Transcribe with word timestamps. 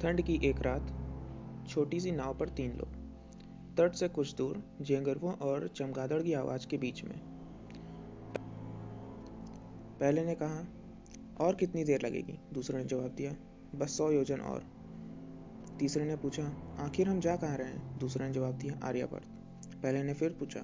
ठंड 0.00 0.20
की 0.20 0.40
एक 0.44 0.62
रात, 0.62 0.86
छोटी 1.68 2.00
सी 2.00 2.12
नाव 2.12 2.34
पर 2.34 2.48
तीन 2.48 2.72
लोग। 2.72 2.88
तट 3.76 3.94
से 3.94 4.08
कुछ 4.08 4.34
दूर, 4.34 4.78
जेंगरवों 4.80 5.32
और 5.32 5.68
चमगादड़ 5.68 6.22
की 6.22 6.32
आवाज़ 6.32 6.66
के 6.66 6.78
बीच 6.78 7.04
में। 7.04 7.20
पहले 10.00 10.24
ने 10.24 10.34
कहा, 10.34 10.66
और 11.40 11.54
कितनी 11.54 11.84
देर 11.84 12.02
लगेगी? 12.02 12.38
दूसरे 12.52 12.78
ने 12.78 12.84
जवाब 12.84 13.08
दिया, 13.08 13.36
बस 13.74 13.96
सौ 13.96 14.10
योजन 14.10 14.40
और। 14.40 14.64
तीसरे 15.78 16.04
ने 16.04 16.16
पूछा, 16.16 16.52
आखिर 16.78 17.08
हम 17.08 17.20
जा 17.20 17.36
कहाँ 17.36 17.56
रहे 17.56 17.68
हैं? 17.68 17.98
दूसरे 17.98 18.28
ने 18.28 18.34
जवाब 18.34 18.54
दिया, 18.54 18.80
आर्यावर्त। 18.84 19.26
पहले 19.82 20.02
ने 20.02 20.14
फिर 20.14 20.30
पूछा, 20.30 20.60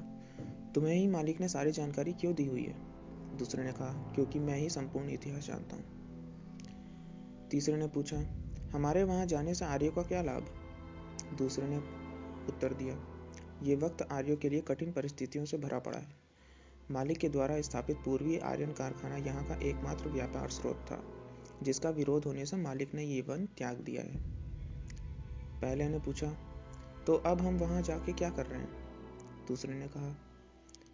तुम्हें 0.75 0.95
ही 0.95 1.07
मालिक 1.07 1.41
ने 1.41 1.49
सारी 1.49 1.73
जानकारी 1.73 2.13
क्यों 2.13 2.35
दी 2.35 2.47
हुई 2.47 2.65
है? 2.65 2.75
दूसरे 3.37 3.65
ने 3.65 3.73
कहा, 3.73 4.13
क्योंकि 4.15 4.39
मैं 4.39 4.57
ही 4.57 4.69
संपूर्ण 4.71 5.09
इतिहास 5.09 5.47
जानता 5.47 5.77
हूँ। 5.77 5.85
तीसरे 7.51 7.77
ने 7.77 7.89
पूछा 7.89 8.46
हमारे 8.73 9.03
वहाँ 9.05 9.27
जाने 9.27 9.55
से 9.55 9.65
आर्यों 9.65 9.93
का 9.93 10.03
क्या 10.03 10.23
लाभ? 10.23 10.47
दूसरे 11.39 11.67
ने 11.67 11.77
उत्तर 12.49 12.75
दिया, 12.75 12.97
ये 13.63 13.77
वक्त 13.77 14.07
आर्यों 14.13 14.37
के 14.37 14.49
लिए 14.49 14.61
कठिन 14.61 14.93
परिस्थितियों 14.93 15.45
से 15.45 15.59
भरा 15.59 15.79
पड़ा 15.79 15.99
है। 15.99 16.15
मालिक 16.91 17.19
के 17.19 17.29
द्वारा 17.29 17.61
स्थापित 17.61 17.97
पूर्वी 17.97 18.39
आर्यन 18.39 18.73
कारखाना 18.73 19.17
यहाँ 19.17 19.45
का 19.45 19.55
एकमात्र 19.61 20.09
व्यापार 20.09 20.51
स्रोत 20.51 20.85
था, 20.91 21.03
जिसका 21.63 21.91
विरोध 21.91 22.25
होने 22.25 22.47
से 22.47 22.57
मालिक 22.57 22.95
ने 22.95 23.05
ये 23.05 23.21
वन 23.21 23.47
त्याग 23.59 23.81
दिया 23.81 24.03
है। 24.03 24.21
पहले 25.61 25.89
ने 25.89 25.99
पूछा 25.99 26.33
तो 27.07 27.15
अब 27.27 27.41
हम 27.41 27.57
वहाँ 27.57 27.83
जाके 27.83 28.13
क्या 28.13 28.31
कर 28.31 28.47
रहे 28.47 28.61
हैं? 28.61 28.69
दूसरे 29.49 29.75
ने 29.75 29.89
कहा, 29.89 30.15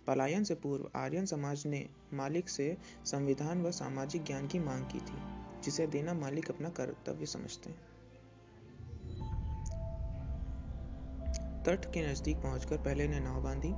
पलायन 0.07 0.45
से 0.45 0.55
पूर्व 0.55 0.91
आर्यन 0.97 1.27
समाज 1.27 1.67
ने 1.67 1.89
मालिक 2.15 2.49
से 2.49 2.77
संविधान 3.05 3.63
व 3.63 3.71
सामाजिक 3.71 4.25
ज्ञान 4.25 4.47
की 4.47 4.59
मांग 4.59 4.85
की 4.85 4.99
थी। 4.99 5.42
जिसे 5.65 5.87
देना 5.87 6.15
मालिक 6.15 6.51
अपना 6.51 6.69
कर्तव्य 6.69 7.27
समझते 7.27 7.71
हैं। 7.71 7.93
तट 11.63 11.85
के 11.85 12.13
नज़दीक 12.13 12.37
पहुंचकर 12.37 12.77
पहले 12.77 13.09
ने 13.09 13.21
नाव 13.21 13.43
बांधी 13.43 13.73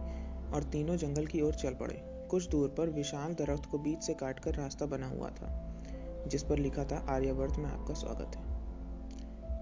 और 0.50 0.62
तीनों 0.72 0.96
जंगल 0.96 1.26
की 1.26 1.40
ओर 1.40 1.54
चल 1.54 1.74
पड़े। 1.74 2.28
कुछ 2.30 2.48
दूर 2.48 2.68
पर 2.68 2.90
विशाल 2.90 3.34
दरख्त 3.34 3.70
को 3.70 3.78
बीच 3.78 4.02
से 4.02 4.14
काटकर 4.14 4.54
रास्ता 4.54 4.86
बना 4.86 5.08
हुआ 5.08 5.30
था, 5.30 5.74
जिस 6.26 6.42
पर 6.42 6.58
लिखा 6.58 6.84
था, 6.84 7.06
आर्यवर्त 7.08 7.56
में 7.56 7.66
आपका 7.66 7.94
स्वागत 7.94 8.36
है। 8.36 8.54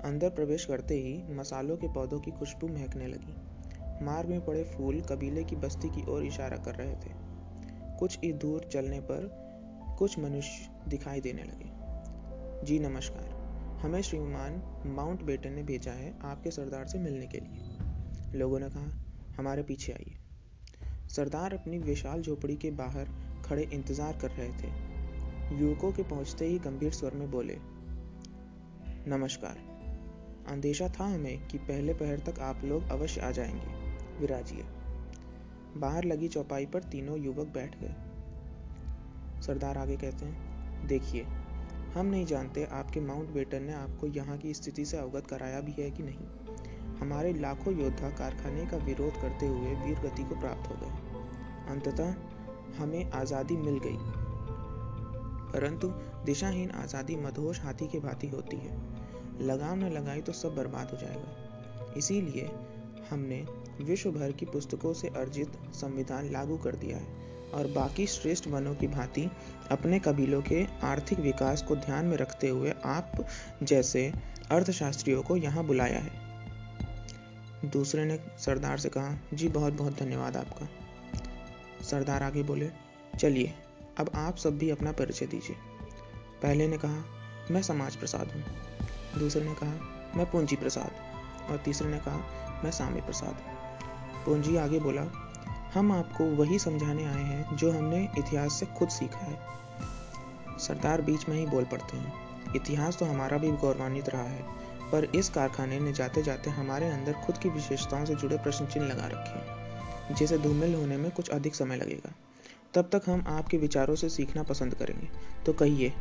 अंदर 0.02 0.30
प्रवेश 0.30 0.64
करते 0.64 0.94
ही 0.94 1.34
मसालों 1.34 1.76
के 1.76 1.92
पौधों 1.92 2.20
की 2.20 2.30
खुशबू 2.30 2.68
महकने 2.68 3.06
लगी। 3.06 3.34
मार्ग 4.04 4.28
में 4.28 4.44
पड़े 4.44 4.64
फूल 4.64 5.00
कबीले 5.00 5.44
की 5.44 5.56
बस्ती 5.56 5.88
की 5.88 6.10
ओर 6.10 6.24
इशारा 6.24 6.56
कर 6.56 6.74
रहे 6.74 6.94
थे। 6.94 7.10
कुछ 7.98 8.18
ही 8.24 8.32
दूर 8.32 8.68
चलने 8.72 9.00
पर 9.00 9.30
कुछ 9.98 10.18
मनुष्य 10.18 10.70
दिखाई 10.88 11.20
देने 11.20 11.42
लगे। 11.42 11.71
जी 12.64 12.78
नमस्कार। 12.78 13.78
हमें 13.82 14.02
श्रीमान 14.02 14.62
माउंट 14.86 15.22
बेटन 15.22 15.52
ने 15.52 15.62
भेजा 15.62 15.92
है 15.92 16.18
आपके 16.24 16.50
सरदार 16.50 16.86
से 16.86 16.98
मिलने 16.98 17.26
के 17.26 17.38
लिए। 17.38 18.38
लोगों 18.38 18.60
ने 18.60 18.68
कहा, 18.68 18.90
हमारे 19.38 19.62
पीछे 19.62 19.92
आइए। 19.92 20.14
सरदार 21.08 21.54
अपनी 21.54 21.78
विशाल 21.78 22.22
झोपड़ी 22.22 22.56
के 22.56 22.70
बाहर 22.70 23.08
खड़े 23.44 23.62
इंतज़ार 23.62 24.18
कर 24.18 24.30
रहे 24.30 24.48
थे। 24.48 24.68
युवकों 25.58 25.92
के 25.92 26.02
पहुँचते 26.02 26.46
ही 26.46 26.58
गंभीर 26.58 26.92
स्वर 26.92 27.14
में 27.14 27.30
बोले, 27.30 27.56
नमस्कार। 29.08 29.58
अंदेशा 30.48 30.88
था 30.88 31.04
हमें 31.04 31.46
कि 31.46 31.58
पहले 31.58 31.94
पहर 31.94 32.18
तक 32.18 32.40
आप 32.40 32.64
लोग 32.64 32.88
अवश्य 32.88 33.20
आ 33.20 33.30
जाएँगे। 33.30 34.20
विराजिए। 34.20 34.64
बाहर 35.76 36.04
लगी 36.04 36.28
चौपाई 36.28 36.66
पर 36.66 36.82
तीनों 36.82 37.18
युवक 37.18 37.46
बैठ 37.46 37.76
गए। 37.80 37.94
सरदार 39.42 39.78
आगे 39.78 39.96
कहते 39.96 40.26
हैं, 40.26 40.86
देखिए 40.86 41.26
हम 41.94 42.06
नहीं 42.06 42.26
जानते 42.26 42.64
आपके 42.64 43.00
माउंट 43.00 43.30
बेटन 43.30 43.62
ने 43.62 43.72
आपको 43.72 44.06
यहाँ 44.06 44.38
की 44.38 44.54
स्थिति 44.54 44.84
से 44.84 44.96
अवगत 44.96 45.26
कराया 45.26 45.60
भी 45.60 45.72
है 45.72 45.90
कि 45.90 46.02
नहीं। 46.02 46.98
हमारे 46.98 47.32
लाखों 47.32 47.78
योद्धा 47.78 48.10
कारखाने 48.10 48.66
का 48.66 48.76
विरोध 48.76 49.20
करते 49.20 49.46
हुए 49.46 49.74
वीर 49.74 49.98
गति 49.98 50.24
को 50.24 50.40
प्राप्त 50.40 50.70
हो 50.70 50.74
गए। 50.74 50.90
अंततः 51.72 52.14
हमें 52.78 53.10
आज़ादी 53.10 53.56
मिल 53.56 53.78
गई। 53.78 53.96
परंतु 55.52 55.88
दिशाहीन 56.24 56.70
आज़ादी 56.70 57.16
मधोश 57.16 57.60
हाथी 57.60 57.86
के 57.86 58.00
भांति 58.00 58.28
होती 58.28 58.56
है। 58.56 58.76
लगाम 59.40 59.78
न 59.78 59.84
लगाई 59.84 60.20
तो 60.20 60.32
सब 60.32 60.54
बर्बाद 60.54 60.90
हो 60.90 60.96
जाएगा। 60.96 61.92
इसीलिए 61.96 62.50
हमने 63.10 63.46
विश्व 63.80 64.10
भर 64.10 64.32
की 64.32 64.46
पुस्तकों 64.46 64.92
से 64.92 65.08
अर्जित 65.08 65.52
संविधान 65.74 66.30
लागू 66.30 66.56
कर 66.56 66.76
दिया 66.76 66.96
है। 66.96 67.21
और 67.54 67.66
बाकी 67.66 68.06
श्रेष्ठ 68.06 68.46
वनों 68.46 68.74
की 68.74 68.86
भांति 68.86 69.30
अपने 69.70 69.98
कबीलों 69.98 70.42
के 70.42 70.66
आर्थिक 70.82 71.20
विकास 71.20 71.62
को 71.62 71.76
ध्यान 71.76 72.04
में 72.04 72.16
रखते 72.16 72.48
हुए 72.48 72.74
आप 72.84 73.26
जैसे 73.62 74.12
अर्थशास्त्रियों 74.50 75.22
को 75.22 75.36
यहाँ 75.36 75.64
बुलाया 75.64 75.98
है। 75.98 76.22
दूसरे 77.70 78.04
ने 78.04 78.20
सरदार 78.38 78.78
से 78.78 78.88
कहा, 78.88 79.18
जी 79.34 79.48
बहुत 79.48 79.72
बहुत 79.72 79.98
धन्यवाद 79.98 80.36
आपका। 80.36 80.68
सरदार 81.84 82.22
आगे 82.22 82.42
बोले, 82.42 82.70
चलिए, 83.20 83.54
अब 83.98 84.10
आप 84.14 84.36
सब 84.36 84.58
भी 84.58 84.70
अपना 84.70 84.92
परिचय 84.92 85.26
दीजिए। 85.26 85.56
पहले 86.42 86.68
ने 86.68 86.78
कहा, 86.78 87.04
मैं 87.50 87.62
समाज 87.62 87.96
प्रसाद 87.96 88.28
हूँ। 88.28 88.44
दूसरे 89.18 89.44
ने 89.44 89.54
कहा, 89.54 89.72
मैं 90.16 90.30
पूंजी 90.30 90.56
प्रसाद। 90.56 90.90
और 91.50 91.56
तीसरे 91.56 91.88
ने 91.88 91.98
कहा, 91.98 92.24
मैं 92.64 92.70
सामी 92.70 93.00
प्रसाद 93.00 93.36
पूंजी 94.26 94.56
आगे 94.56 94.78
बोला 94.80 95.02
हम 95.74 95.92
आपको 95.92 96.24
वही 96.36 96.58
समझाने 96.58 97.04
आए 97.04 97.22
हैं 97.22 97.56
जो 97.56 97.70
हमने 97.72 98.02
इतिहास 98.18 98.52
से 98.52 98.66
खुद 98.78 98.88
सीखा 98.88 99.18
है। 99.18 100.58
सरदार 100.58 101.02
बीच 101.02 101.28
में 101.28 101.36
ही 101.36 101.46
बोल 101.46 101.64
पड़ते 101.64 101.96
हैं, 101.96 102.12
इतिहास 102.56 102.96
तो 102.96 103.04
हमारा 103.04 103.38
भी 103.38 103.50
गौरवान्वित 103.52 104.08
रहा 104.08 104.22
है, 104.22 104.42
पर 104.92 105.04
इस 105.14 105.28
कारखाने 105.28 105.78
ने 105.80 105.92
जाते 105.92 106.22
जाते 106.22 106.50
हमारे 106.50 106.90
अंदर 106.90 107.12
खुद 107.12 107.38
की 107.38 107.48
विशेषताओं 107.48 108.04
से 108.04 108.14
जुड़े 108.14 108.38
प्रश्न 108.38 108.66
चिन्ह 108.66 108.86
लगा 108.86 109.06
रखे 109.06 109.38
हैं, 109.38 110.14
जिसे 110.14 110.38
धूमिल 110.38 110.74
होने 110.74 110.96
में 110.96 111.10
कुछ 111.10 111.30
अधिक 111.30 111.54
समय 111.54 111.76
लगेगा। 111.76 112.12
तब 112.74 112.88
तक 112.92 113.08
हम 113.08 113.24
आपके 113.28 113.56
विचारों 113.56 113.94
से 113.94 114.08
सीखना 114.08 114.42
पसंद 114.42 114.74
करेंगे। 114.74 115.08
तो 115.46 115.52
कहिए, 115.52 115.92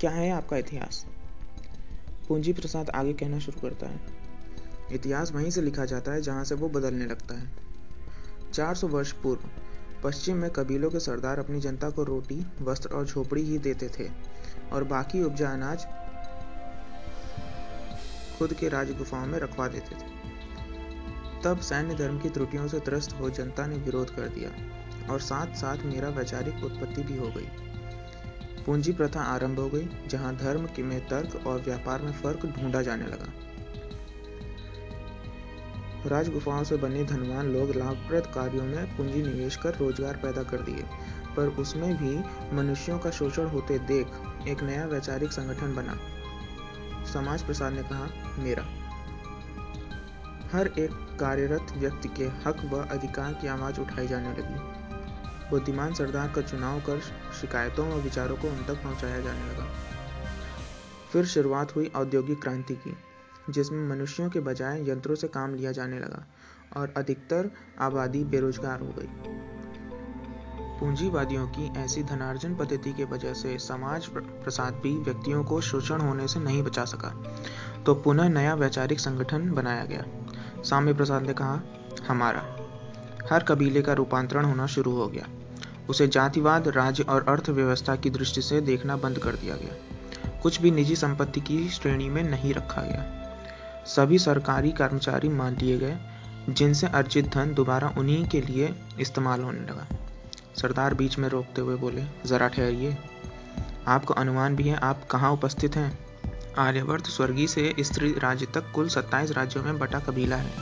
क्या 0.00 0.10
है 0.10 0.30
आपका 0.30 0.56
इतिहास? 0.56 1.04
पूंजी 2.28 2.52
प्रसाद 2.52 2.90
आगे 2.90 3.12
कहना 3.12 3.38
शुरू 3.38 3.60
करता 3.60 3.86
है, 3.86 4.00
इतिहास 4.92 5.32
वहीं 5.32 5.50
से 5.50 5.62
लिखा 5.62 5.84
जाता 5.84 6.12
है 6.12 6.22
जहाँ 6.22 6.44
से 6.44 6.54
वो 6.54 6.68
बदलने 6.68 7.06
लगता 7.06 7.34
है। 7.34 7.64
400 8.56 8.86
वर्ष 8.86 9.12
पूर्व, 9.12 9.40
पश्चिम 10.04 10.36
में 10.36 10.50
कबीलों 10.50 10.90
के 10.90 11.00
सरदार 11.00 11.38
अपनी 11.38 11.60
जनता 11.60 11.90
को 11.90 12.04
रोटी, 12.04 12.46
वस्त्र 12.62 12.88
और 12.88 13.06
झोपड़ी 13.06 13.42
ही 13.42 13.58
देते 13.58 13.88
थे, 13.88 14.10
और 14.72 14.84
बाकी 14.84 15.22
उपजा 15.22 15.48
अनाज 15.48 15.86
खुद 18.38 18.52
के 18.52 18.68
राज 18.68 18.92
गुफाओं 18.98 19.26
में 19.26 19.38
रखवा 19.38 19.68
देते 19.68 19.94
थे। 19.94 20.14
तब 21.44 21.60
सैन्य 21.60 21.94
धर्म 21.94 22.18
की 22.18 22.28
त्रुटियों 22.28 22.68
से 22.68 22.80
त्रस्त 22.80 23.12
हो 23.12 23.30
जनता 23.30 23.66
ने 23.66 23.76
विरोध 23.76 24.10
कर 24.10 24.28
दिया, 24.28 24.50
और 25.12 25.20
साथ 25.20 25.46
साथ 25.46 25.76
मेरा 25.76 26.08
वैचारिक 26.08 26.64
उत्पत्ति 26.64 27.02
भी 27.02 27.16
हो 27.16 27.28
गई। 27.28 27.48
पूंजी 28.66 28.92
प्रथा 28.92 29.20
आरंभ 29.20 29.58
हो 29.58 29.68
गई, 29.68 29.88
जहाँ 30.08 30.36
धर्म 30.36 30.68
में 30.78 31.08
तर्क 31.08 31.46
और 31.46 31.60
व्यापार 31.60 32.02
में 32.02 32.12
फ़र्क 32.12 32.46
ढूंढा 32.46 32.82
जाने 32.82 33.06
लगा। 33.06 33.32
राज 36.06 36.28
गुफाओं 36.28 36.64
से 36.64 36.76
बने 36.76 37.04
धनवान 37.04 37.46
लोग 37.46 37.70
लाभप्रद 37.70 38.26
कार्यों 38.26 38.64
में 38.64 38.96
पूंजी 38.96 39.22
निवेश 39.22 39.56
कर 39.56 39.74
रोज़गार 39.74 40.16
पैदा 40.16 40.42
कर 40.42 40.60
दिए। 40.60 40.84
पर 41.36 41.46
उसमें 41.46 41.96
भी 41.96 42.24
मनुष्यों 42.56 42.98
का 42.98 43.10
शोषण 43.10 43.46
होते 43.46 43.78
देख 43.78 44.06
एक 44.48 44.62
नया 44.62 44.86
वैचारिक 44.86 45.32
संगठन 45.32 45.74
बना। 45.74 45.98
समाज 47.12 47.42
प्रसाद 47.42 47.72
ने 47.72 47.82
कहा, 47.82 48.08
मेरा। 48.38 48.62
हर 50.52 50.66
एक 50.66 51.16
कार्यरत 51.20 51.66
व्यक्ति 51.76 52.08
के 52.08 52.24
हक 52.24 52.64
व 52.64 52.86
अधिकार 52.90 53.32
की 53.32 53.46
आवाज़ 53.46 53.80
उठाई 53.80 54.06
जाने 54.06 54.28
लगी। 54.28 54.76
बुद्धिमान 55.50 55.94
सरदार 55.94 56.28
का 56.28 56.40
चुनाव 56.40 56.80
कर 56.80 57.00
शिकायतों 57.40 57.88
व 57.88 57.94
विचारों 57.94 58.36
को 58.36 58.48
उन 58.48 58.64
तक 58.64 58.82
पहुँचाया 58.82 59.20
जाने 59.20 59.52
लगा। 59.52 59.66
फिर 61.12 61.24
शुरुआत 61.24 61.76
हुई 61.76 61.92
औद्योगिक 61.96 62.42
क्रांति 62.42 62.74
की। 62.74 62.96
जिसमें 63.50 63.96
मनुष्यों 63.96 64.30
के 64.30 64.40
बजाय 64.40 64.90
यंत्रों 64.90 65.14
से 65.14 65.28
काम 65.28 65.54
लिया 65.54 65.72
जाने 65.72 65.98
लगा 65.98 66.26
और 66.76 66.94
अधिकतर 66.96 67.50
आबादी 67.80 68.24
बेरोजगार 68.24 68.80
हो 68.80 68.94
गई। 68.98 69.08
पूंजीवादियों 70.80 71.46
की 71.48 71.72
ऐसी 71.76 72.02
धनार्जन 72.02 72.54
पद्धति 72.54 72.92
के 72.92 73.04
वजह 73.04 73.32
से 73.32 73.58
समाज 73.58 74.06
प्रसाद 74.16 74.74
भी 74.74 74.96
व्यक्तियों 74.96 75.44
को 75.44 75.60
शोषण 75.60 76.00
होने 76.00 76.28
से 76.28 76.40
नहीं 76.40 76.62
बचा 76.62 76.84
सका। 76.84 77.36
तो 77.86 77.94
पुनः 77.94 78.28
नया 78.28 78.54
वैचारिक 78.54 79.00
संगठन 79.00 79.50
बनाया 79.50 79.84
गया। 79.84 80.04
साम्य 80.62 80.94
प्रसाद 80.94 81.22
ने 81.22 81.32
कहा, 81.32 81.60
हमारा। 82.08 82.56
हर 83.32 83.42
कबीले 83.42 83.82
का 83.82 83.92
रूपांतरण 83.92 84.44
होना 84.44 84.66
शुरू 84.66 84.92
हो 84.92 85.08
गया। 85.08 85.28
उसे 85.88 86.08
जातिवाद, 86.08 86.68
राज्य 86.68 87.02
और 87.02 87.24
अर्थव्यवस्था 87.28 87.96
की 87.96 88.10
दृष्टि 88.10 88.42
से 88.42 88.60
देखना 88.60 88.96
बंद 88.96 89.18
कर 89.18 89.36
दिया 89.36 89.56
गया। 89.56 89.74
कुछ 90.40 90.60
भी 90.60 90.70
निजी 90.70 90.96
संपत्ति 90.96 91.40
की 91.40 91.68
श्रेणी 91.68 92.08
में 92.08 92.22
नहीं 92.22 92.54
रखा 92.54 92.82
गया। 92.82 93.25
सभी 93.86 94.18
सरकारी 94.18 94.72
कर्मचारी 94.72 95.28
मान 95.28 95.56
लिए 95.56 95.78
गए, 95.78 95.96
जिनसे 96.48 96.86
अर्जित 96.86 97.28
धन 97.34 97.54
दोबारा 97.54 97.94
उन्हीं 97.98 98.28
के 98.28 98.40
लिए 98.40 98.74
इस्तेमाल 99.00 99.42
होने 99.42 99.60
लगा। 99.60 99.86
सरदार 100.56 100.94
बीच 100.94 101.18
में 101.18 101.28
रोकते 101.28 101.60
हुए 101.60 101.76
बोले, 101.76 102.04
ज़रा 102.26 102.48
ठहरिए। 102.48 102.96
आपको 103.86 104.14
अनुमान 104.14 104.56
भी 104.56 104.68
है 104.68 104.76
आप 104.76 105.06
कहाँ 105.10 105.32
उपस्थित 105.32 105.76
हैं? 105.76 105.98
आर्यवर्त 106.58 107.06
स्वर्गीय 107.06 107.46
से 107.46 107.74
स्त्री 107.80 108.14
राज्य 108.18 108.46
तक 108.46 108.72
कुल 108.74 108.88
27 108.88 109.30
राज्यों 109.30 109.64
में 109.64 109.78
बटा 109.78 109.98
कबीला 109.98 110.36
है, 110.36 110.52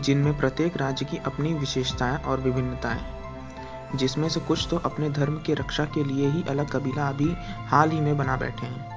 जिनमें 0.00 0.38
प्रत्येक 0.38 0.76
राज्य 0.76 1.04
की 1.04 1.16
अपनी 1.16 1.54
विशेषताएँ 1.54 2.16
और 2.16 2.40
विभिन्नताएँ। 2.40 3.22
जिसमें 3.98 4.28
से 4.28 4.40
कुछ 4.40 4.66
तो 4.70 4.76
अपने 4.76 5.10
धर्म 5.10 5.38
की 5.38 5.54
रक्षा 5.54 5.84
के 5.84 6.04
लिए 6.04 6.28
ही 6.28 6.44
अलग 6.48 6.70
कबीला 6.70 7.08
अभी 7.08 7.34
हाल 7.66 7.90
ही 7.90 8.00
में 8.00 8.16
बना 8.16 8.36
बैठे 8.36 8.66
हैं। 8.66 8.91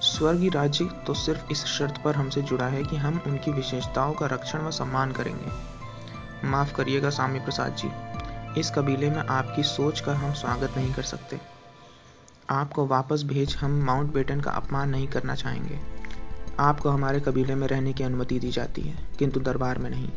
स्वर्गीय 0.00 0.50
राज्य 0.50 0.84
तो 0.84 1.14
सिर्फ़ 1.14 1.52
इस 1.52 1.64
शर्त 1.64 1.94
पर 2.04 2.14
हमसे 2.14 2.42
जुड़ा 2.42 2.66
है 2.66 2.82
कि 2.84 2.96
हम 2.96 3.20
उनकी 3.26 3.50
विशेषताओं 3.50 4.12
का 4.12 4.26
रक्षण 4.26 4.58
व 4.58 4.70
सम्मान 4.70 5.12
करेंगे। 5.12 5.46
माफ़ 6.48 6.74
करिएगा 6.74 7.10
स्वामी 7.10 7.40
प्रसाद 7.40 7.76
जी, 7.76 7.90
इस 8.60 8.70
कबीले 8.70 9.10
में 9.10 9.22
आपकी 9.26 9.62
सोच 9.62 10.00
का 10.00 10.14
हम 10.14 10.32
स्वागत 10.32 10.76
नहीं 10.76 10.94
कर 10.94 11.02
सकते। 11.02 11.40
आपको 12.50 12.86
वापस 12.86 13.22
भेज 13.22 13.56
हम 13.56 13.70
माउंट 13.70 14.12
बेटन 14.12 14.40
का 14.40 14.50
अपमान 14.50 14.90
नहीं 14.90 15.08
करना 15.08 15.34
चाहेंगे। 15.34 15.80
आपको 16.60 16.88
हमारे 16.88 17.20
कबीले 17.20 17.54
में 17.54 17.68
रहने 17.68 17.92
की 17.92 18.04
अनुमति 18.04 18.38
दी 18.38 18.50
जाती 18.50 18.82
है, 18.82 19.08
किंतु 19.18 19.40
दरबार 19.40 19.78
में 19.78 19.90
नहीं। 19.90 20.10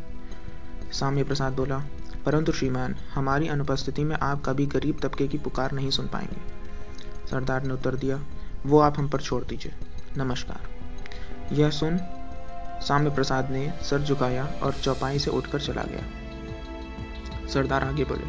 साम्य 0.92 1.24
प्रसाद 1.24 1.52
बोला, 1.52 1.82
परंतु 2.26 2.52
श्रीमान, 2.52 2.96
हमारी 3.14 3.48
अनुपस्थिति 3.48 4.04
में 4.04 4.16
आप 4.16 4.42
कभी 4.44 4.66
गरीब 4.66 5.00
तबके 5.02 5.28
की 5.28 5.38
पुकार 5.38 5.72
नहीं 5.72 5.90
सुन 5.90 6.06
पाएँगे। 6.06 6.60
सरदार 7.30 7.62
ने 7.62 7.74
उत्तर 7.74 7.94
दिया 7.94 8.20
वो 8.66 8.80
आप 8.80 8.98
हम 8.98 9.08
पर 9.08 9.20
छोड़ 9.20 9.44
दीजिए। 9.44 9.72
नमस्कार। 10.16 10.60
यह 11.54 11.70
सुन 11.70 11.98
साम्य 12.82 13.10
प्रसाद 13.10 13.50
ने 13.50 13.72
सर 13.82 14.02
झुकाया 14.02 14.44
और 14.62 14.72
चौपाई 14.72 15.18
से 15.18 15.30
उठकर 15.30 15.60
चला 15.60 15.82
गया। 15.82 16.02
सरदार 17.48 17.84
आगे 17.84 18.04
बोले, 18.04 18.26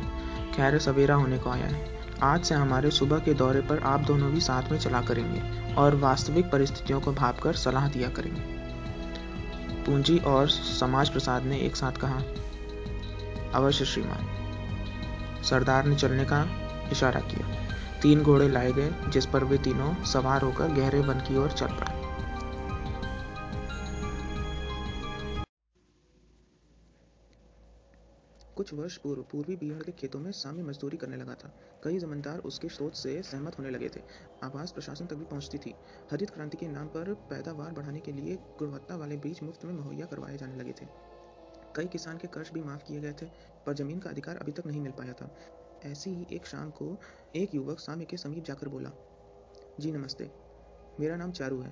खैर, 0.54 0.80
सवेरा 0.80 1.16
होने 1.16 1.38
को 1.38 1.50
आया 1.50 1.66
है। 1.66 2.02
आज 2.24 2.44
से 2.44 2.56
हमारे 2.56 2.92
सुबह 2.92 3.20
के 3.20 3.34
दौरे 3.34 3.62
पर 3.62 3.80
आप 3.80 4.00
दोनों 4.00 4.32
भी 4.32 4.42
साथ 4.42 4.72
में 4.72 4.80
चला 4.80 5.02
करेंगे 5.02 5.74
और 5.74 5.96
वास्तविक 5.96 6.52
परिस्थितियों 6.52 7.02
को 7.02 7.14
भापकर 7.14 7.54
सलाह 7.54 7.90
दिया 7.90 8.10
करेंगे। 8.10 8.42
पूंजी 9.84 10.18
और 10.18 10.50
समाज 10.50 11.10
प्रसाद 11.10 11.44
ने 11.44 11.60
एक 11.60 11.76
साथ 11.76 11.92
कहा, 11.92 12.22
अवश्य 13.56 13.86
श्रीमान। 13.86 14.30
सरदार 15.44 15.86
ने 15.86 15.96
चलने 15.96 16.26
का 16.26 16.46
इशारा 16.92 17.20
किया। 17.20 17.61
तीन 18.02 18.24
घोड़े 18.24 18.50
लाए 18.50 18.72
गए, 18.72 18.92
जिस 19.10 19.26
पर 19.26 19.44
वे 19.44 19.58
तीनों 19.58 20.04
सवार 20.04 20.42
होकर 20.42 20.68
गहरे 20.68 21.00
वन 21.00 21.20
की 21.20 21.38
ओर 21.38 21.52
चल 21.52 21.68
पड़े। 21.68 22.00
कुछ 28.56 28.74
वर्ष 28.74 28.98
पूर्व, 28.98 29.22
पूर्वी 29.22 29.56
बिहार 29.56 29.84
के 29.84 29.92
खेतों 29.92 30.20
में 30.20 30.32
सामी 30.32 30.64
मजदूरी 30.64 30.98
करने 30.98 31.18
लगा 31.18 31.34
था। 31.34 31.52
कई 31.84 32.00
जमींदार 32.00 32.40
उसके 32.40 32.70
सोच 32.70 32.96
से 32.96 33.22
सहमत 33.24 33.58
होने 33.60 33.70
लगे 33.70 33.90
थे। 33.90 34.02
आवाज़ 34.44 34.74
प्रशासन 34.74 35.06
तक 35.06 35.16
भी 35.16 35.26
पहुँचती 35.26 35.58
थी। 35.58 35.76
हरित 36.12 36.30
क्रांति 36.30 36.58
के 36.58 36.68
नाम 36.68 36.88
पर 36.88 37.14
पैदावार 37.30 37.72
बढ़ाने 37.72 38.00
के 38.00 38.12
लिए 38.12 38.36
गुणवत्ता 38.60 38.96
वाले 38.96 39.18
बीज 39.18 39.40
मुफ़्त 39.44 39.66
में 39.66 39.74
मुहैया 39.74 40.06
करवाए 40.06 40.38
जाने 40.38 40.56
लगे 40.56 40.72
थे। 40.72 40.86
कई 41.76 41.86
किसान 41.86 42.18
के 42.18 42.28
कर्ज 42.28 42.50
भी 42.54 42.62
माफ़ 42.62 42.84
किए 42.84 43.00
गए 43.00 43.14
थे, 43.14 43.26
पर 43.66 43.74
ज़मीन 43.74 44.00
का 44.00 44.10
अधिकार 44.10 44.38
अभी 44.38 44.52
तक 44.52 44.66
नहीं 44.66 44.82
मिल 44.82 44.92
पाया 44.92 45.14
था। 45.14 45.32
ऐसी 45.86 46.10
ही 46.10 46.28
एक 46.32 46.46
शाम 46.46 46.72
को 46.72 46.98
एक 47.36 47.56
युवक 47.56 47.80
सामी 47.80 48.06
के 48.06 48.18
समीप 48.18 48.44
जाकर 48.44 48.68
बोला, 48.68 48.92
जी 49.80 49.92
नमस्ते, 49.92 50.30
मेरा 51.00 51.16
नाम 51.16 51.32
चारू 51.32 51.62
है। 51.62 51.72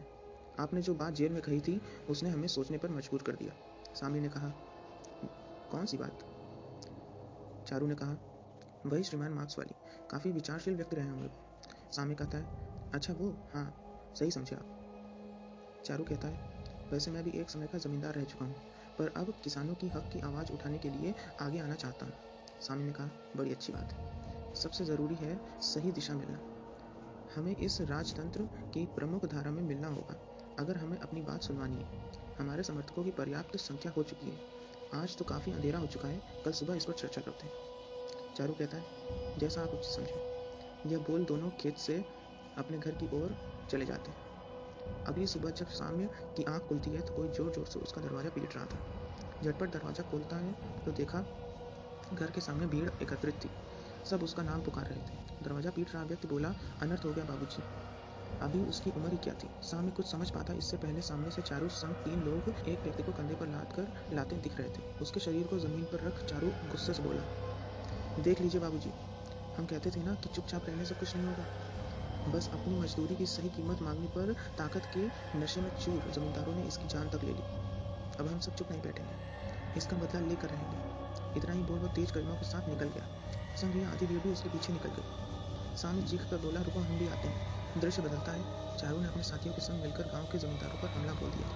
आपने 0.59 0.81
जो 0.81 0.95
बात 0.95 1.13
जेल 1.13 1.31
में 1.31 1.41
कही 1.41 1.59
थी, 1.59 1.79
उसने 2.09 2.29
हमें 2.29 2.47
सोचने 2.47 2.77
पर 2.77 2.89
मजबूर 2.89 3.23
कर 3.23 3.35
दिया। 3.35 3.53
सामी 3.95 4.19
ने 4.19 4.29
कहा, 4.29 4.53
कौन 5.69 5.85
सी 5.85 5.97
बात? 5.97 6.23
चारू 7.67 7.87
ने 7.87 7.95
कहा, 7.95 8.17
वही 8.85 9.03
श्रीमान 9.03 9.31
मार्क्स 9.31 9.57
वाली 9.59 9.75
काफ़ी 10.09 10.31
विचारशील 10.31 10.75
व्यक्ति 10.75 10.95
रहे 10.95 11.09
होंगे 11.09 11.29
सामी 11.91 12.15
कहता 12.15 12.37
है 12.37 12.45
अच्छा 12.93 13.13
वो 13.13 13.29
हाँ 13.53 13.71
सही 14.15 14.31
समझे 14.31 14.55
आप। 14.55 14.65
चारू 15.85 16.03
कहता 16.03 16.27
है, 16.27 16.37
वैसे 16.91 17.11
मैं 17.11 17.23
भी 17.23 17.31
एक 17.31 17.49
समय 17.49 17.67
का 17.67 17.77
ज़मींदार 17.77 18.15
रह 18.15 18.23
चुका 18.23 18.45
हूँ, 18.45 18.55
पर 18.97 19.13
अब 19.17 19.33
किसानों 19.43 19.75
की 19.75 19.87
हक 19.87 20.09
की 20.13 20.19
आवाज़ 20.19 20.51
उठाने 20.51 20.77
के 20.77 20.89
लिए 20.89 21.13
आगे 21.41 21.59
आना 21.59 21.75
चाहता 21.75 22.05
हूँ। 22.05 22.28
सामी 22.61 22.83
ने 22.83 22.91
कहा 22.91 23.09
बड़ी 23.35 23.51
अच्छी 23.51 23.73
बात 23.73 23.93
है। 23.93 24.53
सबसे 24.55 24.85
ज़रूरी 24.85 25.15
है 25.15 25.39
सही 25.63 25.91
दिशा 25.91 26.13
मिलना। 26.13 26.39
हमें 27.35 27.55
इस 27.55 27.81
राजतंत्र 27.81 28.43
की 28.73 28.85
प्रमुख 28.95 29.25
धारा 29.25 29.51
में 29.51 29.61
मिलना 29.63 29.87
होगा। 29.87 30.15
अगर 30.59 30.77
हमें 30.77 30.97
अपनी 30.97 31.21
बात 31.21 31.43
सुनवानी 31.43 31.75
है, 31.75 32.01
हमारे 32.39 32.63
समर्थकों 32.63 33.03
की 33.03 33.11
पर्याप्त 33.11 33.57
संख्या 33.57 33.91
हो 33.91 34.03
चुकी 34.03 34.29
है। 34.29 34.39
आज 34.93 35.17
तो 35.17 35.25
काफ़ी 35.25 35.51
अंधेरा 35.51 35.79
हो 35.79 35.87
चुका 35.87 36.07
है। 36.07 36.21
कल 36.45 36.51
सुबह 36.51 36.75
इस 36.75 36.85
पर 36.85 36.93
चर्चा 36.93 37.21
करते 37.21 37.47
हैं। 37.47 38.33
चारू 38.35 38.53
कहता 38.53 38.77
है, 38.77 39.37
जैसा 39.39 39.61
आप 39.61 39.69
उचित 39.69 39.85
समझे। 39.85 40.91
यह 40.91 40.99
बोल 40.99 41.25
दोनों 41.25 41.49
खेत 41.49 41.77
से 41.77 41.97
अपने 42.57 42.77
घर 42.77 42.91
की 42.93 43.09
ओर 43.13 43.35
चले 43.69 43.85
जाते 43.85 44.11
हैं। 44.11 44.27
अगली 45.05 45.27
सुबह 45.27 45.51
जब 45.51 45.67
साम्य 45.73 46.09
की 46.37 46.43
आँख 46.43 46.67
खुलती 46.67 46.91
है 46.91 47.01
तो 47.01 47.13
कोई 47.13 47.27
ज़ोर 47.27 47.51
ज़ोर 47.51 47.65
से 47.65 47.79
उसका 47.79 48.01
दरवाज़ा 48.01 48.29
पीट 48.29 48.55
रहा 48.55 48.65
था। 48.65 48.79
झटपट 49.43 49.69
दरवाज़ा 49.69 50.03
खोलता 50.03 50.37
है 50.37 50.53
तो 50.85 50.91
देखा 50.91 51.19
घर 52.13 52.31
के 52.31 52.41
सामने 52.41 52.67
भीड़ 52.67 52.89
एकत्रित 53.01 53.35
थी। 53.35 53.49
सब 54.05 54.23
उसका 54.23 54.43
नाम 54.43 54.61
पुकार 54.61 54.85
रहे 54.85 54.99
थे। 54.99 55.43
दरवाज़ा 55.43 55.71
पीट 55.71 55.93
रहा 55.93 56.03
व्यक्ति 56.03 56.27
बोला, 56.27 56.53
अनर्थ 56.81 57.05
हो 57.05 57.13
गया 57.13 57.25
बाबूजी। 57.25 57.63
अभी 58.41 58.59
उसकी 58.63 58.91
उम्र 58.91 59.11
ही 59.11 59.17
क्या 59.17 59.33
थी? 59.33 59.49
सामने 59.63 59.91
कुछ 59.91 60.05
समझ 60.05 60.29
पाता, 60.29 60.53
इससे 60.53 60.77
पहले 60.77 61.01
सामने 61.01 61.31
से 61.31 61.41
चारू 61.41 61.69
संग 61.71 61.95
तीन 62.03 62.21
लोग 62.23 62.49
एक 62.49 62.79
व्यक्ति 62.79 63.03
को 63.03 63.11
कंधे 63.11 63.35
पर 63.35 63.47
लाद 63.47 63.73
कर 63.75 64.15
लाते 64.15 64.35
दिख 64.37 64.57
रहे 64.59 64.69
थे। 64.69 64.99
उसके 65.01 65.19
शरीर 65.19 65.47
को 65.47 65.59
ज़मीन 65.59 65.83
पर 65.83 66.05
रख 66.07 66.23
चारू 66.25 66.47
गुस्से 66.71 66.93
से 66.93 67.03
बोला, 67.03 67.21
देख 68.19 68.41
लीजिए 68.41 68.61
बाबूजी, 68.61 68.91
हम 69.57 69.65
कहते 69.65 69.91
थे 69.91 70.03
ना 70.03 70.13
कि 70.13 70.29
चुपचाप 70.29 70.65
रहने 70.65 70.85
से 70.85 70.95
कुछ 70.95 71.15
नहीं 71.15 71.27
होगा। 71.27 72.31
बस 72.31 72.49
अपनी 72.49 72.79
मजदूरी 72.79 73.15
की 73.15 73.25
सही 73.27 73.49
कीमत 73.49 73.81
मांगने 73.81 74.07
पर 74.07 74.33
ताकत 74.57 74.91
के 74.95 75.05
नशे 75.39 75.61
में 75.61 75.69
चूर 75.77 76.11
जमींदारों 76.11 76.55
ने 76.55 76.63
इसकी 76.63 76.87
जान 76.87 77.09
तक 77.09 77.23
ले 77.23 77.33
ली। 77.33 77.43
अब 78.19 78.27
हम 78.27 78.39
सब 78.39 78.55
चुप 78.55 78.71
नहीं 78.71 78.81
बैठेंगे। 78.81 79.77
इसका 79.77 79.97
बदला 79.97 80.19
लेकर 80.21 80.49
रहेंगे। 80.49 80.88
इतना 81.37 81.53
ही 81.53 81.63
बोल 81.63 81.79
वो 81.79 81.87
तेज 81.87 82.11
कदमों 82.11 82.35
के 82.35 82.45
साथ 82.45 82.69
निकल 82.69 82.89
गया। 82.89 83.07
संग 83.55 83.73
ही 83.73 83.83
आधी 83.83 84.05
भीड़ 84.07 84.19
भी 84.19 84.31
उसके 84.31 84.49
पीछे 84.49 84.73
निकल 84.73 84.89
गई। 84.89 85.75
सामने 85.75 86.01
चीख 86.01 86.29
कर 86.29 86.37
बोला, 86.37 86.61
रुको, 86.61 86.79
हम 86.79 86.97
भी 86.97 87.07
आते 87.07 87.27
हैं। 87.27 87.79
दृश्य 87.79 88.01
बदलता 88.01 88.31
है। 88.31 88.77
चारू 88.77 88.99
ने 88.99 89.07
अपने 89.07 89.23
साथियों 89.23 89.53
के 89.53 89.61
संग 89.61 89.81
मिलकर 89.81 90.03
गाँव 90.03 90.25
के 90.25 90.37
जमींदारों 90.37 90.81
पर 90.81 90.87
हमला 90.87 91.13
बोल 91.13 91.31
दिया 91.31 91.47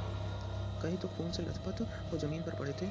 कई 0.81 0.97
तो 0.97 1.07
खून 1.07 1.31
से 1.31 1.43
लथपथ 1.43 1.81
वो 2.11 2.17
ज़मीन 2.17 2.41
पर 2.43 2.55
पड़े 2.55 2.73
थे। 2.73 2.87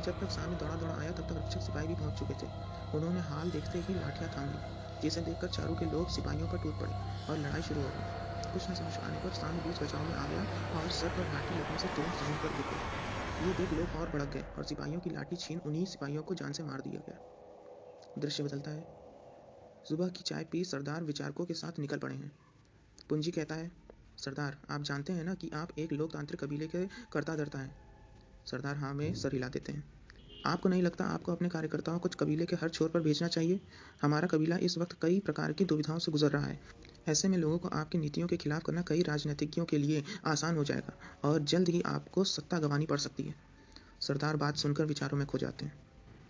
जब 0.00 0.18
तक 0.20 0.30
सामने 0.30 0.56
दौड़ा 0.56 0.76
दौड़ा 0.76 0.94
आया, 0.94 1.12
तब 1.12 1.22
तक 1.22 1.36
रक्षक 1.36 1.60
सिपाही 1.60 1.88
भी 1.88 1.94
पहुँच 1.94 2.18
चुके 2.18 2.34
थे। 2.34 2.50
उन्होंने 2.94 3.20
हाल 3.20 3.50
देखते 3.50 3.78
ही 3.78 3.94
लाठियाँ 3.94 4.30
थाम 4.36 4.48
ली, 4.48 4.58
जिसे 5.02 5.20
देखकर 5.20 5.48
चारू 5.48 5.74
के 5.74 5.84
लोग 5.84 6.08
सिपाहियों 6.08 6.48
पर 6.48 6.58
टूट 6.58 6.80
पड़े 6.80 6.94
और 7.28 7.38
लड़ाई 7.38 7.62
शुरू 7.62 7.82
हो 7.82 7.88
गई। 7.88 8.52
कुछ 8.52 8.70
न 8.70 8.74
समझ 8.74 8.96
पाने 8.96 9.18
पर 9.18 9.30
सामने 9.30 9.60
बीच 9.60 9.82
बचाव 9.82 10.04
में 10.04 10.14
आ 10.14 10.26
गया 10.26 10.46
और 10.74 10.90
सर 10.90 11.08
पर 11.08 11.32
लाठी 11.32 11.54
लगने 11.54 11.78
से 11.78 11.88
तुरंत 11.88 12.14
ज़मीन 12.14 12.36
पर 12.36 12.52
गिर 12.52 12.66
गया 12.66 13.01
ये 13.42 13.54
देख 13.54 13.72
लोग 13.72 13.94
और 13.94 14.10
भड़क 14.10 14.28
गए 14.28 14.46
और 14.58 14.64
सिपाहियों 14.64 15.00
की 15.00 15.10
लाठी 15.10 15.36
छीन 15.36 15.60
उन्हीं 15.66 15.84
सिपाहियों 15.84 16.22
को 16.22 16.34
जान 16.34 16.52
से 16.52 16.62
मार 16.62 16.80
दिया 16.80 17.00
गया। 17.00 17.18
दृश्य 18.18 18.42
बदलता 18.42 18.70
है। 18.70 18.84
सुबह 19.84 20.08
की 20.08 20.22
चाय 20.22 20.44
पी 20.44 20.64
सरदार 20.64 21.04
विचारकों 21.04 21.44
के 21.44 21.54
साथ 21.54 21.78
निकल 21.78 21.98
पड़े 21.98 22.14
हैं। 22.14 22.32
पुंजी 23.08 23.30
कहता 23.30 23.54
है, 23.54 23.70
सरदार, 24.16 24.60
आप 24.70 24.82
जानते 24.82 25.12
हैं 25.12 25.24
ना 25.24 25.34
कि 25.34 25.50
आप 25.54 25.78
एक 25.78 25.92
लोकतांत्रिक 25.92 26.44
कबीले 26.44 26.66
के 26.66 26.86
करता 27.12 27.36
धरता 27.36 27.58
हैं। 27.58 27.76
सरदार 28.46 28.76
हाँ 28.76 28.94
में 28.94 29.14
सर 29.14 29.32
हिला 29.32 29.48
देते 29.48 29.72
हैं। 29.72 30.01
आपको 30.46 30.68
नहीं 30.68 30.82
लगता 30.82 31.04
आपको 31.04 31.32
अपने 31.32 31.48
कार्यकर्ताओं 31.48 31.98
को 31.98 32.02
कुछ 32.02 32.14
कबीले 32.14 32.44
के 32.44 32.56
हर 32.56 32.68
छोर 32.68 32.88
पर 32.88 33.00
भेजना 33.00 33.28
चाहिए? 33.28 33.60
हमारा 34.02 34.28
कबीला 34.28 34.56
इस 34.56 34.78
वक्त 34.78 34.96
कई 35.02 35.20
प्रकार 35.20 35.52
की 35.52 35.64
दुविधाओं 35.64 35.98
से 35.98 36.12
गुजर 36.12 36.30
रहा 36.30 36.46
है। 36.46 36.60
ऐसे 37.08 37.28
में 37.28 37.38
लोगों 37.38 37.58
को 37.58 37.68
आपकी 37.68 37.98
नीतियों 37.98 38.28
के 38.28 38.36
खिलाफ 38.36 38.62
करना 38.66 38.82
कई 38.82 39.02
राजनीतिज्ञों 39.02 39.64
के 39.64 39.78
लिए 39.78 40.04
आसान 40.26 40.56
हो 40.56 40.64
जाएगा 40.64 40.92
और 41.28 41.40
जल्द 41.40 41.68
ही 41.68 41.82
आपको 41.86 42.24
सत्ता 42.24 42.58
गंवानी 42.58 42.86
पड़ 42.86 42.98
सकती 42.98 43.22
है। 43.22 43.34
सरदार, 44.00 44.36
बात 44.36 44.56
सुनकर 44.56 44.84
विचारों 44.84 45.18
में 45.18 45.26
खो 45.26 45.38
जाते 45.38 45.64
हैं। 45.64 45.72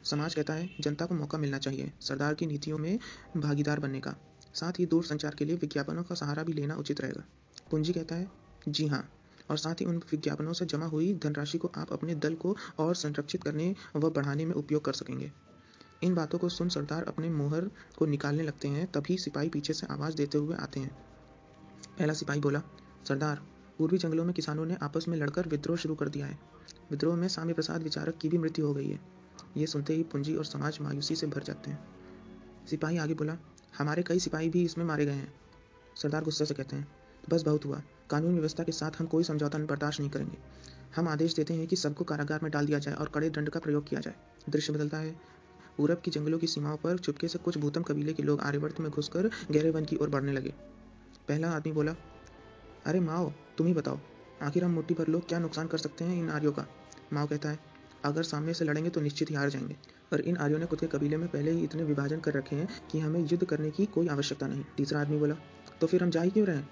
समाज 0.04 0.34
कहता 0.34 0.54
है, 0.54 0.70
जनता 0.80 1.06
को 1.06 1.14
मौका 1.14 1.38
मिलना 1.38 1.58
चाहिए 1.58 1.92
सरदार 2.00 2.34
की 2.34 2.46
नीतियों 2.46 2.78
में 2.78 2.98
भागीदार 3.36 3.80
बनने 3.80 4.00
का। 4.00 4.14
साथ 4.54 4.72
ही 4.78 4.86
दूर 4.86 5.04
संचार 5.04 5.34
के 5.34 5.44
लिए 5.44 5.56
विज्ञापनों 5.56 6.02
का 6.02 6.14
सहारा 6.14 6.42
भी 6.42 6.52
लेना 6.52 6.76
उचित 6.76 7.00
रहेगा। 7.00 7.24
पूंजी 7.70 7.92
कहता 7.92 8.14
है, 8.14 8.28
जी 8.68 8.86
हाँ। 8.86 9.21
और 9.50 9.58
साथ 9.58 9.74
ही 9.74 9.84
उन 9.84 9.96
विज्ञापनों 9.96 10.52
से 10.52 10.66
जमा 10.66 10.86
हुई 10.86 11.14
धनराशि 11.14 11.58
को 11.58 11.72
आप 11.76 11.92
अपने 11.92 12.14
दल 12.14 12.34
को 12.34 12.56
और 12.78 12.94
संरक्षित 12.94 13.42
करने 13.42 13.74
व 13.96 14.10
बढ़ाने 14.10 14.44
में 14.44 14.54
उपयोग 14.54 14.84
कर 14.84 14.92
सकेंगे। 14.92 15.32
इन 16.02 16.14
बातों 16.14 16.38
को 16.38 16.48
सुन 16.48 16.68
सरदार 16.68 17.04
अपने 17.04 17.30
मोहर 17.30 17.70
को 17.98 18.06
निकालने 18.06 18.42
लगते 18.42 18.68
हैं, 18.68 18.92
तभी 18.92 19.18
सिपाही 19.18 19.48
पीछे 19.48 19.72
से 19.72 19.86
आवाज़ 19.86 20.14
देते 20.14 20.38
हुए 20.38 20.56
आते 20.56 20.80
हैं। 20.80 20.90
पहला 21.98 22.12
सिपाही 22.12 22.40
बोला, 22.40 22.62
सरदार, 23.08 23.42
पूर्वी 23.78 23.98
जंगलों 23.98 24.24
में 24.24 24.34
किसानों 24.34 24.66
ने 24.66 24.76
आपस 24.82 25.08
में 25.08 25.18
लड़कर 25.18 25.48
विद्रोह 25.48 25.76
शुरू 25.76 25.94
कर 25.94 26.08
दिया 26.08 26.26
है। 26.26 26.38
विद्रोह 26.90 27.16
में 27.16 27.28
स्वामी 27.28 27.52
प्रसाद 27.52 27.82
विचारक 27.82 28.18
की 28.18 28.28
भी 28.28 28.38
मृत्यु 28.38 28.66
हो 28.66 28.74
गई 28.74 28.88
है। 28.88 29.00
ये 29.56 29.66
सुनते 29.66 29.94
ही 29.94 30.02
पूंजी 30.02 30.36
और 30.36 30.44
समाज 30.44 30.78
मायूसी 30.80 31.16
से 31.16 31.26
भर 31.26 31.42
जाते 31.42 31.70
हैं। 31.70 31.88
सिपाही 32.70 32.98
आगे 32.98 33.14
बोला, 33.14 33.36
हमारे 33.78 34.02
कई 34.02 34.18
सिपाही 34.18 34.48
भी 34.48 34.64
इसमें 34.64 34.84
मारे 34.84 35.06
गए 35.06 35.12
हैं। 35.12 35.34
सरदार 35.96 36.24
गुस्से 36.24 36.46
से 36.46 36.54
कहते 36.54 36.76
हैं, 36.76 36.88
बस 37.30 37.42
बहुत 37.42 37.64
हुआ। 37.64 37.82
कानून 38.12 38.34
व्यवस्था 38.34 38.64
के 38.64 38.72
साथ 38.72 38.98
हम 38.98 39.06
कोई 39.06 39.24
समझौता 39.24 39.58
बर्दाश्त 39.58 40.00
नहीं 40.00 40.10
करेंगे। 40.10 40.38
हम 40.96 41.08
आदेश 41.08 41.34
देते 41.34 41.54
हैं 41.54 41.66
कि 41.66 41.76
सबको 41.76 42.04
कारागार 42.04 42.40
में 42.42 42.50
डाल 42.52 42.66
दिया 42.66 42.78
जाए 42.78 42.94
और 42.94 43.08
कड़े 43.08 43.30
दंड 43.30 43.50
का 43.50 43.60
प्रयोग 43.60 43.88
किया 43.88 44.00
जाए। 44.00 44.14
दृश्य 44.48 44.72
बदलता 44.72 44.98
है। 44.98 45.16
पूरब 45.76 46.00
की 46.00 46.10
जंगलों 46.10 46.38
की 46.38 46.46
सीमाओं 46.46 46.76
पर 46.76 46.98
चुपके 46.98 47.28
से 47.28 47.38
कुछ 47.38 47.58
भूतम 47.58 47.82
कबीले 47.82 48.12
के 48.12 48.22
लोग 48.22 48.40
आर्यवर्त 48.40 48.80
में 48.80 48.90
घुसकर 48.90 49.28
गहरे 49.50 49.70
वन 49.70 49.84
की 49.84 49.96
ओर 49.96 50.08
बढ़ने 50.08 50.32
लगे। 50.32 50.54
पहला 51.28 51.50
आदमी 51.50 51.72
बोला, 51.72 51.94
अरे 52.86 53.00
माओ, 53.00 53.32
तुम 53.58 53.66
ही 53.66 53.74
बताओ, 53.74 53.98
आखिर 54.42 54.64
हम 54.64 54.70
मुट्ठी 54.70 54.94
भर 54.94 55.08
लोग 55.08 55.28
क्या 55.28 55.38
नुकसान 55.38 55.66
कर 55.66 55.78
सकते 55.78 56.04
हैं 56.04 56.16
इन 56.16 56.28
आर्यों 56.30 56.52
का? 56.52 56.66
माओ 57.12 57.26
कहता 57.26 57.48
है, 57.48 57.58
अगर 58.04 58.22
सामने 58.22 58.54
से 58.54 58.64
लड़ेंगे 58.64 58.90
तो 58.90 59.00
निश्चित 59.00 59.30
ही 59.30 59.34
हार 59.34 59.48
जाएँगे। 59.48 59.76
पर 60.10 60.20
इन 60.20 60.36
आर्यों 60.36 60.58
ने 60.58 60.66
खुद 60.66 60.80
के 60.80 60.86
कबीले 60.86 61.16
में 61.16 61.28
पहले 61.28 61.50
ही 61.50 61.64
इतने 61.64 61.82
विभाजन 61.82 62.20
कर 62.20 62.32
रखे 62.32 62.56
हैं 62.56 62.68
कि 62.90 62.98
हमें 62.98 63.20
युद्ध 63.20 63.44
करने 63.44 63.70
की 63.70 63.86
कोई 63.86 64.08
आवश्यकता 64.08 64.46
नहीं। 64.46 64.64
तीसरा 64.76 65.00
आदमी 65.00 65.18
बोला 65.18 65.36
तो 65.80 65.86
फिर 65.86 66.02
हम 66.02 66.10
जा 66.10 66.22
ही 66.22 66.30
क्यों 66.30 66.46
रहे 66.46 66.62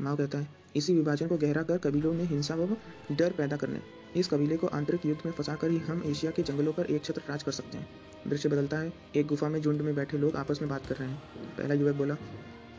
माओ 0.00 0.16
कहता 0.16 0.38
है 0.38 0.59
इसी 0.76 0.94
विभाजन 0.94 1.26
को 1.26 1.36
गहरा 1.36 1.62
कर 1.62 1.78
कबीलों 1.78 2.12
में 2.12 2.24
हिंसा 2.24 2.54
व 2.54 2.76
डर 3.12 3.32
पैदा 3.32 3.56
करने। 3.56 3.80
इस 4.16 4.28
कबीले 4.28 4.56
को 4.56 4.66
आंतरिक 4.66 5.06
युद्ध 5.06 5.20
में 5.26 5.32
फंसाकर 5.32 5.70
ही 5.70 5.78
हम 5.78 6.02
एशिया 6.06 6.30
के 6.30 6.42
जंगलों 6.42 6.72
पर 6.72 6.86
एक 6.86 7.04
छत्र 7.04 7.22
राज 7.28 7.42
कर 7.42 7.52
सकते 7.52 7.78
हैं। 7.78 7.88
दृश्य 8.28 8.48
बदलता 8.48 8.78
है। 8.78 8.92
एक 9.16 9.26
गुफा 9.26 9.48
में 9.48 9.60
झुंड 9.60 9.80
में 9.80 9.94
बैठे 9.94 10.18
लोग 10.18 10.36
आपस 10.36 10.58
में 10.62 10.70
बात 10.70 10.86
कर 10.86 10.96
रहे 10.96 11.08
हैं। 11.08 11.22
पहला 11.58 11.74
युवक 11.74 11.94
बोला, 11.94 12.16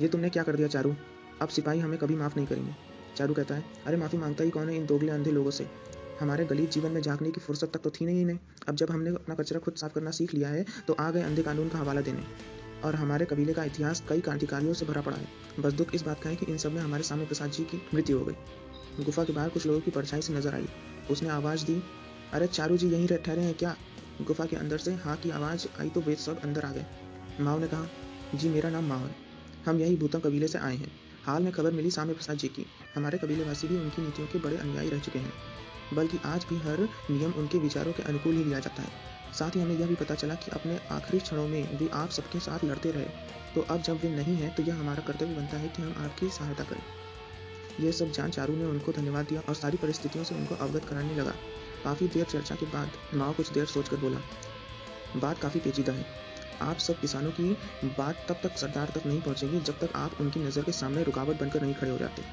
ये 0.01 0.07
तुमने 0.07 0.29
क्या 0.29 0.43
कर 0.43 0.55
दिया 0.55 0.67
चारू? 0.67 0.95
अब 1.41 1.49
सिपाही 1.49 1.79
हमें 1.79 1.97
कभी 1.99 2.15
माफ़ 2.15 2.35
नहीं 2.35 2.47
करेंगे। 2.47 2.75
चारू 3.17 3.33
कहता 3.33 3.55
है, 3.55 3.63
अरे 3.85 3.97
माफ़ी 3.97 4.17
माँगता 4.17 4.43
ही 4.43 4.49
कौन 4.49 4.69
है 4.69 4.75
इन 4.77 4.85
दोगले 4.85 5.11
अंधे 5.11 5.31
लोगों 5.31 5.51
से? 5.51 5.67
हमारे 6.19 6.45
गलीब 6.45 6.69
जीवन 6.69 6.91
में 6.91 7.01
जागने 7.01 7.31
की 7.31 7.39
फुर्सत 7.39 7.71
तक 7.73 7.79
तो 7.79 7.89
थी 7.89 8.05
नहीं 8.05 8.21
इन्हें। 8.21 8.39
अब 8.69 8.75
जब 8.75 8.91
हमने 8.91 9.09
अपना 9.09 9.35
कचरा 9.35 9.59
खुद 9.59 9.73
साफ़ 9.73 9.93
करना 9.93 10.11
सीख 10.11 10.33
लिया 10.33 10.49
है 10.49 10.65
तो 10.87 10.93
आ 10.93 11.09
गए 11.11 11.21
अंधे 11.21 11.43
कानून 11.43 11.69
का 11.69 11.79
हवाला 11.79 12.01
देने। 12.01 12.23
और 12.85 12.95
हमारे 12.95 13.25
कबीले 13.25 13.53
का 13.53 13.63
इतिहास 13.63 14.03
कई 14.09 14.21
क्रांतिकारियों 14.21 14.73
से 14.73 14.85
भरा 14.85 15.01
पड़ा 15.01 15.17
है। 15.17 15.27
बस 15.59 15.73
दुख 15.73 15.95
इस 15.95 16.01
बात 16.01 16.23
का 16.23 16.29
है 16.29 16.35
कि 16.35 16.45
इन 16.45 16.57
सब 16.57 16.71
में 16.71 16.81
हमारे 16.81 17.03
सामने 17.03 17.25
प्रसाद 17.25 17.51
जी 17.51 17.63
की 17.63 17.81
मृत्यु 17.93 18.19
हो 18.19 18.25
गई। 18.25 19.03
गुफा 19.03 19.23
के 19.23 19.33
बाहर 19.33 19.49
कुछ 19.49 19.65
लोगों 19.65 19.79
की 19.79 19.91
परछाई 19.91 20.21
से 20.21 20.33
नज़र 20.33 20.55
आई। 20.55 20.67
उसने 21.11 21.29
आवाज़ 21.29 21.65
दी, 21.65 21.83
अरे 22.33 22.47
चारू 22.47 22.77
जी 22.77 22.89
यहीं 22.89 23.07
ठहरे 23.07 23.41
हैं 23.41 23.53
क्या? 23.53 23.75
गुफा 24.21 24.45
के 24.45 24.55
अंदर 24.55 24.77
से 24.77 24.93
हाँ 24.93 25.15
की 25.15 25.29
आवाज़ 25.29 25.67
आई 25.79 25.89
तो 25.89 26.01
वे 26.01 26.15
सब 26.15 26.41
अंदर 26.41 26.65
आ 26.65 26.71
गए। 26.71 26.85
माओ 27.39 27.59
ने 27.59 27.67
कहा, 27.67 27.87
जी 28.35 28.49
मेरा 28.49 28.69
नाम 28.69 28.85
माओ 28.85 28.99
है। 28.99 29.15
हम 29.65 29.79
यही 29.79 29.97
भूतम 29.97 30.19
कबीले 30.19 30.47
से 30.47 30.57
आए 30.57 30.75
हैं। 30.75 30.91
हाल 31.25 31.43
में 31.43 31.51
खबर 31.53 31.71
मिली 31.71 31.91
साम्य 31.91 32.13
प्रसाद 32.13 32.37
जी 32.37 32.47
की। 32.47 32.65
हमारे 32.95 33.17
कबीलेवासी 33.17 33.67
भी 33.67 33.77
उनकी 33.77 34.01
नीतियों 34.01 34.27
के 34.27 34.39
बड़े 34.39 34.57
अनुयायी 34.57 34.89
रह 34.89 34.99
चुके 34.99 35.19
हैं। 35.19 35.33
बल्कि 35.93 36.19
आज 36.25 36.45
भी 36.49 36.57
हर 36.57 36.79
नियम 37.11 37.31
उनके 37.31 37.57
विचारों 37.57 37.93
के 37.93 38.03
अनुकूल 38.03 38.35
ही 38.35 38.43
लिया 38.43 38.59
जाता 38.59 38.81
है। 38.81 38.89
साथ 39.33 39.55
ही 39.55 39.61
हमें 39.61 39.75
यह 39.75 39.87
भी 39.87 39.95
पता 39.95 40.15
चला 40.15 40.35
कि 40.35 40.51
अपने 40.51 40.79
आखिरी 40.91 41.19
क्षणों 41.19 41.47
में 41.47 41.77
वे 41.77 41.89
आप 41.93 42.09
सबके 42.09 42.39
साथ 42.39 42.63
लड़ते 42.65 42.91
रहे। 42.91 43.05
तो 43.55 43.61
अब 43.69 43.81
जब 43.81 44.01
वे 44.01 44.09
नहीं 44.11 44.35
हैं 44.37 44.53
तो 44.55 44.63
यह 44.63 44.75
हमारा 44.75 45.03
कर्तव्य 45.03 45.35
बनता 45.35 45.57
है 45.57 45.69
कि 45.69 45.81
हम 45.81 45.95
आपकी 45.99 46.29
सहायता 46.29 46.63
करें। 46.63 46.81
यह 47.79 47.91
सब 47.91 48.11
जान 48.11 48.31
चारू 48.31 48.55
ने 48.55 48.65
उनको 48.65 48.91
धन्यवाद 48.91 49.25
दिया 49.25 49.41
और 49.41 49.55
सारी 49.55 49.77
परिस्थितियों 49.77 50.23
से 50.23 50.35
उनको 50.35 50.55
अवगत 50.57 50.85
कराने 50.85 51.15
लगा। 51.15 51.33
काफ़ी 51.83 52.07
देर 52.07 52.25
चर्चा 52.25 52.55
के 52.55 52.65
बाद 52.67 52.91
माओ 53.15 53.33
कुछ 53.33 53.51
देर 53.51 53.65
सोचकर 53.67 53.97
बोला, 53.97 54.19
बात 55.17 55.39
काफ़ी 55.39 55.59
पेचीदा 55.59 55.93
है। 55.93 56.05
आप 56.61 56.77
सब 56.77 56.99
किसानों 56.99 57.31
की 57.31 57.51
बात 57.97 58.25
तब 58.29 58.39
तक 58.43 58.57
सरदार 58.57 58.91
तक 58.95 59.05
नहीं 59.05 59.21
पहुंचेगी 59.21 59.59
जब 59.61 59.79
तक 59.79 59.95
आप 59.95 60.21
उनकी 60.21 60.39
नज़र 60.39 60.63
के 60.63 60.71
सामने 60.73 61.03
रुकावट 61.03 61.39
बनकर 61.39 61.61
नहीं 61.61 61.73
खड़े 61.73 61.91
हो 61.91 61.97
जाते। 61.97 62.23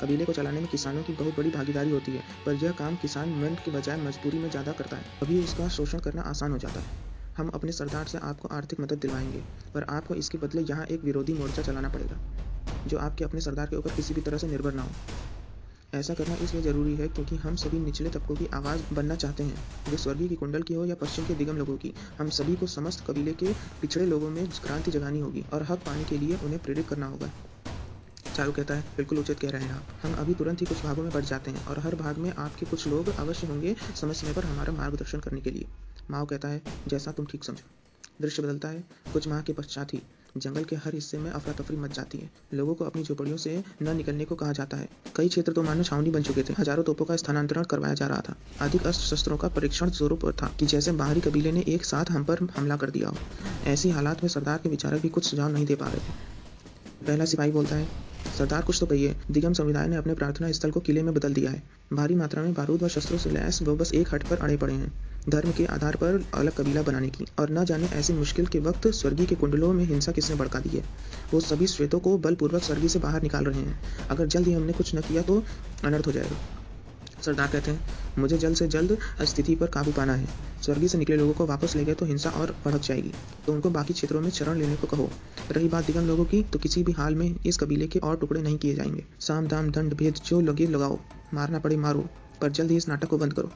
कबीले 0.00 0.24
को 0.24 0.32
चलाने 0.32 0.60
में 0.60 0.68
किसानों 0.68 1.02
की 1.02 1.12
बहुत 1.14 1.36
बड़ी 1.36 1.50
भागीदारी 1.50 1.90
होती 1.90 2.12
है, 2.12 2.24
पर 2.46 2.54
यह 2.54 2.72
काम 2.74 2.96
किसान 2.96 3.34
मन 3.34 3.54
के 3.64 3.70
बजाय 3.70 3.96
मजबूरी 3.98 4.38
में 4.38 4.48
ज़्यादा 4.50 4.72
करता 4.72 4.96
है। 4.96 5.04
अभी 5.22 5.38
इसका 5.40 5.68
शोषण 5.70 5.98
करना 6.00 6.22
आसान 6.24 6.52
हो 6.52 6.58
जाता 6.58 6.80
है। 6.80 6.90
हम 7.36 7.48
अपने 7.54 7.72
सरदार 7.72 8.06
से 8.06 8.18
आपको 8.20 8.48
आर्थिक 8.48 8.80
मदद 8.80 8.98
दिलवाएँगे, 8.98 9.44
पर 9.74 9.84
आपको 9.90 10.14
इसके 10.14 10.38
बदले 10.38 10.62
यहाँ 10.62 10.84
एक 10.86 11.04
विरोधी 11.04 11.32
मोर्चा 11.34 11.62
चलाना 11.62 11.88
पड़ेगा, 11.88 12.18
जो 12.86 12.98
आपके 12.98 13.24
अपने 13.24 13.40
सरदार 13.40 13.66
के 13.66 13.76
ऊपर 13.76 13.90
किसी 13.92 14.14
भी 14.14 14.20
तरह 14.20 14.38
से 14.38 14.46
निर्भर 14.46 14.72
ना 14.72 14.82
हो। 14.82 14.96
ऐसा 15.92 16.14
करना 16.14 16.36
इसलिए 16.40 16.62
ज़रूरी 16.62 16.94
है 16.96 17.06
क्योंकि 17.08 17.36
हम 17.36 17.54
सभी 17.56 17.78
निचले 17.78 18.08
तबकों 18.10 18.36
की 18.36 18.46
आवाज़ 18.54 18.82
बनना 18.92 19.14
चाहते 19.16 19.42
हैं। 19.42 19.62
वे 19.88 19.96
स्वर्गीय 19.96 20.28
की 20.28 20.34
कुंडल 20.34 20.62
की 20.62 20.74
हो 20.74 20.84
या 20.84 20.94
पश्चिम 20.94 21.24
के 21.24 21.34
दिगम 21.34 21.56
लोगों 21.56 21.76
की, 21.76 21.94
हम 22.18 22.28
सभी 22.30 22.56
को 22.56 22.66
समस्त 22.66 23.04
कबीले 23.06 23.34
के 23.34 23.54
पिछड़े 23.80 24.06
लोगों 24.06 24.30
में 24.30 24.48
क्रांति 24.62 24.90
जगानी 24.90 25.20
होगी 25.20 25.46
और 25.52 25.62
हक 25.62 25.82
पाने 25.86 26.04
के 26.04 26.18
लिए 26.18 26.34
उन्हें 26.36 26.60
प्रेरित 26.60 26.88
करना 26.88 27.06
होगा। 27.06 27.32
चारू 28.36 28.52
कहता 28.52 28.74
है। 28.74 28.82
बिल्कुल 28.96 29.18
उचित 29.18 29.38
कह 29.40 29.50
रहे 29.50 29.62
हैं 29.62 29.72
आप। 29.72 29.86
हम 30.02 30.14
अभी 30.14 30.34
तुरंत 30.34 30.60
ही 30.60 30.66
कुछ 30.66 30.84
भागों 30.84 31.02
में 31.02 31.12
बढ़ 31.12 31.24
जाते 31.24 31.50
हैं 31.50 31.60
और 31.60 31.78
हर 31.78 31.94
भाग 31.94 32.18
में 32.18 32.30
आपके 32.38 32.66
कुछ 32.66 32.86
लोग 32.86 33.08
अवश्य 33.10 33.46
होंगे 33.46 33.74
समय 33.94 34.14
समय 34.14 34.32
पर 34.32 34.44
हमारा 34.44 34.72
मार्गदर्शन 34.72 35.20
करने 35.20 35.40
के 35.40 35.50
लिए। 35.50 35.68
माओ 36.10 36.26
कहता 36.26 36.48
है, 36.48 36.60
जैसा 36.88 37.12
तुम 37.12 37.26
ठीक 37.26 37.44
समझो। 37.44 37.70
दृश्य 38.20 38.42
बदलता 38.42 38.68
है। 38.68 38.84
कुछ 39.12 39.28
माह 39.28 39.40
के 39.42 39.52
पश्चात 39.52 39.94
ही 39.94 40.02
जंगल 40.36 40.64
के 40.64 40.76
हर 40.76 40.94
हिस्से 40.94 41.18
में 41.18 41.30
अफरा 41.30 41.52
तफरी 41.54 41.76
मच 41.76 41.90
जाती 41.90 42.18
है। 42.18 42.30
लोगों 42.54 42.74
को 42.74 42.84
अपनी 42.84 43.02
झोपड़ियों 43.02 43.36
से 43.36 43.62
न 43.82 43.96
निकलने 43.96 44.24
को 44.24 44.34
कहा 44.34 44.52
जाता 44.52 44.76
है। 44.76 44.88
कई 45.14 45.28
क्षेत्र 45.28 45.52
तो 45.52 45.62
मानो 45.62 45.82
छावनी 45.82 46.10
बन 46.10 46.22
चुके 46.22 46.42
थे। 46.42 46.54
हज़ारों 46.58 46.84
तोपों 46.84 47.04
का 47.04 47.16
स्थानांतरण 47.16 47.64
करवाया 47.64 47.94
जा 47.94 48.06
रहा 48.06 48.20
था। 48.20 48.36
अधिक 48.60 48.86
अस्त्र 48.86 49.06
शस्त्रों 49.06 49.36
का 49.36 49.48
परीक्षण 49.48 49.90
पर 50.00 50.32
था 50.32 50.54
कि 50.60 50.66
जैसे 50.66 50.92
बाहरी 50.92 51.20
कबीले 51.20 51.52
ने 51.52 51.64
एक 51.68 51.84
साथ 51.84 52.10
हम 52.10 52.24
पर 52.24 52.46
हमला 52.56 52.76
कर 52.76 52.90
दिया 52.90 53.08
हो। 53.08 53.18
ऐसी 53.64 53.90
हालात 53.90 54.22
में 54.22 54.28
सरदार 54.28 54.58
के 54.58 54.68
विचारक 54.68 55.02
भी 55.02 55.08
कुछ 55.08 55.30
सुझाव 55.30 55.48
नहीं 55.48 55.66
दे 55.66 55.74
पा 55.74 55.88
रहे 55.88 56.00
थे। 56.00 56.14
पहला 57.00 57.24
सिपाही 57.24 57.50
बोलता 57.50 57.76
है, 57.76 57.88
सरदार, 58.38 58.62
कुछ 58.62 58.80
तो 58.80 58.86
कहिए। 58.86 59.16
दिगम 59.30 59.52
समुदाय 59.52 59.88
ने 59.88 59.96
अपने 59.96 60.14
प्रार्थना 60.14 60.52
स्थल 60.52 60.70
को 60.70 60.80
किले 60.80 61.02
में 61.02 61.14
बदल 61.14 61.34
दिया 61.34 61.50
है। 61.50 61.62
भारी 61.92 62.14
मात्रा 62.14 62.42
में 62.42 62.54
बारूद 62.54 62.82
व 62.82 62.88
शस्त्रों 62.88 63.18
से 63.18 63.30
लैस 63.30 63.62
वो 63.62 63.76
बस 63.76 63.92
एक 63.94 64.14
हट 64.14 64.22
पर 64.22 64.36
अड़े 64.36 64.56
पड़े 64.56 64.74
हैं। 64.74 64.92
धर्म 65.28 65.52
के 65.52 65.64
आधार 65.64 65.96
पर 65.96 66.24
अलग 66.34 66.52
कबीला 66.52 66.82
बनाने 66.82 67.08
की। 67.08 67.24
और 67.38 67.50
न 67.50 67.64
जाने 67.64 67.86
ऐसे 67.86 68.12
मुश्किल 68.12 68.46
के 68.46 68.58
वक्त 68.58 68.86
स्वर्गीय 68.88 69.26
के 69.26 69.34
कुंडलों 69.34 69.72
में 69.72 69.84
हिंसा 69.84 70.12
किसने 70.12 70.36
भड़का 70.36 70.58
दी 70.58 70.68
है? 70.68 70.82
वो 71.34 71.40
सभी 71.40 71.66
श्वेतों 71.66 72.00
को 72.00 72.18
बलपूर्वक 72.18 72.62
स्वर्गीय 72.62 72.88
से 72.88 72.98
बाहर 72.98 73.22
निकाल 73.22 73.44
रहे 73.44 73.60
हैं। 73.60 73.80
अगर 74.10 74.26
जल्द 74.26 74.46
ही 74.46 74.52
हमने 74.52 74.72
कुछ 74.72 74.94
न 74.94 75.00
किया 75.00 75.22
तो 75.22 75.42
अनर्थ 75.84 76.06
हो 76.06 76.12
जाएगा। 76.12 76.36
सरदार 77.26 77.48
कहते 77.48 77.70
हैं, 77.70 77.80
मुझे 78.18 78.38
जल्द 78.38 78.56
से 78.56 78.68
जल्द 78.68 78.96
स्थिति 79.24 79.54
पर 79.54 79.66
काबू 79.66 79.92
पाना 79.92 80.14
है। 80.14 80.28
स्वर्गीय 80.62 80.88
से 80.88 80.98
निकले 80.98 81.16
लोगों 81.16 81.32
को 81.32 81.46
वापस 81.46 81.76
ले 81.76 81.84
गए 81.84 81.94
तो 81.94 82.06
हिंसा 82.06 82.30
और 82.30 82.54
भड़क 82.64 82.80
जाएगी। 82.80 83.12
तो 83.46 83.52
उनको 83.52 83.70
बाकी 83.70 83.94
क्षेत्रों 83.94 84.20
में 84.20 84.30
शरण 84.30 84.58
लेने 84.58 84.76
को 84.76 84.86
कहो। 84.86 85.10
रही 85.52 85.68
बात 85.68 85.86
दिगम 85.86 86.06
लोगों 86.06 86.24
की 86.24 86.42
तो 86.42 86.58
किसी 86.58 86.82
भी 86.82 86.92
हाल 86.92 87.14
में 87.14 87.28
इस 87.46 87.58
कबीले 87.58 87.86
के 87.86 87.98
और 87.98 88.16
टुकड़े 88.16 88.42
नहीं 88.42 88.58
किए 88.58 88.74
जाएँगे। 88.74 89.04
साम, 89.20 89.46
दाम, 89.46 89.70
दंड, 89.70 89.94
भेद, 89.94 90.14
जो 90.26 90.40
लगे 90.40 90.66
लगाओ। 90.66 90.98
मारना 91.34 91.58
पड़े, 91.58 91.76
मारो। 91.76 92.08
पर 92.40 92.50
जल्द 92.50 92.70
ही 92.70 92.76
इस 92.76 92.88
नाटक 92.88 93.08
को 93.08 93.18
बंद 93.18 93.32
करो। 93.32 93.50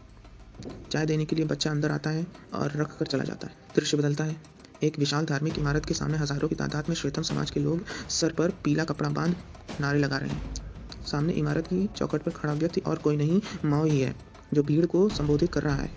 चाय 0.93 1.07
देने 1.07 1.25
के 1.25 1.37
लिए 1.37 1.45
बच्चा 1.45 1.71
अंदर 1.71 1.91
आता 1.91 2.11
है 2.11 2.27
और 2.55 2.73
रख 2.77 2.97
कर 2.99 3.07
चला 3.07 3.25
जाता 3.25 3.47
है। 3.47 3.55
दृश्य 3.77 3.97
बदलता 3.97 4.25
है। 4.25 4.37
एक 4.83 4.99
विशाल 4.99 5.25
धार्मिक 5.25 5.59
इमारत 5.59 5.85
के 5.85 5.95
सामने 5.95 6.19
हज़ारों 6.19 6.49
की 6.49 6.55
तादाद 6.55 6.89
में 6.89 6.97
श्वेतम 6.97 7.23
समाज 7.23 7.51
के 7.51 7.61
लोग 7.61 7.85
सर 8.11 8.33
पर 8.33 8.51
पीला 8.65 8.85
कपड़ा 8.85 9.09
बाँध 9.11 9.37
नारे 9.81 9.99
लगा 9.99 10.17
रहे 10.17 10.31
हैं। 10.31 10.70
सामने 11.07 11.33
इमारत 11.33 11.67
की 11.67 11.89
चौकट 11.97 12.23
पर 12.23 12.31
खड़ा 12.31 12.53
व्यक्ति 12.53 12.81
और 12.81 12.99
कोई 12.99 13.17
नहीं, 13.17 13.41
माओ 13.65 13.85
ही 13.85 14.01
है, 14.01 14.17
जो 14.55 14.63
भीड़ 14.63 14.87
को 14.87 15.09
संबोधित 15.09 15.53
कर 15.53 15.63
रहा 15.63 15.77
है। 15.77 15.91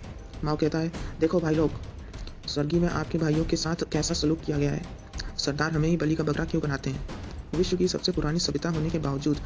माओ 0.44 0.56
कहता 0.56 0.78
है, 0.78 0.92
देखो 1.20 1.40
भाई 1.40 1.54
लोग, 1.54 1.70
स्वर्गीय 2.46 2.80
में 2.80 2.88
आपके 2.88 3.18
भाइयों 3.18 3.44
के 3.44 3.56
साथ 3.56 3.76
कैसा 3.92 4.14
सलूक 4.14 4.40
किया 4.40 4.58
गया 4.58 4.70
है। 4.70 4.86
सरदार 5.38 5.72
हमें 5.72 5.88
ही 5.88 5.96
बलि 5.96 6.14
का 6.14 6.24
बकरा 6.24 6.44
क्यों 6.44 6.62
बनाते 6.62 6.90
हैं? 6.90 7.08
विश्व 7.56 7.76
की 7.76 7.88
सबसे 7.88 8.12
पुरानी 8.12 8.38
सभ्यता 8.38 8.68
होने 8.68 8.90
के 8.90 8.98
बावजूद 8.98 9.36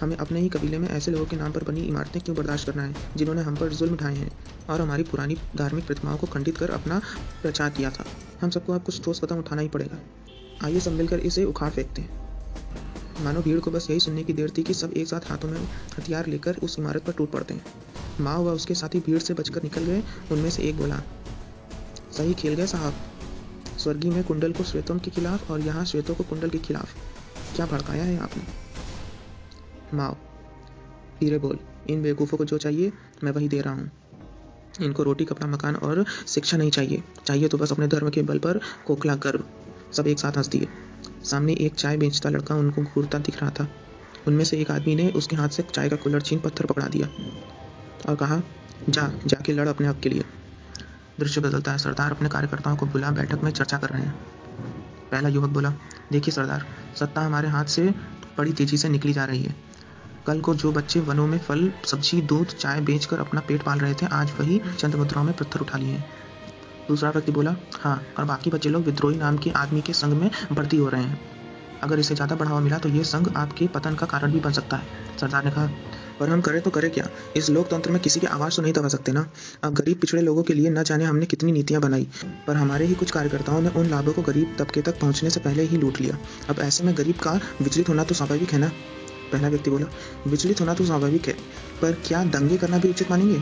हमें 0.00 0.16
अपने 0.16 0.40
ही 0.40 0.48
कबीले 0.48 0.78
में 0.78 0.88
ऐसे 0.88 1.10
लोगों 1.10 1.26
के 1.26 1.36
नाम 1.36 1.52
पर 1.52 1.64
बनी 1.64 1.80
इमारतें 1.80 2.22
क्यों 2.22 2.36
बर्दाश्त 2.36 2.66
करना 2.66 2.82
है, 2.82 2.96
जिन्होंने 3.16 3.42
हम 3.42 3.56
पर 3.56 3.68
जुल्म 3.68 3.92
उठाए 3.92 4.14
हैं 4.14 4.38
और 4.70 4.80
हमारी 4.80 5.02
पुरानी 5.02 5.36
धार्मिक 5.56 5.86
प्रतिमाओं 5.86 6.16
को 6.16 6.26
खंडित 6.26 6.58
कर 6.58 6.70
अपना 6.70 6.98
प्रचार 7.42 7.70
किया 7.70 7.90
था? 7.90 8.04
हम 8.40 8.50
सबको 8.50 8.72
अब 8.72 8.82
कुछ 8.82 9.04
ठोस 9.04 9.20
कदम 9.24 9.38
उठाना 9.38 9.62
ही 9.62 9.68
पड़ेगा। 9.68 9.98
आइए 10.64 10.80
सब 10.80 10.92
मिलकर 10.92 11.18
इसे 11.18 11.44
उखाड़ 11.44 11.70
फेंकते 11.70 12.02
हैं। 12.02 12.25
मानो 13.20 13.40
भीड़ 13.42 13.58
को 13.60 13.70
बस 13.70 13.86
यही 13.90 14.00
सुनने 14.00 14.22
की 14.24 14.32
देर 14.32 14.50
थी 14.58 14.62
कि 14.62 14.74
सब 14.74 14.92
एक 14.92 15.06
साथ 15.06 15.30
हाथों 15.30 15.48
में 15.48 15.60
हथियार 15.98 16.26
लेकर 16.26 16.56
उस 16.62 16.78
इमारत 16.78 17.04
पर 17.04 17.12
टूट 17.12 17.30
पड़ते 17.30 17.54
हैं। 17.54 17.64
माओ 18.20 18.44
व 18.44 18.52
उसके 18.52 18.74
साथी 18.74 19.00
भीड़ 19.00 19.18
से 19.18 19.34
बचकर 19.34 19.62
निकल 19.62 19.84
गए, 19.84 20.02
उनमें 20.32 20.50
से 20.50 20.62
एक 20.62 20.76
बोला, 20.76 21.00
सही 22.12 22.34
खेल 22.34 22.54
गए 22.54 22.66
साहब। 22.66 22.94
स्वर्गीय 23.78 24.10
में 24.10 24.22
कुंडल 24.24 24.52
को 24.52 24.64
श्वेतों 24.64 24.98
के 24.98 25.10
खिलाफ 25.10 25.50
और 25.50 25.60
यहाँ 25.60 25.84
श्वेतों 25.84 26.14
को 26.14 26.24
कुंडल 26.24 26.50
के 26.50 26.58
खिलाफ। 26.58 26.94
क्या 27.56 27.66
भड़काया 27.66 28.04
है 28.04 28.18
आपने? 28.18 28.42
माओ 29.96 30.14
धीरे 31.20 31.38
बोल, 31.38 31.58
इन 31.90 32.02
बेवकूफ़ों 32.02 32.38
को 32.38 32.44
जो 32.44 32.58
चाहिए, 32.58 32.92
मैं 33.24 33.32
वही 33.32 33.48
दे 33.48 33.60
रहा 33.60 33.74
हूँ। 33.74 33.90
इनको 34.82 35.02
रोटी, 35.02 35.24
कपड़ा, 35.24 35.46
मकान 35.46 35.76
और 35.76 36.04
शिक्षा 36.26 36.56
नहीं 36.56 36.70
चाहिए। 36.70 37.02
चाहिए 37.26 37.48
तो 37.48 37.58
बस 37.58 37.72
अपने 37.72 37.86
धर्म 37.86 38.10
के 38.10 38.22
बल 38.22 38.38
पर 38.38 38.60
कोखला 38.86 39.14
गर्व। 39.16 39.44
सब 39.92 40.06
एक 40.06 40.18
साथ 40.18 40.36
हंस 40.36 40.48
दिए 40.48 40.68
सामने 41.30 41.52
एक 41.52 41.74
चाय 41.74 41.96
बेचता 41.96 42.28
लड़का 42.28 42.54
उनको 42.54 42.82
घूरता 42.82 43.18
दिख 43.18 43.40
रहा 43.40 43.50
था। 43.50 43.68
उनमें 44.28 44.44
से 44.44 44.58
एक 44.58 44.70
आदमी 44.70 44.94
ने 44.94 45.08
उसके 45.10 45.36
हाथ 45.36 45.48
से 45.48 45.62
चाय 45.62 45.88
का 45.88 45.96
कुल्लड़ 45.96 46.22
छीन 46.22 46.38
पत्थर 46.38 46.66
पकड़ा 46.66 46.86
दिया 46.86 47.08
और 48.08 48.16
कहा, 48.16 48.42
जा, 48.88 49.12
जाके 49.26 49.52
लड़ 49.52 49.68
अपने 49.68 49.86
हक 49.86 50.00
के 50.00 50.08
लिए। 50.08 50.24
दृश्य 51.20 51.40
बदलता 51.40 51.72
है। 51.72 51.78
सरदार 51.78 52.10
अपने 52.10 52.28
कार्यकर्ताओं 52.28 52.76
को 52.76 52.86
बुला, 52.86 53.10
बैठक 53.10 53.40
में 53.44 53.50
चर्चा 53.50 53.78
कर 53.78 53.88
रहे 53.88 54.02
हैं। 54.02 54.14
पहला 55.12 55.28
युवक 55.28 55.50
बोला, 55.50 55.74
देखिए 56.12 56.32
सरदार, 56.32 56.66
सत्ता 57.00 57.20
हमारे 57.20 57.48
हाथ 57.48 57.64
से 57.64 57.94
बड़ी 58.38 58.52
तेज़ी 58.52 58.76
से 58.76 58.88
निकली 58.88 59.12
जा 59.12 59.24
रही 59.24 59.42
है। 59.42 59.54
कल 60.26 60.40
को 60.40 60.54
जो 60.54 60.72
बच्चे 60.72 61.00
वनों 61.00 61.26
में 61.26 61.38
फल, 61.38 61.72
सब्ज़ी, 61.84 62.20
दूध, 62.20 62.46
चाय 62.46 62.80
बेचकर 62.80 63.18
अपना 63.18 63.40
पेट 63.40 63.62
पाल 63.62 63.78
रहे 63.78 63.94
थे, 63.94 64.06
आज 64.06 64.32
वही 64.40 64.60
चंद 64.78 64.94
मुद्राओं 64.94 65.24
में 65.24 65.36
पत्थर 65.36 65.60
उठा 65.60 65.78
लिए 65.78 65.92
हैं। 65.92 66.04
दूसरा 66.88 67.10
व्यक्ति 67.10 67.32
बोला 67.32 67.56
हाँ 67.74 67.96
और 68.18 68.24
बाकी 68.24 68.50
बच्चे 68.50 68.68
लोग 68.68 68.84
विद्रोही 68.84 69.16
नाम 69.16 69.38
के 69.38 69.50
आदमी 69.56 69.80
के 69.80 69.92
संग 69.92 70.12
में 70.12 70.30
भर्ती 70.52 70.76
हो 70.76 70.88
रहे 70.88 71.02
हैं। 71.02 71.20
अगर 71.82 71.98
इसे 71.98 72.14
ज़्यादा 72.14 72.36
बढ़ावा 72.36 72.60
मिला 72.60 72.78
तो 72.78 72.88
ये 72.88 73.02
संघ 73.04 73.28
आपके 73.36 73.66
पतन 73.66 73.94
का 73.94 74.06
कारण 74.06 74.32
भी 74.32 74.40
बन 74.40 74.52
सकता 74.52 74.76
है। 74.76 75.04
सरदार 75.20 75.44
ने 75.44 75.50
कहा, 75.50 75.66
पर 76.20 76.28
हम 76.28 76.40
करें 76.40 76.60
तो 76.62 76.70
करें 76.70 76.90
क्या? 76.90 77.08
इस 77.36 77.50
लोकतंत्र 77.50 77.90
में 77.90 78.00
किसी 78.02 78.20
की 78.20 78.26
आवाज़ 78.26 78.56
तो 78.56 78.62
नहीं 78.62 78.72
दबा 78.72 78.88
सकते 78.88 79.12
ना? 79.12 79.26
अब 79.64 79.74
गरीब 79.74 79.98
पिछड़े 80.00 80.22
लोगों 80.22 80.42
के 80.42 80.54
लिए 80.54 80.70
न 80.70 80.82
जाने 80.82 81.04
हमने 81.04 81.26
कितनी 81.26 81.52
नीतियाँ 81.52 81.82
बनाई, 81.82 82.06
पर 82.46 82.56
हमारे 82.56 82.86
ही 82.86 82.94
कुछ 82.94 83.10
कार्यकर्ताओं 83.10 83.60
ने 83.60 83.68
उन 83.70 83.86
लाभों 83.86 84.12
को 84.12 84.22
गरीब 84.22 84.56
तबके 84.58 84.82
तक 84.82 85.00
पहुँचने 85.00 85.30
से 85.30 85.40
पहले 85.40 85.62
ही 85.62 85.76
लूट 85.76 86.00
लिया। 86.00 86.18
अब 86.48 86.60
ऐसे 86.60 86.84
में 86.84 86.96
गरीब 86.96 87.18
का 87.18 87.38
विचलित 87.62 87.88
होना 87.88 88.04
तो 88.04 88.14
स्वाभाविक 88.14 88.52
है 88.52 88.58
ना? 88.58 88.72
पहला 89.32 89.48
व्यक्ति 89.48 89.70
बोला, 89.70 89.86
विचलित 90.26 90.60
होना 90.60 90.74
तो 90.74 90.84
स्वाभाविक 90.84 91.28
है, 91.28 91.36
पर 91.82 92.00
क्या 92.06 92.24
दंगे 92.24 92.56
करना 92.56 92.78
भी 92.78 92.90
उचित 92.90 93.10
मानेंगे? 93.10 93.40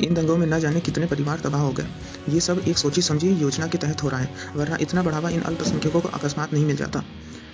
इन 0.00 0.14
दंगों 0.14 0.36
में 0.36 0.46
न 0.46 0.58
जाने 0.60 0.80
कितने 0.80 1.06
परिवार 1.06 1.40
तबाह 1.40 1.60
हो 1.60 1.72
गए। 1.72 1.86
ये 2.28 2.40
सब 2.40 2.62
एक 2.68 2.78
सोची 2.78 3.02
समझी 3.02 3.30
योजना 3.32 3.66
के 3.66 3.78
तहत 3.78 4.02
हो 4.02 4.08
रहा 4.08 4.20
है, 4.20 4.30
वरना 4.56 4.76
इतना 4.80 5.02
बढ़ावा 5.02 5.30
इन 5.30 5.40
अल्पसंख्यकों 5.42 6.00
को 6.00 6.08
अकस्मात 6.10 6.52
नहीं 6.52 6.64
मिल 6.64 6.76
जाता। 6.76 7.04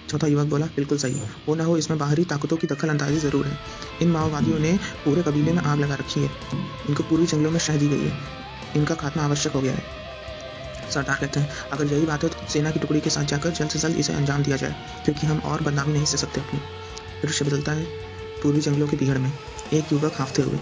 चौथा 0.08 0.26
युवक 0.26 0.46
बोला, 0.46 0.66
बिल्कुल 0.66 0.98
सही 0.98 1.20
वो 1.46 1.54
ना 1.54 1.64
हो, 1.64 1.76
इसमें 1.76 1.98
बाहरी 1.98 2.24
ताकतों 2.24 2.56
की 2.56 2.66
दखल 2.66 2.88
अंदाजी 2.88 3.18
ज़रूर 3.18 3.46
है। 3.46 3.58
इन 4.02 4.10
माओवादियों 4.10 4.58
ने 4.58 4.72
पूरे 5.04 5.22
कबीले 5.22 5.52
में 5.52 5.62
आग 5.62 5.80
लगा 5.80 5.94
रखी 5.94 6.20
है। 6.20 6.30
इनको 6.88 7.02
पूर्वी 7.02 7.26
जंगलों 7.26 7.50
में 7.50 7.58
शह 7.58 7.76
दी 7.76 7.88
गई 7.88 8.04
है। 8.04 8.12
इनका 8.76 8.94
खात्मा 8.94 9.22
आवश्यक 9.22 9.52
हो 9.52 9.60
गया 9.60 9.72
है। 9.72 10.90
सरदार 10.90 11.16
कहते 11.20 11.40
हैं, 11.40 11.48
अगर 11.72 11.86
यही 11.86 12.06
बात 12.06 12.24
है 12.24 12.28
तो 12.30 12.48
सेना 12.48 12.70
की 12.70 12.80
टुकड़ी 12.80 13.00
के 13.00 13.10
साथ 13.10 13.24
जाकर 13.24 13.50
जल्द 13.50 13.70
से 13.70 13.78
जल्द 13.78 13.96
इसे 13.96 14.12
अंजाम 14.12 14.42
दिया 14.42 14.56
जाए, 14.56 14.74
क्योंकि 15.04 15.26
हम 15.26 15.38
और 15.44 15.62
बदनामी 15.62 15.92
नहीं 15.92 16.04
सह 16.04 16.16
सकते 16.16 16.40
अपनी। 16.40 16.60
दृश्य 17.22 17.44
बदलता 17.44 17.72
है 17.72 17.84
पूर्वी 18.42 18.60
जंगलों 18.60 18.88
की 18.88 18.96
भीड़ 18.96 19.18
में 19.18 19.32
एक 19.72 19.92
युवक 19.92 20.12
हाफते 20.14 20.42
हुए। 20.42 20.58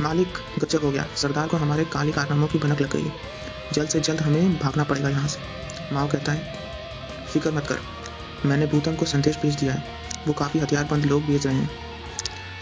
मालिक 0.00 0.38
गचक 0.58 0.82
हो 0.82 0.90
गया। 0.90 1.06
सरदार 1.16 1.48
को 1.48 1.56
हमारे 1.56 1.84
काली 1.84 2.12
कारनामों 2.12 2.46
की 2.46 2.58
भनक 2.58 2.80
लग 2.80 2.96
गई। 2.96 3.10
जल्द 3.72 3.88
से 3.88 4.00
जल्द 4.00 4.20
हमें 4.20 4.58
भागना 4.58 4.84
पड़ेगा 4.84 5.08
यहाँ 5.08 5.28
से। 5.28 5.94
माओ 5.94 6.08
कहता 6.08 6.32
है, 6.32 6.52
फ़िक्र 7.32 7.50
मत 7.50 7.66
कर। 7.66 7.78
मैंने 8.46 8.66
भूतम 8.66 8.94
को 8.94 9.04
संदेश 9.04 9.36
भेज 9.36 9.54
दिया 9.54 9.72
है। 9.72 9.84
वो 10.26 10.32
काफ़ी 10.32 10.60
हथियारबंद 10.60 11.04
लोग 11.04 11.22
भेज 11.22 11.46
रहे 11.46 11.54
हैं। 11.54 11.70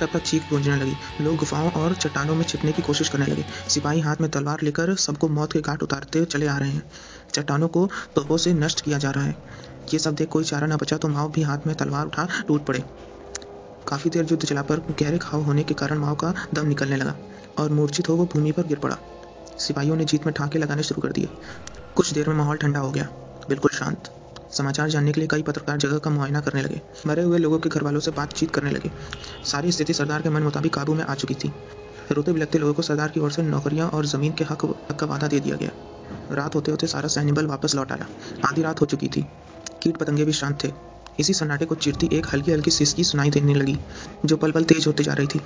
तब 0.01 0.09
तक 0.13 0.23
चीख 0.23 0.49
गूंजने 0.51 0.77
लगी। 0.77 0.97
लोग 1.21 1.37
गुफाओं 1.37 1.71
और 1.71 1.95
चट्टानों 1.95 2.35
में 2.35 2.45
छिपने 2.45 2.73
की 2.73 2.83
कोशिश 2.83 3.09
करने 3.09 3.27
लगे। 3.27 3.45
सिपाही 3.69 4.01
हाथ 4.01 4.17
में 4.21 4.31
तलवार 4.31 4.59
लेकर 4.63 4.95
सबको 4.95 5.29
मौत 5.29 5.53
के 5.53 5.61
घाट 5.61 5.83
उतारते 5.83 6.25
चले 6.25 6.47
आ 6.47 6.57
रहे 6.59 6.71
हैं। 6.71 6.83
चट्टानों 7.35 7.69
को 7.69 7.89
तोपों 8.15 8.37
से 8.37 8.53
नष्ट 8.53 8.81
किया 8.81 8.99
जा 8.99 9.11
रहा 9.11 9.25
है। 9.25 9.37
ये 9.93 9.99
सब 9.99 10.15
देख 10.15 10.29
कोई 10.29 10.45
चारा 10.45 10.67
न 10.67 10.77
बचा 10.77 10.97
तो 10.97 11.09
माओ 11.09 11.29
भी 11.29 11.43
हाथ 11.43 11.67
में 11.67 11.75
तलवार 11.77 12.07
उठा 12.07 12.29
टूट 12.49 12.65
पड़े। 12.67 12.85
काफ़ी 13.90 14.11
देर 14.11 14.26
युद्ध 14.30 14.44
चला 14.44 14.62
पर 14.62 14.80
गहरे 15.00 15.18
घाव 15.18 15.42
होने 15.42 15.62
के 15.62 15.75
कारण 15.75 15.99
माओ 15.99 16.14
का 16.14 16.35
दम 16.54 16.66
निकलने 16.66 16.97
लगा 16.97 17.16
और 17.59 17.70
मूर्छित 17.70 18.09
हो 18.09 18.16
वो 18.16 18.26
भूमि 18.26 18.52
पर 18.52 18.66
गिर 18.66 18.78
पड़ा। 18.78 18.97
सिपाहियों 19.59 19.97
ने 19.97 20.04
जीत 20.04 20.26
में 20.26 20.35
ठाके 20.35 20.59
लगाने 20.59 20.82
शुरू 20.82 21.02
कर 21.02 21.12
दिए। 21.12 21.28
कुछ 21.97 22.12
देर 22.12 22.28
में 22.28 22.37
माहौल 22.37 22.56
ठंडा 22.56 22.80
हो 22.80 22.90
गया। 22.90 23.09
बिल्कुल 23.49 23.70
शांत। 23.70 24.11
समाचार 24.50 24.88
जानने 24.88 25.12
के 25.12 25.20
लिए 25.20 25.28
कई 25.28 25.42
पत्रकार 25.42 25.76
जगह 25.76 25.99
का 25.99 26.11
मुआयना 26.11 26.40
करने 26.40 26.62
लगे। 26.62 26.80
मरे 27.06 27.23
हुए 27.23 27.38
लोगों 27.38 27.59
के 27.59 27.68
घर 27.68 27.82
वालों 27.82 28.00
से 28.00 28.11
बातचीत 28.11 28.50
करने 28.50 28.70
लगे। 28.70 28.90
सारी 29.44 29.73
स्थिति 29.73 29.92
सरदार 29.92 30.23
के 30.23 30.30
मन 30.30 30.42
मुताबिक 30.42 30.75
काबू 30.75 30.94
में 30.94 31.04
आ 31.04 31.14
चुकी 31.14 31.35
थी। 31.35 31.52
रोते 32.11 32.32
बिलखते 32.32 32.59
लोगों 32.59 32.75
को 32.75 32.82
सरदार 32.82 33.09
की 33.09 33.20
ओर 33.20 33.32
से 33.32 33.42
नौकरियाँ 33.42 33.88
और 33.88 34.06
ज़मीन 34.06 34.32
के 34.32 34.44
हक 34.44 34.64
हक 34.64 34.97
का 35.00 35.06
वादा 35.06 35.28
दे 35.28 35.40
दिया 35.40 35.56
गया। 35.56 35.70
रात 36.35 36.54
होते 36.54 36.70
होते 36.70 36.87
सारा 36.87 37.09
सैन्य 37.09 37.32
बल 37.32 37.47
वापस 37.47 37.75
लौट 37.75 37.92
आया। 37.92 38.06
आधी 38.49 38.62
रात 38.62 38.80
हो 38.80 38.87
चुकी 38.87 39.09
थी। 39.09 39.26
कीट 39.82 39.97
पतंगे 39.97 40.25
भी 40.25 40.32
शांत 40.32 40.64
थे। 40.64 40.68
इसी 41.21 41.35
सन्नाटे 41.35 41.65
को 41.65 41.75
चिरती 41.77 42.09
एक 42.12 42.27
हल्की 42.33 42.53
हल्की 42.53 42.71
सिसकी 42.71 43.05
सुनाई 43.05 43.31
देने 43.31 43.55
लगी 43.55 43.79
जो 44.25 44.37
पल 44.37 44.53
पल 44.53 44.65
तेज 44.65 44.87
होती 44.87 45.05
जा 45.05 45.12
रही 45.12 45.27
थी। 45.27 45.41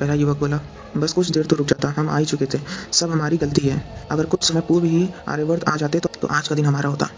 पहला 0.00 0.14
युवक 0.14 0.38
बोला 0.38 0.60
बस 0.96 1.12
कुछ 1.12 1.30
देर 1.30 1.46
तो 1.46 1.56
रुक 1.56 1.66
जाता 1.66 1.88
हम 1.96 2.08
आ 2.08 2.18
ही 2.18 2.24
चुके 2.24 2.46
थे 2.46 2.58
सब 2.92 3.10
हमारी 3.10 3.36
गलती 3.36 3.68
है। 3.68 3.82
अगर 4.10 4.26
कुछ 4.26 4.42
समय 4.44 4.60
पूर्व 4.60 4.84
ही 4.84 5.08
आर्यवर्त 5.28 5.68
आ 5.68 5.76
जाते 5.76 5.98
तो, 5.98 6.10
तो 6.20 6.28
आज 6.28 6.48
का 6.48 6.54
दिन 6.54 6.66
हमारा 6.66 6.88
होता। 6.88 7.08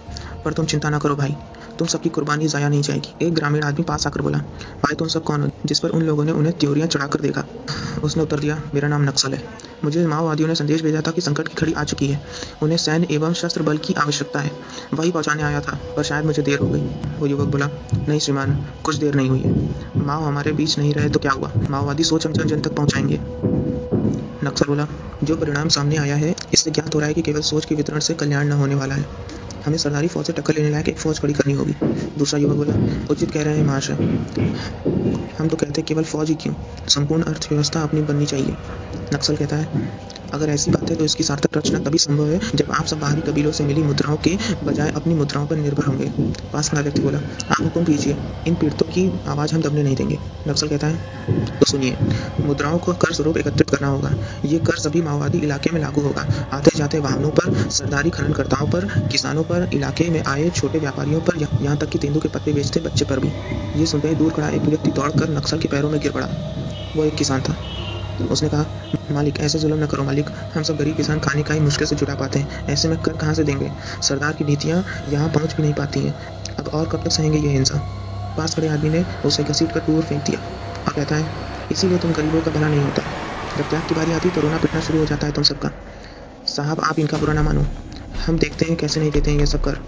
पर 0.45 0.53
तुम 0.53 0.67
चिंता 0.67 0.91
ना 0.91 0.99
करो 0.99 1.17
भाई 1.17 1.37
तुम 1.79 1.89
सबकी 1.89 2.09
कुर्बानी 2.09 2.49
ज़ाया 2.49 2.69
नहीं 2.69 2.83
जाएगी। 2.83 3.27
एक 3.27 3.35
ग्रामीण 3.35 3.63
आदमी 3.63 3.83
पास 3.83 4.07
आकर 4.07 4.23
बोला 4.23 4.39
भाई 4.39 4.95
तुम 4.95 5.09
सब 5.09 5.23
कौन 5.23 5.43
हो? 5.43 5.49
जिस 5.67 5.79
पर 5.79 5.89
उन 5.89 6.03
लोगों 6.03 6.25
ने 6.25 6.33
उन्हें 6.33 6.59
त्योरियाँ 6.59 6.89
चढ़ाकर 6.89 7.21
देखा। 7.21 7.45
उसने 8.05 8.23
उत्तर 8.23 8.41
दिया, 8.41 8.63
मेरा 8.75 8.89
नाम 8.89 9.03
नक्सल 9.03 9.35
है। 9.35 9.43
मुझे 9.85 10.07
माओवादियों 10.07 10.49
ने 10.49 10.55
संदेश 10.55 10.83
भेजा 10.83 11.01
था 11.01 11.11
कि 11.11 11.21
संकट 11.21 11.49
की 11.49 11.55
घड़ी 11.55 11.73
आ 11.73 11.85
चुकी 11.85 12.07
है। 12.07 12.21
उन्हें 12.63 12.79
सैन्य 12.79 13.07
एवं 13.11 13.33
शस्त्र 13.33 13.63
बल 13.63 13.79
की 13.79 13.95
आवश्यकता 13.95 14.41
है। 14.41 14.51
वही 14.95 15.11
पहुँचाने 15.11 15.43
आया 15.43 15.61
था, 15.61 15.79
पर 15.97 16.03
शायद 16.03 16.25
मुझे 16.25 16.43
देर 16.43 16.59
हो 16.59 16.69
गई। 16.69 16.83
वो 17.19 17.27
युवक 17.27 17.49
बोला, 17.49 17.71
नहीं 18.09 18.19
श्रीमान, 18.19 18.67
कुछ 18.85 18.97
देर 18.97 19.15
नहीं 19.15 19.29
हुई। 19.29 19.41
है 19.41 20.07
माओ 20.07 20.23
हमारे 20.23 20.53
बीच 20.53 20.79
नहीं 20.79 20.95
रहे 20.95 21.09
तो 21.09 21.19
क्या 21.19 21.33
हुआ? 21.33 21.53
माओवादी 21.71 22.05
सोच 22.05 22.27
हम 22.27 22.33
जन 22.33 22.49
जन 22.49 22.61
तक 22.61 22.77
पहुंचाएँगे। 22.77 23.72
नक्सल 24.45 24.67
बोला 24.67 24.87
जो 25.25 25.37
परिणाम 25.37 25.69
सामने 25.69 25.97
आया 25.97 26.15
है, 26.17 26.35
इससे 26.55 26.71
ज्ञात 26.71 26.95
हो 26.95 27.01
रहा 27.01 27.09
है 27.09 27.15
कि 27.15 27.23
केवल 27.23 27.41
सोच 27.41 27.65
के 27.65 27.75
वितरण 27.75 27.99
से 27.99 28.15
कल्याण 28.15 28.49
न 28.49 28.53
होने 28.53 28.75
वाला 28.75 28.95
है। 28.95 29.07
हमें 29.67 29.77
सरदारी 29.79 30.09
फौज 30.09 30.27
से 30.27 30.33
टक्कर 30.33 30.55
लेने 30.55 30.71
लायक 30.71 30.89
एक 30.89 30.99
फौज 30.99 31.19
खड़ी 31.19 31.35
करनी 31.35 31.53
होगी। 31.53 31.75
दूसरा 32.19 32.41
युवक 32.41 32.57
बोला, 32.57 32.75
उचित 33.11 33.31
कह 33.31 33.43
रहे 33.43 33.57
हैं 33.57 33.65
महाशय 33.65 33.93
हम 35.39 35.49
तो 35.49 35.57
कहते 35.57 35.81
हैं, 35.81 35.85
केवल 35.87 36.05
फौज 36.05 36.29
ही 36.29 36.35
क्यों? 36.35 36.55
संपूर्ण 36.89 37.23
अर्थव्यवस्था 37.23 37.83
अपनी 37.83 38.03
बननी 38.03 38.27
चाहिए। 38.27 38.57
नक्सल 39.15 39.37
कहता 39.37 39.57
है 39.57 39.91
अगर 40.35 40.51
ऐसी 40.51 40.71
बात 40.71 40.91
है 40.91 40.97
तो 40.97 41.05
इसकी 41.05 41.25
सार्थक 41.25 41.57
रचना 41.57 41.79
तभी 41.81 41.99
संभव 41.99 42.27
है, 42.27 42.41
जब 42.55 42.71
आप 42.73 42.87
सब 42.87 43.01
बाहरी 43.01 43.21
कबीलों 43.23 43.53
से 43.53 43.65
मिली 43.65 43.83
मुद्राओं 43.83 44.17
के 44.19 44.37
बजाय 44.65 44.91
अपनी 44.93 45.15
मुद्राओं 45.15 45.47
पर 45.47 45.57
निर्भर 45.57 45.85
होंगे। 45.85 46.07
पास 46.53 46.71
व्यक्ति 46.75 47.01
बोला, 47.03 47.19
आप 47.19 47.63
हुक्म 47.63 47.85
कीजिए, 47.85 48.17
इन 48.47 48.55
पीड़ितों 48.55 48.87
की 48.87 49.11
आवाज़ 49.29 49.55
हम 49.55 49.63
दबने 49.63 49.83
नहीं 49.83 49.97
देंगे। 49.97 50.19
नक्सल 50.49 50.69
कहता 50.69 50.87
है 50.87 51.11
तो 51.51 51.67
सुनिए, 51.67 51.97
मुद्राओं 52.41 52.79
को 52.79 52.93
कर 52.95 53.13
स्वरूप 53.15 53.37
एकत्रित 53.39 53.71
करना 53.71 53.89
होगा। 53.89 54.11
ये 54.45 54.59
कर 54.61 54.79
सभी 54.79 55.03
माओवादी 55.03 55.39
इलाके 55.39 55.71
में 55.71 55.81
लागू 55.81 56.01
होगा। 56.01 56.27
आते 56.53 56.71
जाते 56.77 56.99
वाहनों 57.01 57.31
पर, 57.31 57.69
सरदारी 57.71 58.11
खननकर्ताओं 58.11 58.67
पर, 58.67 58.87
किसानों 59.09 59.43
पर, 59.43 59.69
इलाके 59.75 60.09
में 60.11 60.23
आए 60.23 60.49
छोटे 60.51 60.79
व्यापारियों 60.79 61.21
पर 61.21 61.37
यहाँ 61.37 61.77
तक 61.77 61.89
कि 61.89 61.99
तेंदू 61.99 62.21
के 62.21 62.29
पत्ते 62.29 62.53
बेचते 62.53 62.81
बच्चे 62.81 63.05
पर 63.05 63.21
भी। 63.21 63.33
ये 63.81 63.87
सुनते 63.87 64.09
ही 64.09 64.15
दूर 64.15 64.33
खड़ा 64.33 64.49
एक 64.49 64.63
व्यक्ति 64.63 64.91
दौड़कर 64.91 65.31
नक्सल 65.31 65.59
के 65.59 65.69
पैरों 65.69 65.91
में 65.91 66.01
गिर 66.01 66.13
पड़ा। 66.13 66.29
वो 66.97 67.05
एक 67.05 67.15
किसान 67.15 67.41
था। 67.41 67.57
उसने 68.21 68.49
कहा, 68.49 68.67
मालिक, 69.11 69.41
ऐसे 69.41 69.59
जुल्म 69.59 69.85
न 69.85 69.87
करो, 69.87 70.05
मालिक। 70.05 70.31
हम 70.55 70.63
सब 70.63 70.77
गरीब 70.77 70.97
किसान, 70.97 71.19
खाने 71.21 71.43
का 71.43 71.55
ही 71.55 71.61
मुश्किल 71.61 71.87
से 71.87 71.97
जुटा 71.97 72.15
पाते 72.15 72.39
हैं। 72.39 72.67
ऐसे 72.67 72.89
में 72.89 73.03
कर 73.03 73.13
कहाँ 73.13 73.35
से 73.35 73.45
देंगे? 73.45 73.73
सरदार 74.03 74.33
की 74.33 74.45
नीतियाँ 74.45 74.85
यहाँ 75.09 75.29
पहुँच 75.29 75.57
भी 75.57 75.63
नहीं 75.63 75.75
पाती 75.75 76.01
हैं। 76.01 76.15
अब 76.59 76.69
और 76.69 76.89
कब 76.89 77.05
तक 77.05 77.11
सहेंगे 77.11 77.39
ये 77.39 77.49
हिंसा? 77.49 77.79
पास 78.37 78.55
खड़े 78.55 78.69
आदमी 78.69 78.91
ने 78.91 79.05
उसे 79.25 79.45
घसीट 79.45 79.73
कर 79.73 79.81
दूर 79.81 80.03
फेंक 80.03 80.23
दिया। 80.23 80.41
और 80.87 80.93
कहता 80.93 81.17
है, 81.17 81.27
इसीलिए 81.73 81.99
तुम 81.99 82.13
गरीबों 82.13 82.41
का 82.41 82.51
भला 82.51 82.69
नहीं 82.69 82.83
होता। 82.83 83.03
जब 83.57 83.69
त्याग 83.69 83.83
की 83.83 83.95
बारी 83.95 84.13
आती 84.13 84.31
तो 84.31 84.41
रोना 84.41 84.59
पिटना 84.59 84.81
शुरू 84.81 84.99
हो 84.99 85.07
जाता 85.07 85.27
है 85.27 85.33
तुम 85.33 85.45
सबका। 85.45 85.71
साहब, 86.47 86.81
आप 86.81 86.99
इनका 86.99 87.19
बुरा 87.19 87.33
ना 87.33 87.43
मानो। 87.43 87.67
हम 88.27 88.39
देखते 88.39 88.65
हैं 88.65 88.77
कैसे 88.77 89.01
नहीं 89.01 89.11
देते 89.11 89.31
हैं 89.31 89.39
ये 89.39 89.47
सब 89.47 89.65
कर। 89.65 89.79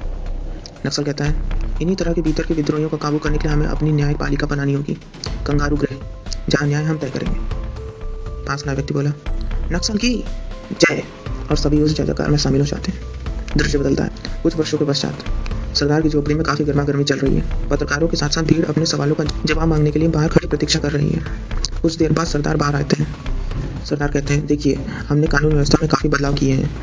नक्सल 0.86 1.04
कहता 1.04 1.24
है, 1.24 1.34
इन्हीं 1.82 1.96
तरह 1.96 2.12
के 2.12 2.22
भीतर 2.22 2.42
के 2.42 2.54
विद्रोहियों 2.54 2.90
को 2.90 2.96
काबू 2.96 3.18
करने 3.18 3.38
के 3.38 3.48
लिए 3.48 3.56
हमें 3.56 3.66
अपनी 3.66 3.92
न्यायपालिका 3.92 4.46
बनानी 4.46 4.72
होगी। 4.72 4.94
कंगारू 5.46 5.76
ग्रह, 5.76 5.96
जहाँ 6.48 6.68
न्याय 6.68 6.84
हम 6.84 6.98
तय 6.98 7.10
करेंगे। 7.10 7.63
पास 8.44 8.62
खड़ा 8.62 8.72
व्यक्ति 8.72 8.94
बोला, 8.94 9.12
नक्सल 9.72 9.96
की 9.96 10.24
जय। 10.80 11.02
और 11.50 11.56
सभी 11.56 11.82
उस 11.82 11.96
जयकार 11.96 12.28
में 12.28 12.38
शामिल 12.38 12.60
हो 12.60 12.66
जाते 12.66 12.92
हैं। 12.92 13.00
दृश्य 13.56 13.78
बदलता 13.78 14.04
है। 14.04 14.10
कुछ 14.42 14.56
वर्षों 14.56 14.78
के 14.78 14.84
पश्चात 14.84 15.24
सरदार 15.76 16.02
की 16.02 16.08
झोपड़ी 16.08 16.34
में 16.34 16.44
काफ़ी 16.44 16.64
गर्मा 16.64 16.82
गर्मी 16.82 17.04
चल 17.04 17.16
रही 17.16 17.36
है। 17.36 17.68
पत्रकारों 17.68 18.08
के 18.08 18.16
साथ 18.16 18.28
साथ 18.28 18.42
भीड़ 18.42 18.66
अपने 18.66 18.86
सवालों 18.86 19.14
का 19.14 19.24
जवाब 19.24 19.68
मांगने 19.68 19.90
के 19.90 19.98
लिए 19.98 20.08
बाहर 20.08 20.28
खड़ी 20.28 20.48
प्रतीक्षा 20.48 20.78
कर 20.78 20.90
रही 20.90 21.10
है। 21.10 21.22
कुछ 21.82 21.96
देर 21.96 22.12
बाद 22.12 22.26
सरदार 22.26 22.56
बाहर 22.56 22.76
आते 22.76 23.02
हैं। 23.02 23.16
सरदार 23.84 24.10
कहते 24.10 24.34
हैं, 24.34 24.46
देखिए, 24.46 24.74
हमने 25.08 25.26
कानून 25.26 25.52
व्यवस्था 25.52 25.78
में 25.82 25.90
काफ़ी 25.90 26.08
बदलाव 26.08 26.34
किए 26.34 26.54
हैं। 26.54 26.76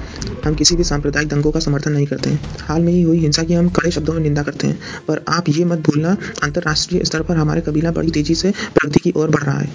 हम 0.46 0.56
किसी 0.56 0.76
भी 0.76 0.84
सांप्रदायिक 0.84 1.30
दंगों 1.30 1.52
का 1.52 1.60
समर्थन 1.60 1.92
नहीं 1.92 2.06
करते 2.06 2.30
हैं। 2.30 2.56
हाल 2.60 2.82
में 2.82 2.94
ही 2.94 3.02
हुई 3.02 3.20
हिंसा 3.20 3.44
की 3.44 3.54
हम 3.54 3.70
कड़े 3.70 3.92
शब्दों 3.92 4.14
में 4.14 4.20
निंदा 4.20 4.44
करते 4.44 4.68
हैं। 4.68 4.80
पर 5.08 5.26
आप 5.30 5.50
ये 5.50 5.66
मत 5.66 5.80
भूलना, 5.80 6.18
अंतर्राष्ट्रीय 6.44 7.04
स्तर 7.04 7.22
पर 7.22 7.38
हमारे 7.38 7.62
कबीला 7.62 7.92
बड़ी 7.92 8.12
तेज़ी 8.12 8.36
से 8.36 8.52
प्रगति 8.52 9.00
की 9.00 9.14
ओर 9.16 9.30
बढ़ 9.30 9.44
रहा 9.44 9.60
है। 9.60 9.72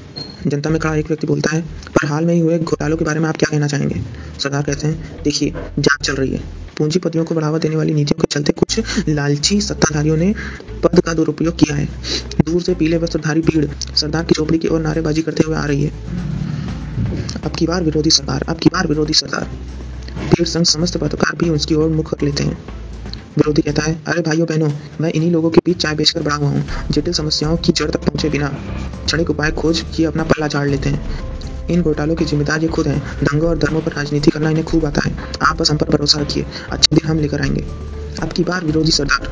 जनता 0.46 0.70
में 0.70 0.80
खड़ा 0.80 0.94
एक 0.94 1.06
व्यक्ति 1.06 1.26
बोलता 1.26 1.56
है, 1.56 1.62
पर 1.62 2.06
हाल 2.06 2.24
में 2.24 2.34
ही 2.34 2.40
हुए 2.40 2.58
घोटालों 2.58 2.96
के 2.96 3.04
बारे 3.04 3.20
में 3.20 3.28
आप 3.28 3.36
क्या 3.36 3.50
कहना 3.50 3.66
चाहेंगे? 3.66 4.00
सरदार 4.38 4.62
कहते 4.62 4.86
हैं, 4.86 5.22
देखिए, 5.22 5.50
जाँच 5.78 6.06
चल 6.06 6.14
रही 6.14 6.30
है। 6.30 6.40
पूंजीपतियों 6.78 7.24
को 7.24 7.34
बढ़ावा 7.34 7.58
देने 7.58 7.76
वाली 7.76 7.94
नीतियों 7.94 8.20
के 8.20 8.26
चलते 8.30 8.52
कुछ 8.52 8.80
लालची 9.08 9.60
सत्ताधारियों 9.60 10.16
ने 10.16 10.34
पद 10.84 11.00
का 11.00 11.14
दुरुपयोग 11.14 11.54
किया 11.54 11.76
है। 11.76 11.88
दूर 12.44 12.62
से 12.62 12.74
पीले 12.74 12.96
वस्त्रधारी 12.96 13.40
भीड़ 13.40 13.66
सरदार 13.96 14.24
की 14.24 14.34
झोपड़ी 14.34 14.58
की 14.58 14.68
ओर 14.68 14.80
नारेबाजी 14.80 15.22
करते 15.22 15.42
हुए 15.46 15.56
आ 15.56 15.64
रही 15.64 15.82
है। 15.82 15.92
अब 17.44 17.52
की 17.58 17.66
बार 17.66 17.82
विरोधी 17.82 18.10
सरकार 18.10 18.44
अब 18.48 18.58
की 18.58 18.68
बार 18.72 18.86
विरोधी 18.86 19.12
सरकार 19.12 19.44
भीड़ 20.26 20.46
संघ 20.48 20.64
समस्त 20.64 20.96
पत्रकार 20.96 21.36
भी 21.36 21.50
उसकी 21.50 21.74
ओर 21.74 21.88
मुख 21.88 22.14
रख 22.14 22.22
लेते 22.22 22.44
हैं। 22.44 22.58
विरोधी 23.38 23.62
कहता 23.62 23.82
है, 23.82 23.92
अरे 24.06 24.22
भाइयों, 24.22 24.46
बहनों, 24.46 24.70
मैं 25.00 25.10
इन्हीं 25.12 25.30
लोगों 25.30 25.50
के 25.50 25.60
बीच 25.64 25.76
चाय 25.76 25.94
बेचकर 25.94 26.22
बड़ा 26.22 26.34
हुआ 26.34 26.48
हूँ 26.48 26.64
जटिल 26.90 27.12
समस्याओं 27.12 27.56
की 27.56 27.72
जड़ 27.72 27.90
तक 27.90 28.00
पहुँचे 28.00 28.28
बिना 28.28 28.48
क्षणिक 29.06 29.30
उपाय 29.30 29.50
खोज 29.50 29.84
किए 29.96 30.06
अपना 30.06 30.22
पल्ला 30.22 30.48
झाड़ 30.48 30.68
लेते 30.68 30.88
हैं। 30.88 31.66
इन 31.66 31.82
घोटालों 31.82 32.14
के 32.14 32.24
जिम्मेदार 32.24 32.62
ये 32.62 32.68
खुद 32.68 32.88
हैं, 32.88 32.98
दंगों 33.24 33.48
और 33.48 33.58
धर्मों 33.58 33.80
पर 33.80 33.92
राजनीति 33.92 34.30
करना 34.30 34.50
इन्हें 34.50 34.64
खूब 34.66 34.84
आता 34.84 35.00
है। 35.04 35.16
आप 35.42 35.56
बस 35.56 35.70
हम 35.70 35.76
पर 35.76 35.88
भरोसा 35.88 36.20
रखिए, 36.20 36.46
अच्छे 36.70 36.96
दिन 36.96 37.08
हम 37.08 37.18
लेकर 37.18 37.40
आएँगे। 37.40 37.64
अब 38.22 38.32
की 38.32 38.44
बार 38.44 38.64
विरोधी 38.64 38.90
सरदार, 38.90 39.30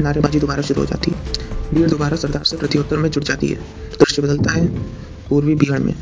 नारेबाजी 0.00 0.40
दोबारा 0.40 0.62
शुरू 0.62 0.80
हो 0.80 0.86
जाती 0.86 1.10
है। 1.10 1.74
भीड़ 1.74 1.90
दोबारा 1.90 2.16
सरदार 2.16 2.44
से 2.44 2.56
प्रत्युत्तर 2.56 2.96
में 2.96 3.10
जुट 3.10 3.24
जाती 3.24 3.46
है। 3.46 3.56
दृश्य 3.98 4.22
बदलता 4.22 4.52
है 4.52 4.66
पूर्वी 5.28 5.54
भीड़ 5.54 5.78
में। 5.78 5.94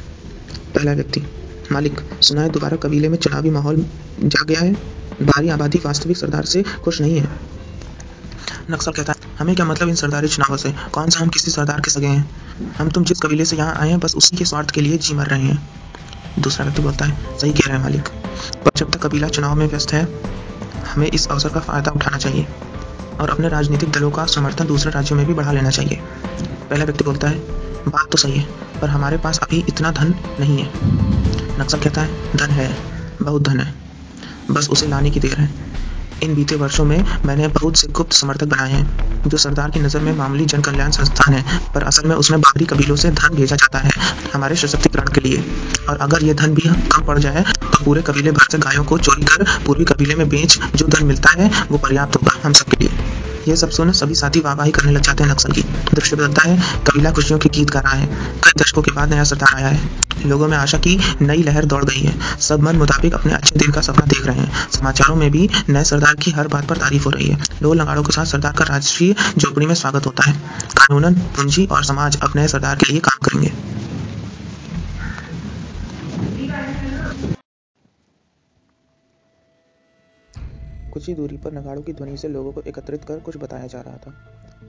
पहला 0.75 0.93
व्यक्ति, 0.93 1.23
मालिक 1.73 2.01
सुना 2.21 2.43
है 2.43 2.49
दोबारा 2.49 2.77
कबीले 2.77 3.09
में 3.09 3.19
चुनावी 3.19 3.51
माहौल 3.51 3.87
जा 4.23 4.45
गया 4.45 4.61
है। 4.61 5.02
बाहरी 5.23 5.49
आबादी 5.49 5.81
वास्तविक 5.85 6.17
सरदार 6.17 6.45
से 6.45 6.63
खुश 6.63 7.01
नहीं 7.01 7.19
है। 7.21 7.29
नक्सल 8.71 8.93
कहता 8.93 9.13
है, 9.13 9.31
हमें 9.39 9.55
क्या 9.57 9.67
मतलब 9.67 9.89
इन 9.89 9.95
सरदारी 9.95 10.29
चुनावों 10.29 10.57
से? 10.57 10.75
कौन 10.93 11.11
सा 11.11 11.21
हम 11.21 11.29
किसी 11.29 11.51
सरदार 11.51 11.81
के 11.81 11.91
सगे 11.91 12.07
हैं? 12.07 12.31
हम 12.79 12.89
तुम 12.89 13.05
जिस 13.05 13.21
कबीले 13.21 13.45
से 13.45 13.57
यहाँ 13.57 13.75
आए 13.75 13.89
हैं, 13.91 14.01
बस 14.01 14.17
उसी 14.17 14.37
के 14.37 14.45
स्वार्थ 14.45 14.71
के 14.71 14.81
लिए 14.81 14.99
जी 14.99 15.15
मर 15.15 15.27
रहे 15.27 15.43
हैं। 15.43 15.69
दूसरा 16.39 16.65
व्यक्ति 16.65 16.83
बोलता 16.83 17.05
है, 17.05 17.39
सही 17.39 17.53
कह 17.53 17.67
रहे 17.67 17.77
हैं 17.77 17.83
मालिक, 17.85 18.09
पर 18.65 18.71
जब 18.77 18.91
तक 18.91 19.07
कबीला 19.07 19.29
चुनाव 19.29 19.55
में 19.55 19.67
व्यस्त 19.67 19.93
है, 19.93 20.09
हमें 20.95 21.07
इस 21.07 21.27
अवसर 21.27 21.49
का 21.49 21.61
फ़ायदा 21.61 21.91
उठाना 21.91 22.19
चाहिए 22.19 22.47
और 23.21 23.31
अपने 23.31 23.49
राजनीतिक 23.49 23.91
दलों 23.93 24.11
का 24.11 24.27
समर्थन 24.27 24.67
दूसरे 24.67 24.91
राज्यों 24.91 25.19
में 25.19 25.27
भी 25.27 25.35
बढ़ा 25.35 25.53
लेना 25.53 25.71
चाहिए। 25.71 26.01
पहला 26.71 26.85
व्यक्ति 26.85 27.05
बोलता 27.05 27.29
है, 27.29 27.39
बात 27.89 28.11
तो 28.13 28.19
सही 28.19 28.33
है, 28.33 28.47
पर 28.81 28.89
हमारे 28.89 29.17
पास 29.19 29.39
अभी 29.39 29.65
इतना 29.69 29.91
धन 29.91 30.15
नहीं 30.41 30.59
है। 30.59 30.71
नक्सल 31.61 31.79
कहता 31.79 32.03
है, 32.03 32.37
धन 32.37 32.51
है, 32.51 32.77
बहुत 33.23 33.43
धन 33.43 33.61
है। 33.61 33.82
बस 34.53 34.69
उसे 34.71 34.87
लाने 34.87 35.11
की 35.11 35.21
देर 35.21 35.35
है। 35.35 35.49
इन 36.23 36.35
बीते 36.35 36.57
वर्षों 36.57 36.85
में 36.85 37.05
मैंने 37.25 37.49
बहुत 37.51 37.77
से 37.77 37.87
गुप्त 37.89 38.13
समर्थक 38.13 38.47
बनाए 38.47 38.73
हैं, 38.73 39.29
जो 39.29 39.37
सरदार 39.39 39.71
की 39.71 39.81
नज़र 39.81 40.01
में 40.01 40.13
मामूली 40.17 40.45
जन 40.47 40.61
कल्याण 40.63 40.91
संस्थान 40.91 41.35
है, 41.35 41.59
पर 41.75 41.83
असल 41.83 42.09
में 42.09 42.15
उसमें 42.17 42.41
बाहरी 42.41 42.65
कबीलों 42.65 42.97
से 42.97 43.11
धन 43.13 43.35
भेजा 43.35 43.57
जाता 43.57 43.79
है 43.79 43.91
हमारे 44.35 44.57
सशक्तिकरण 44.57 45.09
के 45.15 45.21
लिए। 45.21 45.45
और 45.89 45.97
अगर 45.99 46.25
ये 46.25 46.35
धन 46.35 46.55
भी 46.55 46.69
कम 46.93 47.05
पड़ 47.05 47.19
जाए 47.19 47.45
तो 47.63 47.85
पूरे 47.85 48.03
कबीले 48.03 48.33
भर 48.33 48.47
से 48.53 48.59
गायों 48.59 48.85
को 48.85 48.99
चोरी 48.99 49.25
कर 49.25 49.45
पूर्वी 49.67 49.85
कबीले 49.85 50.15
में 50.15 50.29
बेच 50.29 50.59
जो 50.77 50.87
धन 50.89 51.07
मिलता 51.07 51.31
है, 51.33 51.51
वो 51.71 51.79
पर्याप्त 51.79 52.17
होगा 52.17 52.39
हम 52.45 52.53
सबके 52.53 52.77
लिए। 52.77 52.91
यह 53.49 53.57
सब 53.57 53.71
सुन 53.71 53.93
सभी 53.93 54.15
साथी 54.15 54.41
वाहवाही 54.41 54.71
करने 54.71 54.93
लग 54.93 55.01
जाते 55.01 55.25
हैं 55.25 55.31
नक्सल 55.31 55.53
की। 55.53 55.63
दृश्य 55.95 56.17
बदलता 56.17 56.43
है, 56.43 56.57
कबीला 56.87 57.11
खुशियों 57.11 57.39
के 57.39 57.49
गीत 57.49 57.71
गा 57.71 57.81
रहा 57.81 57.93
है, 57.93 58.07
कई 58.45 58.63
दशकों 58.63 58.83
के 58.83 58.91
बाद 58.91 59.11
नया 59.11 59.25
सरदार 59.25 59.55
आया 59.55 59.69
है। 59.69 59.91
लोगों 60.27 60.49
में 60.49 60.57
आशा 60.57 60.79
की 60.79 60.99
नई 61.23 61.43
लहर 61.43 61.65
दौड़ 61.65 61.85
गई 61.85 62.01
है। 62.01 62.41
सब 62.41 62.61
मन 62.61 62.77
मुताबिक 62.77 63.15
अपने 63.15 63.33
अच्छे 63.33 63.57
दिन 63.57 63.73
का 63.73 63.81
सपना 63.81 64.07
देख 64.07 64.27
रहे 64.27 64.41
हैं। 64.41 64.69
समाचारों 64.71 65.17
में 65.17 65.31
भी 65.31 65.49
नए 65.69 65.85
सरदार 65.85 66.15
की 66.15 66.31
हर 66.31 66.49
बात 66.49 66.69
पर 66.69 66.77
तारीफ़ 66.77 67.05
हो 67.05 67.11
रही 67.11 67.29
है। 67.29 67.39
लोग 67.63 67.75
लगाड़ों 67.77 68.03
के 68.03 68.13
साथ 68.13 68.25
सरदार 68.25 68.53
का 68.53 68.65
राजकीय 68.65 69.15
झोपड़ी 69.39 69.67
में 69.67 69.75
स्वागत 69.75 70.07
होता 70.07 70.25
है। 70.25 70.33
कानूनन, 70.79 71.15
पूंजी 71.15 71.67
और 71.67 71.85
समाज 71.85 72.21
अब 72.21 72.33
नए 72.37 72.49
सरदार 72.49 72.77
के 72.77 72.93
लिए 72.93 73.01
काम 73.01 73.29
करेंगे। 73.29 73.53
कुछ 80.93 81.09
ही 81.09 81.15
दूरी 81.15 81.37
पर 81.37 81.53
नगाड़ों 81.53 81.83
की 81.83 81.93
ध्वनि 81.93 82.17
से 82.17 82.29
लोगों 82.29 82.53
को 82.53 82.61
एकत्रित 82.61 83.05
कर 83.05 83.21
कुछ 83.21 83.37
बताया 83.37 83.67
जा 83.67 83.81
रहा 83.81 83.97
था। 83.97 84.15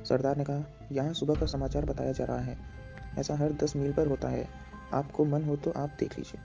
सरदार 0.05 0.38
ने 0.38 0.43
कहा, 0.43 0.63
यहाँ 0.91 1.13
सुबह 1.13 1.39
का 1.39 1.45
समाचार 1.45 1.86
बताया 1.86 2.12
जा 2.12 2.25
रहा 2.25 2.39
है। 2.39 2.57
ऐसा 3.17 3.36
हर 3.36 3.53
दस 3.53 3.75
मील 3.75 3.93
पर 3.93 4.07
होता 4.07 4.29
है। 4.29 4.47
आपको 4.93 5.25
मन 5.25 5.43
हो 5.43 5.55
तो 5.55 5.71
आप 5.71 5.89
देख 5.99 6.17
लीजिए। 6.17 6.41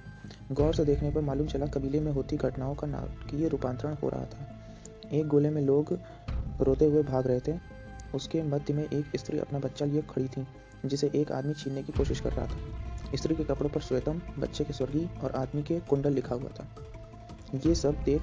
गौर 0.55 0.75
से 0.75 0.85
देखने 0.85 1.11
पर 1.11 1.21
मालूम 1.21 1.47
चला, 1.47 1.67
कबीले 1.67 2.01
में 2.01 2.13
होती 2.13 2.37
घटनाओं 2.37 2.75
का 2.75 2.87
नाटकीय 2.87 3.49
रूपांतरण 3.49 3.95
हो 3.95 4.09
रहा 4.09 4.25
था। 4.25 4.59
एक 5.13 5.27
गोले 5.27 5.51
में 5.51 5.63
लोग 5.63 5.99
रोते 6.61 6.85
हुए 6.85 7.03
भाग 7.03 7.27
रहे 7.27 7.41
थे। 7.41 7.59
उसके 8.15 8.43
मध्य 8.43 8.75
में 8.75 8.85
एक 8.85 9.07
स्त्री 9.17 9.39
अपना 9.39 9.59
बच्चा 9.59 9.87
लिए 9.87 10.03
खड़ी 10.03 10.29
थी, 10.29 10.47
जिसे 10.87 11.11
एक 11.15 11.33
आदमी 11.33 11.55
छीनने 11.55 11.83
की 11.83 11.93
कोशिश 11.93 12.21
कर 12.21 12.33
रहा 12.33 12.47
था। 12.47 12.59
स्त्री 13.15 13.35
के 13.35 13.45
कपड़ों 13.45 13.71
पर 13.71 13.81
श्वेतम, 13.81 14.23
बच्चे 14.39 14.65
के 14.65 14.73
स्वर्गीय 14.73 15.09
और 15.25 15.33
आदमी 15.33 15.63
के 15.63 15.81
कुंडल 15.81 16.13
लिखा 16.13 16.35
हुआ 16.35 16.51
था। 16.61 16.67
ये 17.67 17.75
सब 17.75 17.95
देख 17.95 18.23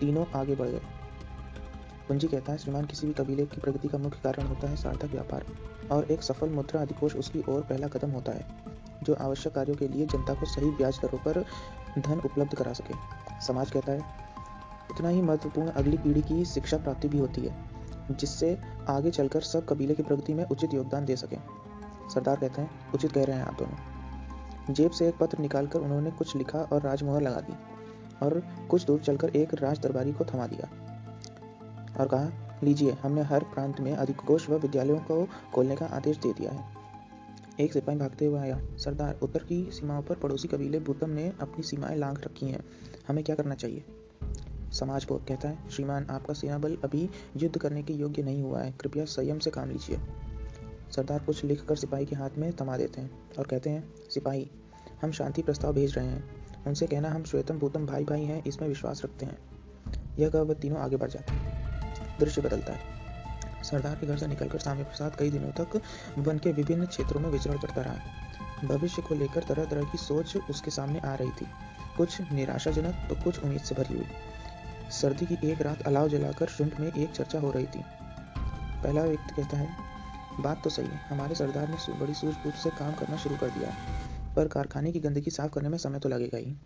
तीनों 0.00 0.24
आगे 0.34 0.54
बढ़ 0.54 0.68
गए। 0.68 0.80
पूंजी 2.08 2.28
कहता 2.28 2.52
है, 2.52 2.58
श्रीमान, 2.58 2.84
किसी 2.84 3.06
भी 3.06 3.12
कबीले 3.12 3.46
की 3.46 3.60
प्रगति 3.60 3.88
का 3.88 3.98
मुख्य 3.98 4.20
कारण 4.24 4.46
होता 4.46 4.68
है 4.68 4.76
सार्थक 4.76 5.10
व्यापार 5.10 5.44
और 5.92 6.04
एक 6.04 6.22
सफल 6.22 6.48
मुद्रा 6.48 6.80
अधिकोष, 6.80 7.14
उसकी 7.14 7.44
ओर 7.48 7.60
पहला 7.60 7.86
कदम 7.86 8.10
होता 8.10 8.32
है, 8.32 8.46
जो 9.02 9.14
आवश्यक 9.14 9.54
कार्यों 9.54 9.76
के 9.76 9.88
लिए 9.88 10.06
जनता 10.06 10.34
को 10.34 10.46
सही 10.46 10.70
ब्याज 10.70 10.98
दरों 11.02 11.18
पर 11.18 11.44
धन 11.98 12.20
उपलब्ध 12.20 12.54
करा 12.54 12.72
सके। 12.72 12.94
समाज 13.46 13.70
कहता 13.70 13.92
है 13.92 14.00
उतना 14.90 15.08
ही 15.08 15.22
महत्वपूर्ण 15.22 15.68
अगली 15.68 15.96
पीढ़ी 15.96 16.22
की 16.22 16.44
शिक्षा 16.44 16.76
प्राप्ति 16.76 17.08
भी 17.08 17.18
होती 17.18 17.40
है, 17.40 17.64
जिससे 18.10 18.58
आगे 18.88 19.10
चलकर 19.10 19.40
सब 19.40 19.66
कबीले 19.66 19.94
की 19.94 20.02
प्रगति 20.02 20.34
में 20.34 20.44
उचित 20.44 20.74
योगदान 20.74 21.04
दे 21.04 21.16
सके। 21.16 21.36
सरदार 22.14 22.36
कहते 22.36 22.62
हैं, 22.62 22.70
उचित 22.94 23.12
कह 23.12 23.24
रहे 23.24 23.36
हैं 23.36 23.44
आप 23.44 23.58
दोनों। 23.58 24.74
जेब 24.74 24.90
से 24.90 25.08
एक 25.08 25.18
पत्र 25.18 25.38
निकालकर 25.38 25.78
उन्होंने 25.78 26.10
कुछ 26.10 26.36
लिखा 26.36 26.58
और 26.58 26.82
राजमोहर 26.82 27.22
लगा 27.22 27.40
दी। 27.40 27.73
और 28.22 28.42
कुछ 28.70 28.84
दूर 28.84 29.00
चलकर 29.00 29.28
एक 29.28 29.54
राज 29.54 29.78
दरबारी 29.78 30.12
को 30.12 30.24
थमा 30.24 30.46
दिया 30.46 30.68
और 32.00 32.08
कहा, 32.08 32.30
लीजिए, 32.64 32.90
हमने 32.90 33.22
हर 33.22 33.44
प्रांत 33.44 33.80
में 33.80 33.92
अधिकोष 33.92 34.50
व 34.50 34.54
विद्यालयों 34.54 34.98
को 34.98 35.28
खोलने 35.54 35.76
का 35.76 35.86
आदेश 35.86 36.16
दे 36.16 36.32
दिया 36.32 36.50
है। 36.50 36.74
एक 37.60 37.72
सिपाही 37.72 37.98
भागते 37.98 38.24
हुए 38.24 38.38
आया। 38.38 38.60
सरदार, 38.78 39.18
उत्तर 39.22 39.38
की 39.38 39.70
सीमाओं 39.72 40.02
पर 40.02 40.14
पड़ोसी 40.14 40.48
कबीले 40.48 40.80
भूतम 40.80 41.10
ने 41.10 41.32
अपनी 41.40 41.62
सीमाएँ 41.62 41.96
लांघ 41.96 42.18
रखी 42.20 42.46
हैं। 42.46 42.64
हमें 43.08 43.24
क्या 43.24 43.36
करना 43.36 43.54
चाहिए? 43.54 43.84
समाज 44.72 45.06
बोध 45.08 45.26
कहता 45.26 45.48
है, 45.48 45.70
श्रीमान, 45.70 46.06
आपका 46.10 46.34
सेना 46.34 46.58
बल 46.58 46.78
अभी 46.84 47.10
युद्ध 47.36 47.58
करने 47.58 47.82
के 47.82 47.92
योग्य 47.92 48.22
नहीं 48.22 48.42
हुआ 48.42 48.60
है। 48.60 48.72
कृपया 48.72 49.04
संयम 49.04 49.38
से 49.38 49.50
काम 49.50 49.70
लीजिए। 49.70 50.00
सरदार 50.96 51.18
कुछ 51.18 51.44
लिखकर 51.44 51.76
सिपाही 51.76 52.06
के 52.06 52.16
हाथ 52.16 52.30
में 52.38 52.52
थमा 52.60 52.76
देते 52.76 53.00
हैं 53.00 53.10
और 53.38 53.46
कहते 53.46 53.70
हैं, 53.70 53.94
सिपाही, 54.10 54.50
हम 55.02 55.10
शांति 55.10 55.42
प्रस्ताव 55.42 55.72
भेज 55.72 55.94
रहे 55.94 56.06
हैं। 56.06 56.43
उनसे 56.66 56.86
कहना, 56.86 57.10
हम 57.10 57.24
श्वेतम 57.24 57.58
भूतम 57.58 57.86
भाई 57.86 58.04
भाई 58.04 58.24
हैं, 58.24 58.44
इसमें 58.44 58.68
विश्वास 58.68 59.02
रखते 59.04 59.26
हैं। 59.26 59.38
यह 60.18 60.30
कह 60.30 60.40
वह 60.40 60.54
तीनों 60.54 60.78
आगे 60.78 60.96
बढ़ 60.96 61.10
जाते 61.10 61.32
हैं। 61.32 62.18
दृश्य 62.20 62.42
बदलता 62.42 62.72
है। 62.72 62.94
सरदार 63.62 63.94
के 63.94 64.06
घर 64.06 64.18
से 64.18 64.26
निकलकर 64.26 64.58
स्वामी 64.58 64.84
प्रसाद 64.84 65.16
कई 65.16 65.30
दिनों 65.30 65.50
तक 65.50 65.82
वन 66.18 66.38
के 66.38 66.52
विभिन्न 66.52 66.86
क्षेत्रों 66.86 67.20
में 67.20 67.28
विचरण 67.28 67.58
करता 67.58 67.82
रहा। 67.82 67.96
भविष्य 68.68 69.02
को 69.02 69.14
लेकर 69.14 69.42
तरह 69.42 69.64
तरह 69.64 69.84
की 69.84 69.98
सोच 69.98 70.36
उसके 70.36 70.70
सामने 70.70 70.98
आ 70.98 71.14
रही 71.14 71.30
थी। 71.30 71.46
कुछ 71.96 72.32
निराशाजनक 72.32 72.94
तो 73.08 73.24
कुछ 73.24 73.38
उम्मीद 73.38 73.60
से 73.60 73.74
भरी 73.74 73.94
हुई। 73.94 74.06
सर्दी 74.90 75.26
की 75.26 75.50
एक 75.50 75.62
रात 75.62 75.82
अलाव 75.82 76.08
जलाकर 76.08 76.46
शुंठ 76.46 76.80
में 76.80 76.92
एक 76.92 77.12
चर्चा 77.12 77.40
हो 77.40 77.50
रही 77.50 77.66
थी। 77.66 77.84
पहला 78.82 79.02
व्यक्ति 79.02 79.42
कहता 79.42 79.56
है, 79.56 79.68
बात 80.40 80.60
तो 80.64 80.70
सही 80.70 80.86
है, 80.86 81.00
हमारे 81.08 81.34
सरदार 81.34 81.68
ने 81.68 81.92
बड़ी 81.92 82.14
सूझबूझ 82.14 82.54
से 82.54 82.70
काम 82.70 82.92
करना 82.92 83.16
शुरू 83.16 83.36
कर 83.36 83.48
दिया 83.48 83.70
है। 83.70 84.13
पर 84.36 84.48
कारखाने 84.48 84.92
की 84.92 85.00
गंदगी 85.00 85.30
साफ़ 85.30 85.52
करने 85.52 85.68
में 85.68 85.78
समय 85.78 85.98
तो 85.98 86.08
लगेगा 86.08 86.38
ही। 86.38 86.56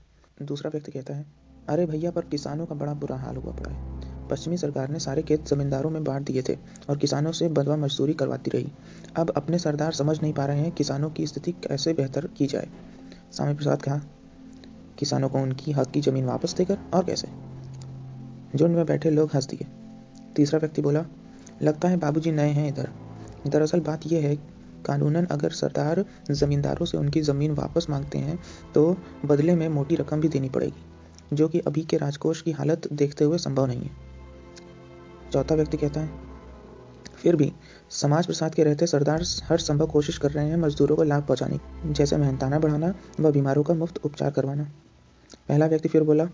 दूसरा 0.42 0.70
व्यक्ति 0.70 0.92
कहता 0.92 1.14
है, 1.14 1.26
अरे 1.68 1.86
भैया, 1.86 2.10
पर 2.10 2.22
किसानों 2.22 2.66
का 2.66 2.74
बड़ा 2.74 2.94
बुरा 2.94 3.16
हाल 3.16 3.36
हुआ 3.36 3.52
पड़ा 3.52 3.70
है। 3.70 3.88
पश्चिमी 4.28 4.56
सरकार 4.56 4.88
ने 4.88 4.98
सारे 4.98 5.22
खेत 5.22 5.48
जमींदारों 5.48 5.90
में 5.90 6.04
बांट 6.04 6.26
दिए 6.26 6.42
थे 6.42 6.56
और 6.88 6.98
किसानों 6.98 7.32
से 7.32 7.48
बदवा 7.48 7.76
मजदूरी 7.76 8.14
करवाती 8.14 8.50
रही। 8.50 8.72
अब 9.16 9.30
अपने 9.30 9.58
सरदार 9.58 9.92
समझ 9.92 10.22
नहीं 10.22 10.32
पा 10.32 10.46
रहे 10.46 10.60
हैं 10.60 10.72
किसानों 10.72 11.10
की 11.10 11.26
स्थिति 11.26 11.52
कैसे 11.52 11.92
बेहतर 11.92 12.26
की 12.26 12.46
जाए। 12.46 12.68
स्वामी 13.32 13.54
प्रसाद 13.54 13.82
कहा, 13.82 14.00
किसानों 14.98 15.28
को 15.28 15.38
उनकी 15.38 15.72
हक 15.72 15.90
की 15.90 16.00
ज़मीन 16.00 16.24
वापस 16.24 16.54
देकर 16.54 16.78
और 16.94 17.04
कैसे? 17.04 17.28
झुंड 18.56 18.76
में 18.76 18.86
बैठे 18.86 19.10
लोग 19.10 19.30
हंस 19.34 19.46
दिए। 19.46 19.66
तीसरा 20.36 20.58
व्यक्ति 20.58 20.82
बोला, 20.82 21.04
लगता 21.62 21.88
है 21.88 21.96
बाबूजी 21.96 22.32
नए 22.32 22.50
हैं 22.50 22.68
इधर। 22.68 22.90
दरअसल 23.46 23.80
बात 23.80 24.00
यह 24.06 24.22
है 24.22 24.57
कानूनन 24.88 25.26
अगर 25.26 25.50
सरदार 25.52 26.04
ज़मींदारों 26.32 26.86
से 26.86 26.98
उनकी 26.98 27.20
ज़मीन 27.22 27.54
वापस 27.54 27.86
मांगते 27.90 28.18
हैं 28.20 28.38
तो 28.74 28.96
बदले 29.26 29.54
में 29.54 29.68
मोटी 29.70 29.96
रकम 29.96 30.20
भी 30.20 30.28
देनी 30.28 30.48
पड़ेगी, 30.50 30.82
जो 31.32 31.48
कि 31.48 31.58
अभी 31.60 31.82
के 31.84 31.96
राजकोष 31.96 32.42
की 32.42 32.52
हालत 32.52 32.92
देखते 32.92 33.24
हुए 33.24 33.38
संभव 33.38 33.66
नहीं 33.66 33.80
है। 33.80 34.06
चौथा 35.32 35.54
व्यक्ति 35.54 35.76
कहता 35.76 36.00
है, 36.00 36.26
फिर 37.16 37.36
भी 37.36 37.52
समाज 37.92 38.26
प्रसाद 38.26 38.54
के 38.54 38.64
रहते 38.64 38.86
सरदार 38.86 39.22
हर 39.44 39.58
संभव 39.58 39.86
कोशिश 39.86 40.18
कर 40.18 40.30
रहे 40.30 40.48
हैं 40.48 40.56
मजदूरों 40.56 40.96
को 40.96 41.02
लाभ 41.04 41.22
पहुँचाने 41.22 41.56
की, 41.56 41.92
जैसे 41.92 42.16
मेहनताना 42.16 42.58
बढ़ाना 42.58 42.92
व 43.20 43.32
बीमारों 43.32 43.62
का 43.62 43.74
मुफ़्त 43.74 43.98
उपचार 44.04 44.30
करवाना। 44.30 44.64
पहला 45.48 45.66
व्यक्ति 45.66 45.88
फिर 45.88 46.02
बोला, 46.02 46.24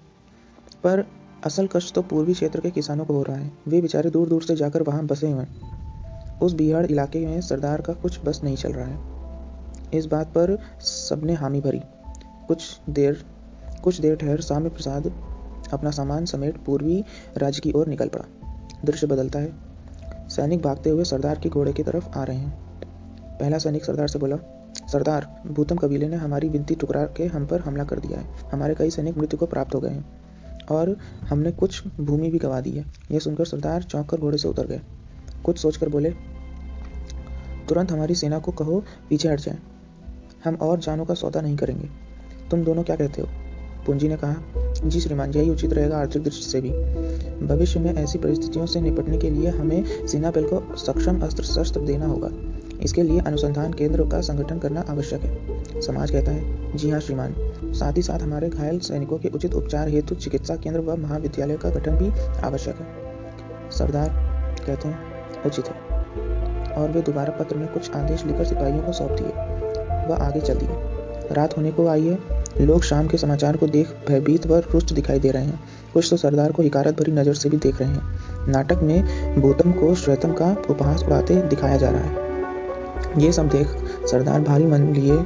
पर 0.84 1.04
असल 1.44 1.66
कष्ट 1.66 1.94
तो 1.94 2.02
पूर्वी 2.02 2.34
क्षेत्र 2.34 2.60
के 2.60 2.70
किसानों 2.70 3.04
को 3.04 3.14
हो 3.14 3.22
रहा 3.22 3.36
है, 3.36 3.50
वे 3.68 3.80
बेचारे 3.80 4.10
दूर 4.10 4.28
दूर 4.28 4.42
से 4.42 4.56
जाकर 4.56 4.82
वहाँ 4.82 5.04
बसे 5.06 5.30
हुए 5.30 5.42
हैं। 5.42 5.92
उस 6.42 6.52
बिहार 6.52 6.84
इलाके 6.84 7.26
में 7.26 7.40
सरदार 7.40 7.80
का 7.80 7.92
कुछ 7.92 8.20
बस 8.24 8.40
नहीं 8.44 8.56
चल 8.56 8.72
रहा 8.72 8.86
है। 8.86 9.14
इस 9.94 10.06
बात 10.06 10.26
पर 10.26 10.58
सबने 10.80 11.34
हामी 11.34 11.60
भरी। 11.60 11.80
कुछ 12.48 12.80
देर 12.90 13.24
कुछ 13.84 14.00
देर 14.00 14.16
ठहर 14.16 14.40
साम्य 14.40 14.68
प्रसाद 14.68 15.06
अपना 15.72 15.90
सामान 15.90 16.24
समेट 16.24 16.64
पूर्वी 16.64 17.04
राज्य 17.36 17.60
की 17.60 17.72
ओर 17.72 17.86
निकल 17.86 18.08
पड़ा। 18.08 18.24
दृश्य 18.84 19.06
बदलता 19.06 19.38
है। 19.38 19.52
सैनिक 20.28 20.62
भागते 20.62 20.90
हुए 20.90 21.04
सरदार 21.04 21.38
के 21.38 21.48
घोड़े 21.48 21.72
की 21.72 21.82
तरफ़ 21.82 22.18
आ 22.18 22.24
रहे 22.24 22.36
हैं। 22.36 22.64
पहला 23.38 23.58
सैनिक 23.58 23.84
सरदार 23.84 24.08
से 24.08 24.18
बोला, 24.18 24.36
सरदार, 24.92 25.42
भूतम 25.46 25.76
कबीले 25.76 26.08
ने 26.08 26.16
हमारी 26.16 26.48
विनती 26.48 26.74
टुकरा 26.74 27.04
के 27.04 27.26
हम 27.26 27.46
पर 27.46 27.60
हमला 27.60 27.84
कर 27.84 27.98
दिया 27.98 28.18
है। 28.18 28.26
हमारे 28.52 28.74
कई 28.74 28.90
सैनिक 28.90 29.18
मृत्यु 29.18 29.38
को 29.38 29.46
प्राप्त 29.46 29.74
हो 29.74 29.80
गए 29.80 29.88
हैं 29.88 30.22
और 30.70 30.98
हमने 31.28 31.52
कुछ 31.52 31.86
भूमि 31.86 32.30
भी 32.30 32.38
गवा 32.38 32.60
दी 32.60 32.70
है। 32.70 32.84
यह 33.10 33.18
सुनकर 33.18 33.44
सरदार 33.44 33.82
चौंक 33.82 34.08
कर 34.08 34.16
घोड़े 34.16 34.38
से 34.38 34.48
उतर 34.48 34.66
गए। 34.66 34.80
कुछ 35.44 35.58
सोचकर 35.58 35.88
बोले, 35.88 36.10
तुरंत 37.68 37.92
हमारी 37.92 38.14
सेना 38.14 38.38
को 38.38 38.52
कहो, 38.52 38.84
पीछे 39.10 39.28
हट 39.28 39.40
जाए। 39.40 39.58
हम 40.44 40.54
और 40.54 40.78
जानों 40.78 41.04
का 41.04 41.14
सौदा 41.14 41.40
नहीं 41.40 41.56
करेंगे। 41.56 41.88
तुम 42.50 42.64
दोनों 42.64 42.82
क्या 42.82 42.96
कहते 42.96 43.22
हो? 43.22 43.28
पूंजी 43.86 44.08
ने 44.08 44.16
कहा, 44.16 44.36
जी 44.84 45.00
श्रीमान, 45.00 45.30
यही 45.30 45.50
उचित 45.50 45.72
रहेगा 45.72 45.98
आर्थिक 45.98 46.22
दृष्टि 46.22 46.42
से 46.42 46.60
भी। 46.60 46.70
भविष्य 47.46 47.80
में 47.80 47.94
ऐसी 47.94 48.18
परिस्थितियों 48.18 48.66
से 48.66 48.80
निपटने 48.80 49.18
के 49.18 49.30
लिए 49.30 49.50
हमें 49.50 50.06
सेना 50.06 50.30
बल 50.30 50.44
को 50.44 50.76
सक्षम 50.76 51.20
अस्त्र 51.20 51.42
शस्त्र 51.42 51.80
देना 51.80 52.06
होगा। 52.06 52.30
इसके 52.82 53.02
लिए 53.02 53.20
अनुसंधान 53.20 53.72
केंद्र 53.72 54.08
का 54.08 54.20
संगठन 54.20 54.58
करना 54.58 54.80
आवश्यक 54.80 55.20
है। 55.20 55.80
समाज 55.80 56.10
कहता 56.10 56.32
है, 56.32 56.76
जी 56.76 56.90
हाँ 56.90 57.00
श्रीमान। 57.00 57.34
साथ 57.64 57.92
ही 57.92 58.02
साथ 58.02 58.18
हमारे 58.18 58.48
घायल 58.48 58.78
सैनिकों 58.78 59.18
के 59.18 59.28
उचित 59.28 59.54
उपचार 59.54 59.88
हेतु 59.88 60.14
चिकित्सा 60.14 60.56
केंद्र 60.56 60.80
व 60.80 60.96
महाविद्यालय 60.96 61.56
का 61.56 61.70
गठन 61.70 61.92
भी 61.92 62.10
आवश्यक 62.40 62.76
है। 62.76 62.86
सरदार 63.70 64.08
कहते 64.66 64.88
हैं 64.88 65.13
उचित 65.46 65.68
है। 65.68 65.74
और 66.72 66.90
वे 66.90 67.00
दोबारा 67.00 67.32
पत्र 67.32 67.56
में 67.56 67.68
कुछ 67.68 67.90
आदेश 67.94 68.24
लेकर 68.26 68.44
सिपाहियों 68.44 68.82
को 68.82 68.92
सौंप 68.92 69.10
दिए। 69.10 69.26
वह 70.08 70.16
आगे 70.16 70.40
चल 70.40 70.54
दिए। 70.54 71.34
रात 71.34 71.56
होने 71.56 71.70
को 71.70 71.86
आई 71.88 72.06
है। 72.06 72.18
लोग 72.60 72.82
शाम 72.82 73.06
के 73.08 73.16
समाचार 73.16 73.56
को 73.56 73.66
देख 73.66 73.88
भयभीत 74.08 74.46
व 74.46 74.56
रुष्ट 74.72 74.92
दिखाई 74.92 75.18
दे 75.18 75.30
रहे 75.30 75.44
हैं। 75.44 75.60
कुछ 75.94 76.10
तो 76.10 76.16
सरदार 76.16 76.52
को 76.52 76.62
हिकारत 76.62 77.00
भरी 77.00 77.12
नज़र 77.12 77.34
से 77.34 77.48
भी 77.48 77.56
देख 77.56 77.80
रहे 77.80 77.88
हैं। 77.88 78.46
नाटक 78.48 78.78
में 78.82 79.40
बोतम 79.40 79.72
को 79.72 79.94
श्वेतम 79.94 80.32
का 80.32 80.56
उपहास 80.70 81.02
उड़ाते 81.02 81.36
दिखाया 81.42 81.76
जा 81.76 81.90
रहा 81.90 82.00
है। 82.00 83.22
ये 83.22 83.32
सब 83.32 83.48
देख 83.48 83.66
सरदार 84.06 84.40
भारी 84.40 84.66
मन 84.66 84.92
लिए 84.94 85.24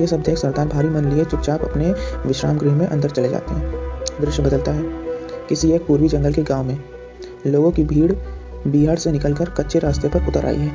ये 0.00 0.06
सब 0.06 0.22
देख 0.22 0.38
सरदार 0.38 0.66
भारी 0.66 0.88
मन 0.88 1.04
लिए 1.04 1.24
चुपचाप 1.24 1.62
अपने 1.62 1.92
विश्राम 2.26 2.58
गृह 2.58 2.72
में 2.72 2.86
अंदर 2.86 3.10
चले 3.10 3.28
जाते 3.28 3.54
हैं। 3.54 3.72
दृश्य 4.20 4.42
बदलता 4.42 4.72
है। 4.72 4.82
किसी 5.48 5.72
एक 5.72 5.86
पूर्वी 5.86 6.08
जंगल 6.08 6.32
के 6.32 6.42
गाँव 6.42 6.64
में 6.64 6.78
लोगों 7.46 7.70
की 7.70 7.84
भीड़ 7.84 8.12
बिहार 8.66 8.96
से 8.96 9.12
निकलकर 9.12 9.50
कच्चे 9.50 9.78
रास्ते 9.78 10.08
पर 10.08 10.26
उतर 10.26 10.46
आई 10.46 10.56
है। 10.56 10.72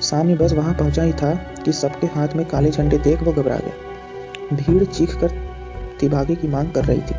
सामने 0.00 0.34
बस 0.34 0.52
वहाँ 0.52 0.74
पहुँचा 0.74 1.02
ही 1.02 1.12
था 1.12 1.34
कि 1.64 1.72
सबके 1.72 2.06
हाथ 2.06 2.28
में 2.28 2.46
काले 2.46 2.70
झंडे 2.70 2.98
देख 2.98 3.22
वो 3.22 3.32
घबरा 3.32 3.56
गया। 3.56 4.56
भीड़ 4.56 4.84
चीख 4.84 5.20
कर 5.20 5.30
तिभागे 6.00 6.34
की 6.34 6.48
मांग 6.48 6.72
कर 6.72 6.84
रही 6.84 7.00
थी। 7.00 7.14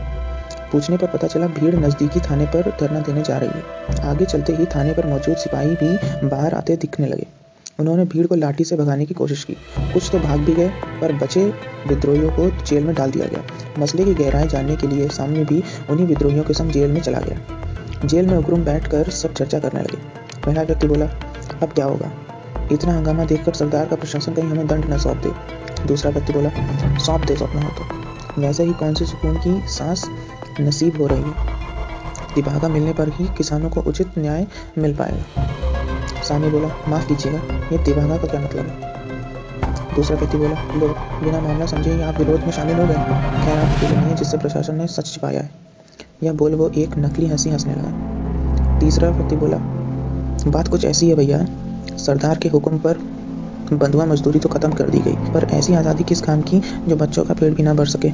पूछने 0.72 0.98
पर 0.98 1.08
पता 1.08 1.28
चला 1.28 1.48
भीड़ 1.48 1.76
नजदीकी 1.76 2.20
थाने 2.20 2.46
पर 2.46 2.78
धरना 2.82 3.00
देने 3.00 3.22
जा 3.22 3.38
रही 3.38 3.50
है। 3.50 4.02
आगे 4.02 4.26
चलते 4.26 4.54
ही 4.54 4.66
थाने 4.66 4.94
पर 4.94 5.06
मौजूद 5.06 5.38
सिपाही 5.38 5.76
भी 5.76 6.28
बाहर 6.28 6.54
आते 6.54 6.76
दिखने 6.76 7.08
लगे। 7.08 7.28
उन्होंने 7.80 8.06
भीड़ 8.06 8.28
को 8.28 8.36
लाठी 8.36 8.64
से 8.64 8.76
भगाने 8.76 9.06
की 9.06 9.14
कोशिश 9.14 9.44
की। 9.44 9.54
कुछ 9.94 10.10
तो 10.12 10.20
भाग 10.20 10.40
भी 10.40 10.54
गए, 10.54 10.70
पर 11.02 11.14
बचे 11.14 11.46
विद्रोहियों 11.88 12.30
को 12.30 12.66
जेल 12.66 12.84
में 12.84 12.96
डाल 12.96 13.12
दिया 13.12 13.26
गया। 13.26 13.44
मसले 13.80 14.06
की 14.06 14.14
गहराई 14.14 14.48
जानने 14.48 14.76
के 14.76 14.88
लिए 14.88 15.08
सामने 15.08 15.44
भी 15.44 15.64
उन्हीं 15.90 16.08
विद्रोहियों 16.08 16.44
के 16.44 16.54
संग 16.54 16.72
जेल 16.72 16.92
में 16.92 17.02
चला 17.02 17.20
गया। 17.20 17.38
जेल 18.06 18.28
में 18.28 18.38
उग्रुम 18.38 18.66
बैठकर 18.66 19.10
सब 19.10 19.34
चर्चा 19.34 19.60
करने 19.60 19.80
लगे। 19.80 19.98
पहला 20.46 20.62
व्यक्ति 20.62 20.88
बोला, 20.88 21.06
अब 21.64 21.72
क्या 21.76 21.86
होगा? 21.86 22.12
इतना 22.72 22.94
हंगामा 22.94 23.26
देखकर 23.26 23.54
सरदार 23.54 23.86
का 23.86 23.96
प्रशासन 23.96 24.34
कहीं 24.34 24.46
हमें 24.46 24.68
दंड 24.68 24.86
न 24.90 24.98
सौंप 24.98 25.18
दे। 25.18 25.32
दूसरा 25.88 26.12
व्यक्ति 26.12 26.34
बोला, 26.34 26.50
सौंप 26.98 27.26
दे, 27.26 27.36
सौंपना 27.36 27.62
हो 27.62 27.70
तो। 27.70 28.08
वैसे 28.42 28.64
ही 28.64 28.74
कौन 28.74 28.94
सी 28.94 29.06
सुकून 29.06 29.36
की 29.36 29.68
सांस 29.68 30.10
नसीब 30.62 31.02
हो 31.02 31.08
रही 31.08 31.22
है? 31.22 31.34
दिभागा 32.36 32.68
मिलने 32.68 32.94
पर 32.94 33.10
ही 33.10 33.28
किसानों 33.38 33.70
को 33.70 33.82
उचित 33.82 34.08
न्याय 34.18 34.48
मिल 34.78 34.96
पाएगा। 34.96 35.48
सामी 36.24 36.50
बोला, 36.50 36.70
माफ़ 36.88 37.08
कीजिएगा, 37.08 37.40
ये 37.72 37.78
दिभागा 37.78 38.18
का 38.18 38.28
क्या 38.28 38.42
मतलब 38.42 38.68
है? 38.68 38.88
दूसरा 39.96 40.18
व्यक्ति 40.18 40.38
बोला 40.38 40.74
लो 40.76 40.88
बिना 41.24 41.40
मामला 41.40 41.66
समझे 41.66 41.94
ही 41.94 42.02
आप 42.02 42.18
विरोध 42.18 42.42
में 42.42 42.52
शामिल 42.52 42.76
हो 42.76 42.88
गए। 42.88 42.94
खैर, 42.94 43.60
आप 43.60 43.78
अकेले 43.78 43.96
नहीं 43.96 44.16
जिससे 44.16 44.38
प्रशासन 44.38 44.76
ने 44.76 44.88
सच 44.88 45.06
छिपाया 45.06 45.42
है। 45.42 45.50
यह 46.24 46.34
बोल 46.34 46.54
वो 46.56 46.70
एक 46.70 46.98
नकली 46.98 47.28
हँसी 47.28 47.50
हंसने 47.50 47.74
लगा। 47.74 48.80
तीसरा 48.80 49.10
व्यक्ति 49.10 49.36
बोला, 49.36 49.58
बात 50.48 50.68
कुछ 50.68 50.86
ऐसी 50.86 51.10
है 51.10 51.16
भैया, 51.16 51.46
सरदार 51.98 52.38
के 52.38 52.50
हुक्म 52.50 52.78
पर 52.78 52.98
बंधुआ 53.74 54.06
मजदूरी 54.06 54.40
तो 54.40 54.50
खत्म 54.50 54.72
कर 54.72 54.90
दी 54.90 55.00
गई, 55.00 55.14
पर 55.34 55.48
ऐसी 55.54 55.74
आज़ादी 55.74 56.04
किस 56.04 56.22
काम 56.22 56.42
की 56.42 56.62
जो 56.88 56.96
बच्चों 56.96 57.26
का 57.26 57.34
पेट 57.34 57.54
भी 57.54 57.64
ना 57.64 57.74
भर 57.74 57.86
सके? 57.86 58.12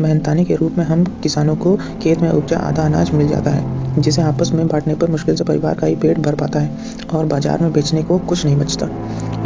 मेहनतानी 0.00 0.44
के 0.44 0.54
रूप 0.54 0.78
में 0.78 0.84
हम 0.84 1.04
किसानों 1.22 1.56
को 1.56 1.76
खेत 2.02 2.20
में 2.20 2.30
उपजा 2.30 2.58
आधा 2.58 2.82
अनाज 2.82 3.10
मिल 3.10 3.28
जाता 3.28 3.50
है, 3.50 4.00
जिसे 4.02 4.22
आपस 4.22 4.50
में 4.52 4.66
बांटने 4.68 4.94
पर 4.94 5.10
मुश्किल 5.10 5.36
से 5.36 5.44
परिवार 5.44 5.74
का 5.74 5.86
ही 5.86 5.96
पेट 5.96 6.18
भर 6.18 6.34
पाता 6.34 6.60
है 6.60 7.06
और 7.14 7.26
बाज़ार 7.26 7.62
में 7.62 7.72
बेचने 7.72 8.02
को 8.02 8.18
कुछ 8.18 8.44
नहीं 8.44 8.56
बचता। 8.56 8.88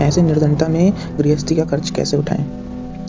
ऐसे 0.04 0.22
निर्धनता 0.22 0.68
में 0.68 0.92
गृहस्थी 1.18 1.56
का 1.56 1.64
खर्च 1.64 1.90
कैसे 1.90 2.16
उठाएँ? 2.16 2.44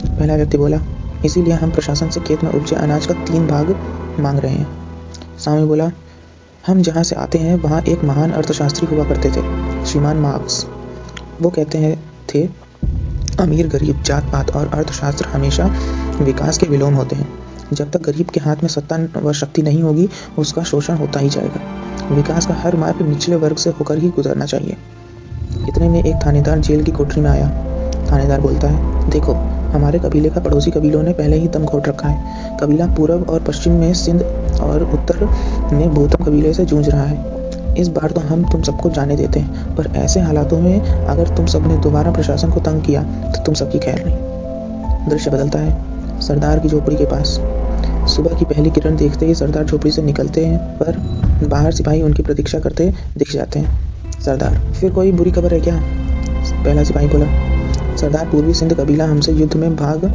पहला 0.05 0.35
व्यक्ति 0.35 0.57
बोला 0.57 0.77
इसीलिए 1.25 1.53
हम 1.53 1.71
प्रशासन 1.71 2.09
से 2.09 2.19
खेत 2.19 2.43
में 2.43 2.51
उपजे 2.51 2.75
अनाज 2.75 3.05
का 3.05 3.13
तीन 3.13 3.47
भाग 3.47 3.75
मांग 4.19 4.39
रहे 4.39 4.53
हैं। 4.53 4.67
स्वामी 5.39 5.65
बोला, 5.65 5.91
हम 6.67 6.81
जहाँ 6.81 7.03
से 7.03 7.15
आते 7.15 7.37
हैं, 7.37 7.55
वहाँ 7.55 7.81
एक 7.81 8.03
महान 8.03 8.31
अर्थशास्त्री 8.31 8.95
हुआ 8.95 9.05
करते 9.05 9.29
थे, 9.29 9.41
श्रीमान 9.85 10.17
मार्क्स। 10.17 10.65
वो 11.41 11.49
कहते 11.49 11.77
हैं, 11.77 12.03
थे, 12.35 12.49
अमीर, 13.39 13.67
गरीब 13.67 14.01
जात 14.01 14.23
पात 14.23 14.51
और 14.51 14.67
अर्थशास्त्र 14.67 15.25
हमेशा 15.25 15.75
विकास 16.21 16.57
के 16.57 16.65
विलोम 16.65 16.93
होते 16.93 17.15
हैं। 17.15 17.27
जब 17.73 17.91
तक 17.91 18.01
गरीब 18.01 18.27
के 18.27 18.39
हाथ 18.39 18.55
में 18.55 18.67
सत्ता 18.67 19.19
व 19.19 19.33
शक्ति 19.33 19.61
नहीं 19.61 19.83
होगी, 19.83 20.09
उसका 20.37 20.63
शोषण 20.63 20.95
होता 20.95 21.19
ही 21.19 21.29
जाएगा। 21.29 21.61
विकास 22.15 22.45
का 22.45 22.53
हर 22.53 22.75
मार्ग 22.75 23.01
निचले 23.01 23.35
वर्ग 23.35 23.55
से 23.55 23.69
होकर 23.69 23.97
ही 23.97 24.09
गुजरना 24.09 24.45
चाहिए। 24.45 24.77
इतने 25.69 25.89
में 25.89 26.03
एक 26.03 26.15
थानेदार 26.25 26.59
जेल 26.59 26.83
की 26.83 26.91
कोठरी 26.91 27.21
में 27.21 27.29
आया। 27.29 27.49
थानेदार 28.11 28.41
बोलता 28.41 28.67
है, 28.67 29.09
देखो 29.09 29.33
हमारे 29.75 29.99
कबीले 29.99 30.29
का 30.29 30.41
पड़ोसी 30.41 30.71
कबीलों 30.71 31.01
ने 31.03 31.13
पहले 31.13 31.37
ही 31.37 31.47
दम 31.47 31.65
घोट 31.65 31.87
रखा 31.87 32.07
है। 32.07 32.57
कबीला 32.57 32.85
पूरब 32.87 33.29
और 33.29 33.43
पश्चिम 33.43 33.73
में 33.73 33.93
सिंध 33.93 34.21
और 34.61 34.83
उत्तर 34.83 35.25
में 35.73 35.89
भूतम 35.89 36.23
कबीले 36.25 36.53
से 36.53 36.65
जूझ 36.65 36.87
रहा 36.89 37.03
है। 37.03 37.73
इस 37.75 37.87
बार 37.87 38.11
तो 38.11 38.21
हम 38.21 38.43
तुम 38.51 38.61
सबको 38.61 38.89
जाने 38.89 39.15
देते 39.15 39.39
हैं, 39.39 39.75
पर 39.75 39.87
ऐसे 39.95 40.19
हालातों 40.19 40.59
में 40.59 40.81
अगर 40.81 41.35
तुम 41.37 41.45
सबने 41.45 41.77
दोबारा 41.77 42.11
प्रशासन 42.11 42.51
को 42.51 42.59
तंग 42.59 42.81
किया 42.81 43.03
तो 43.03 43.43
तुम 43.43 43.55
सबकी 43.55 43.79
खैर 43.79 44.03
नहीं। 44.05 45.09
दृश्य 45.09 45.31
बदलता 45.31 45.59
है, 45.59 46.21
सरदार 46.21 46.59
की 46.59 46.69
झोपड़ी 46.69 46.95
के 46.95 47.05
पास। 47.05 47.39
सुबह 48.15 48.37
की 48.39 48.45
पहली 48.45 48.69
किरण 48.69 48.95
देखते 48.95 49.25
ही 49.25 49.35
सरदार 49.35 49.65
झोपड़ी 49.65 49.91
से 49.91 50.01
निकलते 50.01 50.45
हैं, 50.45 50.59
पर 50.77 51.47
बाहर 51.47 51.71
सिपाही 51.71 52.01
उनकी 52.01 52.23
प्रतीक्षा 52.23 52.59
करते 52.59 52.93
दिख 53.17 53.33
जाते 53.33 53.59
हैं। 53.59 54.21
सरदार, 54.21 54.59
फिर 54.73 54.91
कोई 54.91 55.11
बुरी 55.11 55.31
खबर 55.31 55.53
है 55.53 55.59
क्या? 55.59 55.79
पहला 56.55 56.83
सिपाही 56.83 57.07
बोला 57.07 57.25
सरदार 57.97 58.25
पूर्वी 58.25 58.53
सिंध 58.53 58.73
कबीला 58.73 59.05
हमसे 59.05 59.31
युद्ध 59.31 59.53
में 59.55 59.75
भाग 59.75 60.05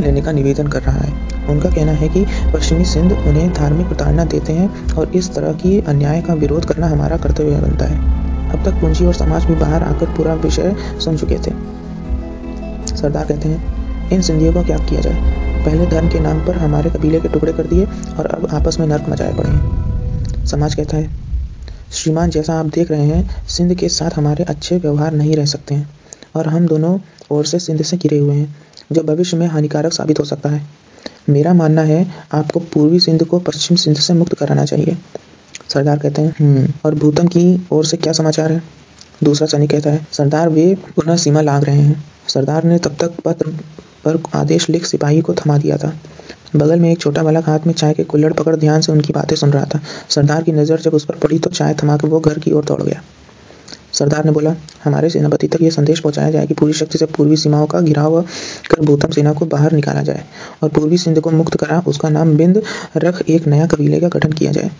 लेने 0.00 0.22
का 0.22 0.32
निवेदन 0.32 0.66
कर 0.66 0.82
रहा 0.82 0.98
है। 0.98 1.12
उनका 1.48 1.70
कहना 1.70 1.92
है 1.92 2.08
कि 2.08 2.24
पश्चिमी 2.54 2.84
सिंध 2.84 3.12
उन्हें 3.12 3.52
धार्मिक 3.52 3.86
प्रताड़ना 3.86 4.24
देते 4.24 4.52
हैं 4.52 4.94
और 4.94 5.08
इस 5.08 5.34
तरह 5.34 5.52
की 5.52 5.80
अन्याय 5.80 6.22
का 6.22 6.34
विरोध 6.34 6.64
करना 6.64 6.86
हमारा 6.86 7.16
कर्तव्य 7.16 7.60
बनता 7.60 7.84
है। 7.84 8.50
अब 8.50 8.64
तक 8.64 8.80
पूंजी 8.80 9.06
और 9.06 9.14
समाज 9.14 9.44
भी 9.44 9.54
बाहर 9.54 9.82
आकर 9.82 10.06
पूरा 10.06 10.34
विषय 10.34 10.76
सुन 11.04 11.16
चुके 11.16 11.34
थे। 11.34 11.52
सरदार 12.96 13.24
कहते 13.24 13.48
हैं, 13.48 14.10
इन 14.10 14.22
सिंधियों 14.22 14.52
का 14.52 14.62
क्या 14.62 14.78
किया 14.78 15.00
जाए? 15.00 15.44
पहले 15.64 15.86
धर्म 15.86 16.08
के 16.08 16.20
नाम 16.20 16.46
पर 16.46 16.56
हमारे 16.56 16.90
कबीले 16.90 17.20
के 17.20 17.28
टुकड़े 17.28 17.52
कर 17.52 17.62
दिए 17.62 17.84
और 18.18 18.26
अब 18.26 18.48
आपस 18.50 18.80
में 18.80 18.86
नर्क 18.86 19.04
मचाए 19.08 19.34
पड़े 19.34 19.48
हैं। 19.48 20.44
समाज 20.46 20.74
कहता 20.74 20.96
है, 20.96 21.10
श्रीमान 21.92 22.30
जैसा 22.30 22.54
आप 22.54 22.66
देख 22.66 22.90
रहे 22.90 23.06
हैं, 23.06 23.46
सिंध 23.48 23.74
के 23.74 23.88
साथ 23.88 24.10
हमारे 24.16 24.44
अच्छे 24.44 24.78
व्यवहार 24.78 25.12
नहीं 25.12 25.36
रह 25.36 25.44
सकते 25.44 25.74
हैं। 25.74 25.88
और 26.36 26.48
हम 26.48 26.66
दोनों 26.66 26.98
ओर 27.30 27.46
से 27.46 27.58
सिंध 27.58 27.82
से 27.82 27.96
घिरे 27.96 28.18
हुए 28.18 28.34
हैं, 28.34 28.56
जो 28.92 29.02
भविष्य 29.02 29.36
में 29.36 29.46
हानिकारक 29.46 29.92
साबित 29.92 30.20
हो 30.20 30.24
सकता 30.24 30.48
है। 30.48 30.66
मेरा 31.28 31.54
मानना 31.54 31.82
है, 31.82 32.06
आपको 32.32 32.60
पूर्वी 32.60 33.00
सिंध 33.00 33.24
को 33.24 33.38
पश्चिम 33.38 33.76
सिंध 33.76 33.96
से 33.96 34.14
मुक्त 34.14 34.34
कराना 34.34 34.64
चाहिए। 34.64 34.96
सरदार 35.68 35.98
कहते 35.98 36.22
हैं 36.22 36.34
हम्म 36.40 36.72
और 36.84 36.94
भूतम 36.94 37.26
की 37.26 37.66
ओर 37.72 37.84
से 37.84 37.96
क्या 37.96 38.12
समाचार 38.12 38.52
है? 38.52 38.62
दूसरा 39.24 39.46
सैनिक 39.46 39.70
कहता 39.70 39.90
है, 39.90 40.06
सरदार, 40.12 40.48
वे 40.48 40.74
पुनः 40.74 41.16
सीमा 41.16 41.40
लांग 41.40 41.64
रहे 41.64 41.80
हैं। 41.80 42.04
सरदार 42.28 42.64
ने 42.64 42.78
तब 42.78 42.96
तक 43.00 43.12
पत्र 43.24 43.50
पर 44.04 44.22
आदेश 44.34 44.68
लिख 44.70 44.86
सिपाही 44.86 45.20
को 45.20 45.34
थमा 45.34 45.58
दिया 45.58 45.76
था। 45.76 45.92
बगल 46.56 46.80
में 46.80 46.90
एक 46.92 47.00
छोटा 47.00 47.22
बालक 47.22 47.48
हाथ 47.48 47.60
में 47.66 47.72
चाय 47.74 47.92
के 47.94 48.04
कुल्लड़ 48.04 48.32
पकड़ 48.32 48.56
ध्यान 48.56 48.80
से 48.80 48.92
उनकी 48.92 49.12
बातें 49.12 49.36
सुन 49.36 49.50
रहा 49.50 49.64
था। 49.64 49.80
सरदार 50.10 50.42
की 50.42 50.52
नज़र 50.52 50.80
जब 50.80 50.94
उस 50.94 51.04
पर 51.04 51.14
पड़ी 51.14 51.38
तो 51.38 51.50
चाय 51.50 51.74
थमा 51.74 51.96
के 51.96 52.08
वो 52.08 52.20
घर 52.20 52.38
की 52.38 52.52
ओर 52.52 52.64
दौड़ 52.64 52.82
गया। 52.82 53.02
सरदार 53.94 54.24
ने 54.24 54.32
बोला, 54.32 54.54
हमारे 54.84 55.08
सेनापति 55.10 55.48
तक 55.48 55.62
यह 55.62 55.70
संदेश 55.70 56.00
पहुँचाया 56.00 56.30
जाए 56.30 56.46
कि 56.46 56.54
पूरी 56.54 56.72
शक्ति 56.72 56.98
से 56.98 57.06
पूर्वी 57.06 57.36
सीमाओं 57.36 57.66
का 57.66 57.80
घिराव 57.80 58.20
कर 58.70 58.80
भूतम 58.80 59.10
सेना 59.10 59.32
को 59.32 59.46
बाहर 59.46 59.72
निकाला 59.72 60.02
जाए 60.02 60.24
और 60.62 60.68
पूर्वी 60.68 60.98
सिंध 60.98 61.20
को 61.20 61.30
मुक्त 61.30 61.56
करा, 61.56 61.82
उसका 61.86 62.08
नाम 62.08 62.36
बिंद 62.36 62.62
रख 62.96 63.22
एक 63.28 63.46
नया 63.46 63.66
कबीले 63.66 64.00
का 64.00 64.08
गठन 64.08 64.32
किया 64.32 64.52
जाए। 64.52 64.70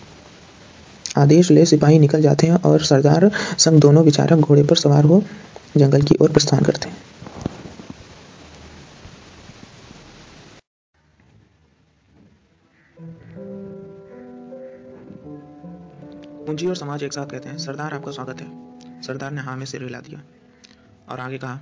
आदेश 1.17 1.51
ले 1.51 1.65
सिपाही 1.65 1.99
निकल 1.99 2.21
जाते 2.21 2.47
हैं 2.47 2.61
और 2.63 2.83
सरदार 2.83 3.29
संग 3.57 3.79
दोनों 3.79 4.03
विचारक 4.03 4.37
घोड़े 4.39 4.63
पर 4.63 4.75
सवार 4.75 5.03
हो 5.03 5.23
जंगल 5.77 6.01
की 6.01 6.15
ओर 6.21 6.31
प्रस्थान 6.31 6.63
करते 6.63 6.89
हैं। 6.89 7.03
पूंजी 16.45 16.67
और 16.67 16.75
समाज 16.75 17.03
एक 17.03 17.13
साथ 17.13 17.25
कहते 17.25 17.49
हैं। 17.49 17.57
सरदार, 17.57 17.93
आपका 17.93 18.11
स्वागत 18.11 18.41
है। 18.41 18.74
सरदार 19.07 19.31
ने 19.31 19.41
हाँ 19.41 19.57
में 19.57 19.65
सिर 19.65 19.83
हिला 19.83 19.99
दिया 19.99 20.21
और 21.09 21.19
आगे 21.19 21.37
कहा, 21.37 21.59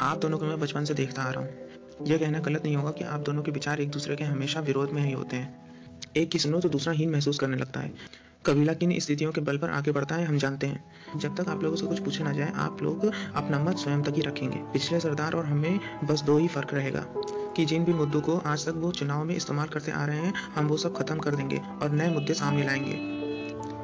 आप 0.00 0.18
दोनों 0.18 0.38
को 0.38 0.44
मैं 0.44 0.60
बचपन 0.60 0.84
से 0.84 0.94
देखता 0.94 1.22
आ 1.22 1.30
रहा 1.30 1.42
हूँ। 1.42 2.06
यह 2.06 2.18
कहना 2.18 2.38
गलत 2.38 2.64
नहीं 2.64 2.76
होगा 2.76 2.90
कि 2.90 3.04
आप 3.04 3.20
दोनों 3.20 3.42
के 3.42 3.50
विचार 3.50 3.80
एक 3.80 3.90
दूसरे 3.90 4.16
के 4.16 4.24
हमेशा 4.24 4.60
विरोध 4.60 4.90
में 4.90 5.02
ही 5.02 5.12
होते 5.12 5.36
हैं। 5.36 5.60
एक 6.16 6.30
की 6.30 6.38
सुनो 6.38 6.60
तो 6.60 6.68
दूसरा 6.68 6.92
हीन 6.92 7.10
महसूस 7.10 7.38
करने 7.38 7.56
लगता 7.56 7.80
है। 7.80 7.92
कबीला 8.46 8.72
किन 8.72 8.98
स्थितियों 9.00 9.32
के 9.32 9.40
बल 9.40 9.58
पर 9.58 9.70
आगे 9.70 9.92
बढ़ता 9.92 10.14
है, 10.14 10.24
हम 10.24 10.38
जानते 10.38 10.66
हैं। 10.66 11.18
जब 11.18 11.36
तक 11.36 11.48
आप 11.48 11.62
लोगों 11.62 11.76
से 11.76 11.86
कुछ 11.86 11.98
पूछे 11.98 12.24
ना 12.24 12.32
जाए, 12.32 12.52
आप 12.54 12.82
लोग 12.82 13.04
अपना 13.34 13.58
मत 13.58 13.76
स्वयं 13.76 14.02
तक 14.02 14.14
ही 14.14 14.20
रखेंगे। 14.20 14.56
पिछले 14.56 15.00
सरदार 15.00 15.32
और 15.32 15.46
हमें 15.46 15.80
बस 16.04 16.22
दो 16.22 16.38
ही 16.38 16.48
फ़र्क 16.48 16.74
रहेगा 16.74 17.04
कि 17.56 17.64
जिन 17.64 17.84
भी 17.84 17.92
मुद्दों 17.92 18.20
को 18.20 18.36
आज 18.36 18.66
तक 18.66 18.74
वो 18.76 18.92
चुनाव 18.92 19.24
में 19.24 19.36
इस्तेमाल 19.36 19.68
करते 19.68 19.92
आ 19.92 20.04
रहे 20.04 20.18
हैं, 20.18 20.34
हम 20.34 20.66
वो 20.66 20.76
सब 20.76 20.96
खत्म 20.96 21.18
कर 21.18 21.34
देंगे 21.34 21.62
और 21.82 21.90
नए 21.90 22.10
मुद्दे 22.10 22.34
सामने 22.34 22.64
लाएँगे। 22.64 23.19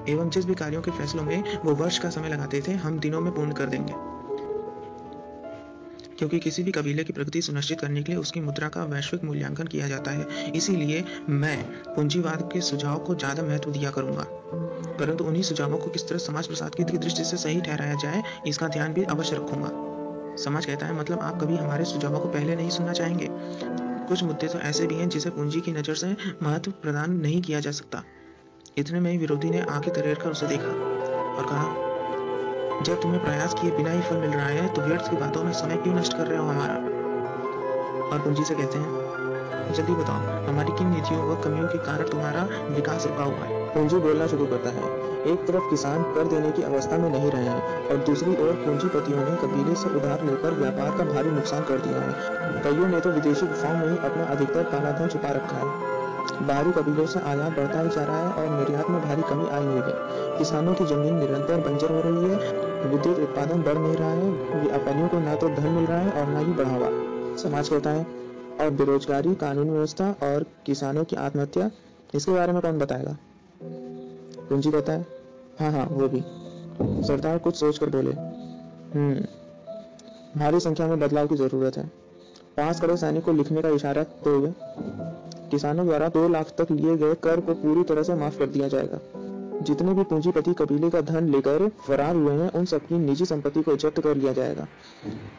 एवं 0.08 0.30
जिस 0.30 0.44
भी 0.44 0.54
कार्यों 0.54 0.82
के 0.82 0.90
फैसलों 0.90 1.24
में 1.24 1.58
वो 1.64 1.74
वर्ष 1.74 1.98
का 1.98 2.10
समय 2.10 2.28
लगाते 2.28 2.62
थे, 2.68 2.72
हम 2.72 2.98
दिनों 2.98 3.20
में 3.20 3.32
पूर्ण 3.34 3.52
कर 3.52 3.66
देंगे। 3.66 3.94
क्योंकि 6.18 6.38
किसी 6.38 6.62
भी 6.62 6.72
कबीले 6.72 7.04
की 7.04 7.12
प्रगति 7.12 7.40
सुनिश्चित 7.42 7.80
करने 7.80 8.02
के 8.02 8.12
लिए 8.12 8.20
उसकी 8.20 8.40
मुद्रा 8.40 8.68
का 8.68 8.84
वैश्विक 8.84 9.24
मूल्यांकन 9.24 9.66
किया 9.66 9.88
जाता 9.88 10.10
है। 10.10 10.52
इसीलिए 10.52 11.04
मैं 11.28 11.62
पूंजीवाद 11.86 12.48
के 12.52 12.60
सुझाव 12.60 12.98
को 12.98 13.14
ज़्यादा 13.14 13.42
महत्व 13.42 13.70
दिया 13.70 13.90
करूँगा। 13.90 14.24
परंतु 14.98 15.24
उन्हीं 15.24 15.42
सुझावों 15.42 15.78
को 15.78 15.90
किस 15.90 16.08
तरह 16.08 16.18
समाज 16.18 16.46
प्रसाद 16.46 16.74
की 16.74 16.84
दृष्टि 16.84 17.24
से 17.24 17.36
सही 17.36 17.60
ठहराया 17.60 17.94
जाए, 17.94 18.22
इसका 18.46 18.68
ध्यान 18.68 18.92
भी 18.92 19.04
अवश्य 19.04 19.36
रखूँगा। 19.36 19.70
समाज 20.36 20.66
कहता 20.66 20.86
है 20.86 20.98
मतलब 20.98 21.18
आप 21.18 21.40
कभी 21.40 21.56
हमारे 21.56 21.84
सुझावों 21.84 22.20
को 22.20 22.28
पहले 22.28 22.56
नहीं 22.56 22.70
सुनना 22.70 22.92
चाहेंगे। 22.92 23.28
कुछ 24.08 24.22
मुद्दे 24.22 24.48
तो 24.48 24.58
ऐसे 24.58 24.86
भी 24.86 24.94
हैं 24.94 25.08
जिसे 25.08 25.30
पूंजी 25.30 25.60
की 25.60 25.72
नज़र 25.72 25.94
से 25.94 26.16
महत्व 26.42 26.70
प्रदान 26.70 27.16
नहीं 27.20 27.42
किया 27.42 27.60
जा 27.60 27.70
सकता। 27.70 28.02
इतने 28.78 29.00
में 29.00 29.10
ही 29.10 29.18
विरोधी 29.18 29.50
ने 29.50 29.60
आँखें 29.60 29.94
तरेर 29.94 30.18
उसे 30.18 30.46
देखा 30.46 30.68
और 31.34 31.46
कहा, 31.46 32.82
जब 32.82 33.00
तुम्हें 33.02 33.24
प्रयास 33.24 33.54
किए 33.54 33.70
बिना 33.70 33.90
ही 33.90 34.00
फल 34.00 34.16
मिल 34.16 34.30
रहा 34.30 34.46
है 34.46 34.74
तो 34.74 34.82
व्यर्थ 34.82 35.10
की 35.10 35.16
बातों 35.16 35.44
में 35.44 35.52
समय 35.52 35.76
क्यों 35.76 35.94
नष्ट 35.94 36.16
कर 36.16 36.26
रहे 36.26 36.38
हो 36.38 36.44
हमारा? 36.44 36.74
और 38.06 38.18
पूंजी 38.18 38.44
से 38.44 38.54
कहते 38.54 38.78
हैं, 38.78 39.72
जल्दी 39.72 39.92
बताओ, 39.92 40.44
हमारी 40.48 40.72
किन 40.72 40.88
नीतियों 40.88 41.22
व 41.22 41.40
कमियों 41.42 41.68
के 41.68 41.78
कारण 41.78 42.08
तुम्हारा 42.08 42.42
विकास 42.68 43.06
रुका 43.06 43.24
हुआ 43.24 43.46
है? 43.46 43.64
पूंजी 43.64 43.96
बोलना 43.96 44.26
शुरू 44.26 44.46
करता 44.46 44.70
है, 44.70 44.84
एक 45.32 45.46
तरफ़ 45.46 45.70
किसान 45.70 46.02
कर 46.02 46.24
देने 46.24 46.50
की 46.50 46.62
अवस्था 46.62 46.98
में 46.98 47.10
नहीं 47.10 47.30
रहे 47.30 47.44
हैं 47.44 47.88
और 47.88 47.96
दूसरी 47.96 48.30
ओर 48.30 48.52
पूंजीपतियों 48.52 49.18
ने 49.18 49.36
कबीले 49.36 49.74
से 49.74 49.96
उधार 49.96 50.24
लेकर 50.24 50.50
व्यापार 50.50 50.98
का 50.98 51.04
भारी 51.04 51.30
नुकसान 51.30 51.64
कर 51.64 51.78
दिया 51.78 52.00
है। 52.00 52.62
कईयों 52.62 52.88
ने 52.88 53.00
तो 53.00 53.10
विदेशी 53.10 53.46
गुफाओं 53.46 53.76
में 53.76 53.90
ही 53.90 53.98
अपना 53.98 54.24
अधिकतर 54.24 54.62
कालाधन 54.62 55.08
छुपा 55.08 55.28
रखा 55.28 55.56
है। 55.56 55.95
बाहरी 56.42 56.72
कबीलों 56.72 57.06
से 57.06 57.20
आयात 57.20 57.52
बढ़ता 57.52 57.80
ही 57.80 57.88
जा 57.88 58.04
रहा 58.04 58.18
है 58.18 58.32
और 58.32 58.58
निर्यात 58.58 58.90
में 58.90 59.02
भारी 59.02 59.22
कमी 59.22 59.48
आई 59.48 59.64
हुई 59.64 59.76
है। 59.76 59.92
किसानों 60.38 60.74
की 60.74 60.84
ज़मीन 60.84 61.14
निरंतर 61.14 61.60
बंजर 61.60 61.92
हो 61.92 62.00
रही 62.00 62.30
है। 62.30 62.36
विद्युत 62.90 63.18
उत्पादन 63.18 63.62
बढ़ 63.62 63.78
नहीं 63.78 63.96
रहा 63.96 64.10
है। 64.10 64.30
व्यापारियों 64.62 65.08
को 65.08 65.18
न 65.18 65.36
तो 65.36 65.48
धन 65.48 65.68
मिल 65.68 65.84
रहा 65.84 65.98
है 65.98 66.12
और 66.12 66.28
न 66.28 66.46
ही 66.46 66.52
बढ़ावा। 66.52 66.90
समाज 67.36 67.68
कहता 67.68 67.90
है 67.90 68.06
और 68.60 68.70
बेरोजगारी, 68.70 69.34
कानून 69.34 69.70
व्यवस्था 69.70 70.16
और 70.22 70.46
किसानों 70.66 71.04
की 71.04 71.16
आत्महत्या, 71.16 71.70
इसके 72.14 72.32
बारे 72.32 72.52
में 72.52 72.62
कौन 72.62 72.78
बताएगा? 72.78 73.16
कुंजी 74.48 74.70
कहता 74.70 74.92
है 74.92 75.06
हाँ 75.60 75.72
हाँ 75.72 75.86
वो 75.86 76.08
भी। 76.08 76.24
सरदार 77.06 77.38
कुछ 77.38 77.56
सोच 77.56 77.78
कर 77.78 77.86
बोले 77.86 78.10
हम्म 78.10 79.14
भारी 80.40 80.60
संख्या 80.60 80.86
में 80.86 81.00
बदलाव 81.00 81.26
की 81.26 81.36
ज़रूरत 81.36 81.76
है। 81.76 81.90
पाँच 82.56 82.80
करोड़ 82.80 82.96
सैनिक 82.96 83.24
को 83.24 83.32
लिखने 83.32 83.62
का 83.62 83.68
इशारा 83.68 84.02
तो 84.02 84.38
हुए 84.38 84.48
किसानों 85.50 85.86
द्वारा 85.86 86.08
दो 86.08 86.28
लाख 86.28 86.54
तक 86.58 86.70
लिए 86.70 86.96
गए 86.96 87.14
कर 87.14 87.40
को 87.40 87.54
पूरी 87.54 87.82
तरह 87.82 88.02
से 88.02 88.14
माफ़ 88.14 88.38
कर 88.38 88.46
दिया 88.46 88.68
जाएगा। 88.68 89.00
जितने 89.62 89.94
भी 89.94 90.02
पूंजीपति 90.02 90.54
कबीले 90.54 90.90
का 90.90 91.00
धन 91.00 91.28
लेकर 91.28 91.68
फरार 91.68 92.16
हुए 92.16 92.34
हैं, 92.34 92.50
उन 92.52 92.64
सबकी 92.64 92.98
निजी 92.98 93.24
संपत्ति 93.24 93.62
को 93.62 93.76
जब्त 93.76 94.00
कर 94.00 94.16
लिया 94.16 94.32
जाएगा। 94.32 94.68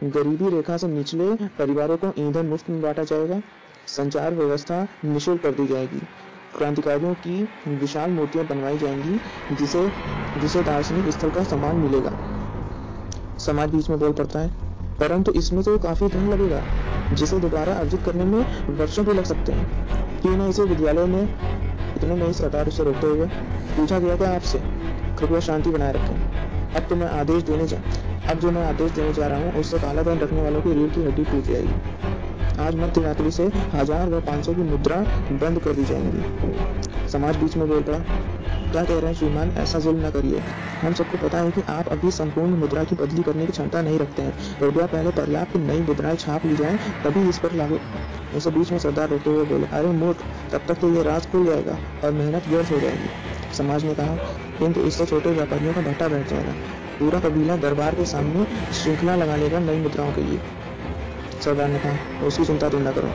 गरीबी 0.04 0.50
रेखा 0.50 0.78
से 0.78 0.88
निचले 0.88 1.36
परिवारों 1.36 1.98
को 1.98 2.14
ईंधन 2.18 2.46
मुफ़्त 2.46 2.70
में 2.70 2.82
बांटा 2.82 3.04
जाएगा। 3.04 3.42
संचार 3.88 4.34
व्यवस्था 4.34 4.88
निःशुल्क 5.06 5.42
कर 5.42 5.52
दी 5.52 5.68
जाएगी। 5.68 6.00
क्रांतिकारियों 6.58 7.14
की 7.14 7.50
विशाल 7.68 8.10
मूर्तियाँ 8.10 8.46
बनवाई 8.46 8.78
जाएँगी, 8.78 9.22
जिसे 9.52 9.92
जिसे 10.38 10.64
दार्शनिक 10.64 11.10
स्थल 11.10 11.30
का 11.30 11.44
सम्मान 11.44 11.76
मिलेगा। 11.76 12.12
समाज 13.38 13.70
बीच 13.70 13.90
में 13.90 14.00
बोल 14.00 14.12
पड़ता 14.12 14.40
है। 14.40 14.67
परंतु 15.00 15.32
इसमें 15.32 15.64
तो 15.64 15.78
काफ़ी 15.78 16.08
धन 16.08 16.30
लगेगा, 16.30 16.62
जिसे 17.14 17.40
दोबारा 17.40 17.74
अर्जित 17.74 18.04
करने 18.04 18.24
में 18.24 18.40
वर्षों 18.78 19.06
भी 19.06 19.14
लग 19.14 19.24
सकते 19.24 19.52
हैं। 19.52 20.22
क्यों 20.22 20.38
ना 20.38 20.48
इसे 20.48 20.64
विद्यालय 20.64 21.06
में 21.06 21.24
इतने 21.24 22.16
नई 22.16 22.34
सरकार 22.34 22.70
से 22.70 22.84
रोकते 22.84 23.08
हुए 23.08 23.28
पूछा 23.78 24.00
गया 24.00 24.18
था 24.18 24.36
आपसे। 24.36 24.60
कृपया 25.20 25.40
शांति 25.40 25.70
बनाए 25.70 25.94
रखें। 25.94 26.57
अब 26.78 26.86
तो 26.90 26.96
मैं 26.96 27.08
आदेश 27.10 27.44
देने 27.44 27.66
जा, 27.68 27.78
अब 28.30 28.40
जो 28.40 28.50
मैं 28.52 28.66
आदेश 28.66 28.92
देने 28.92 29.14
जा 29.14 29.28
रहा 29.28 29.40
हूँ, 29.40 29.54
उससे 29.60 29.78
काला 29.80 30.02
धन 30.04 30.20
रखने 30.20 30.42
वालों 30.42 30.62
की 30.62 30.74
रीढ़ 30.74 30.90
की 30.90 31.04
हड्डी 31.04 31.24
टूट 31.24 31.44
जाएगी। 31.44 32.62
आज 32.62 32.76
मध्य 32.76 33.02
रात्रि 33.02 33.32
से 33.32 33.44
हज़ार 33.74 34.10
व 34.10 34.20
पाँच 34.22 34.46
सौ 34.46 34.54
की 34.54 34.62
मुद्रा 34.64 34.96
बंद 35.34 35.60
कर 35.60 35.74
दी 35.74 35.86
जाएँगी। 35.86 37.10
समाज 37.10 37.36
बीच 37.36 37.56
में 37.58 37.68
बोल 37.68 37.82
पड़ा, 37.82 37.98
क्या 37.98 38.84
कह 38.84 38.94
रहे 38.94 39.06
हैं 39.06 39.14
श्रीमान, 39.14 39.52
ऐसा 39.58 39.80
जुल्म 39.80 40.06
न 40.06 40.10
करिए। 40.12 40.42
हम 40.82 40.94
सबको 40.94 41.18
पता 41.18 41.38
है 41.38 41.52
कि 41.52 41.62
आप 41.70 41.88
अभी 41.88 42.12
संपूर्ण 42.12 42.58
मुद्रा 42.58 42.84
की 42.84 42.96
बदली 42.96 43.24
करने 43.24 43.46
की 43.46 43.52
क्षमता 43.52 43.82
नहीं 43.82 44.00
रखते 44.00 44.22
हैं। 44.22 44.60
रुपया 44.62 44.86
पहले 44.88 45.12
पर्याप्त 45.14 45.58
नई 45.58 45.82
मुद्राएँ 45.82 46.16
छाप 46.18 46.46
ली 46.46 46.56
जाए, 46.56 46.78
तभी 47.04 47.28
इस 47.30 47.38
पर 47.38 47.52
लागू 47.54 47.80
उसे 48.36 48.52
बीच 48.52 48.72
में 48.72 48.80
सरदार 48.80 49.10
रोकते 49.10 49.30
हुए 49.30 49.46
बोले, 49.46 49.68
अरे 49.68 49.92
मूर्ख, 49.94 50.24
तब 50.52 50.62
तक 50.68 50.80
तो 50.80 50.94
ये 50.94 51.04
राज 51.04 51.26
खुल 51.26 51.46
जाएगा 51.46 51.78
और 52.04 52.12
मेहनत 52.14 52.48
व्यर्थ 52.48 52.72
हो 52.72 52.80
जाएगी। 52.80 53.10
समाज 53.58 53.86
ने 53.86 53.94
कहा 53.96 54.16
किंतु 54.60 54.82
इससे 54.82 55.06
छोटे 55.06 55.32
व्यापारियों 55.32 55.74
का 55.74 55.82
भट्टा 55.82 56.08
बैठ 56.08 56.30
जाएगा। 56.30 56.54
पूरा 57.00 57.20
कबीला 57.20 57.56
दरबार 57.58 57.96
के 57.96 58.06
सामने 58.06 58.46
श्रृंखला 58.74 59.16
लगा 59.16 59.36
लेगा 59.36 59.60
नई 59.60 59.80
मुद्राओं 59.80 60.12
के 60.14 60.22
लिए। 60.22 60.40
सरदार 61.42 61.70
ने 61.70 61.80
कहा, 61.80 62.26
उसकी 62.28 62.46
चिंता 62.46 62.70
तुम 62.70 62.88
न 62.88 62.92
करो। 62.92 63.10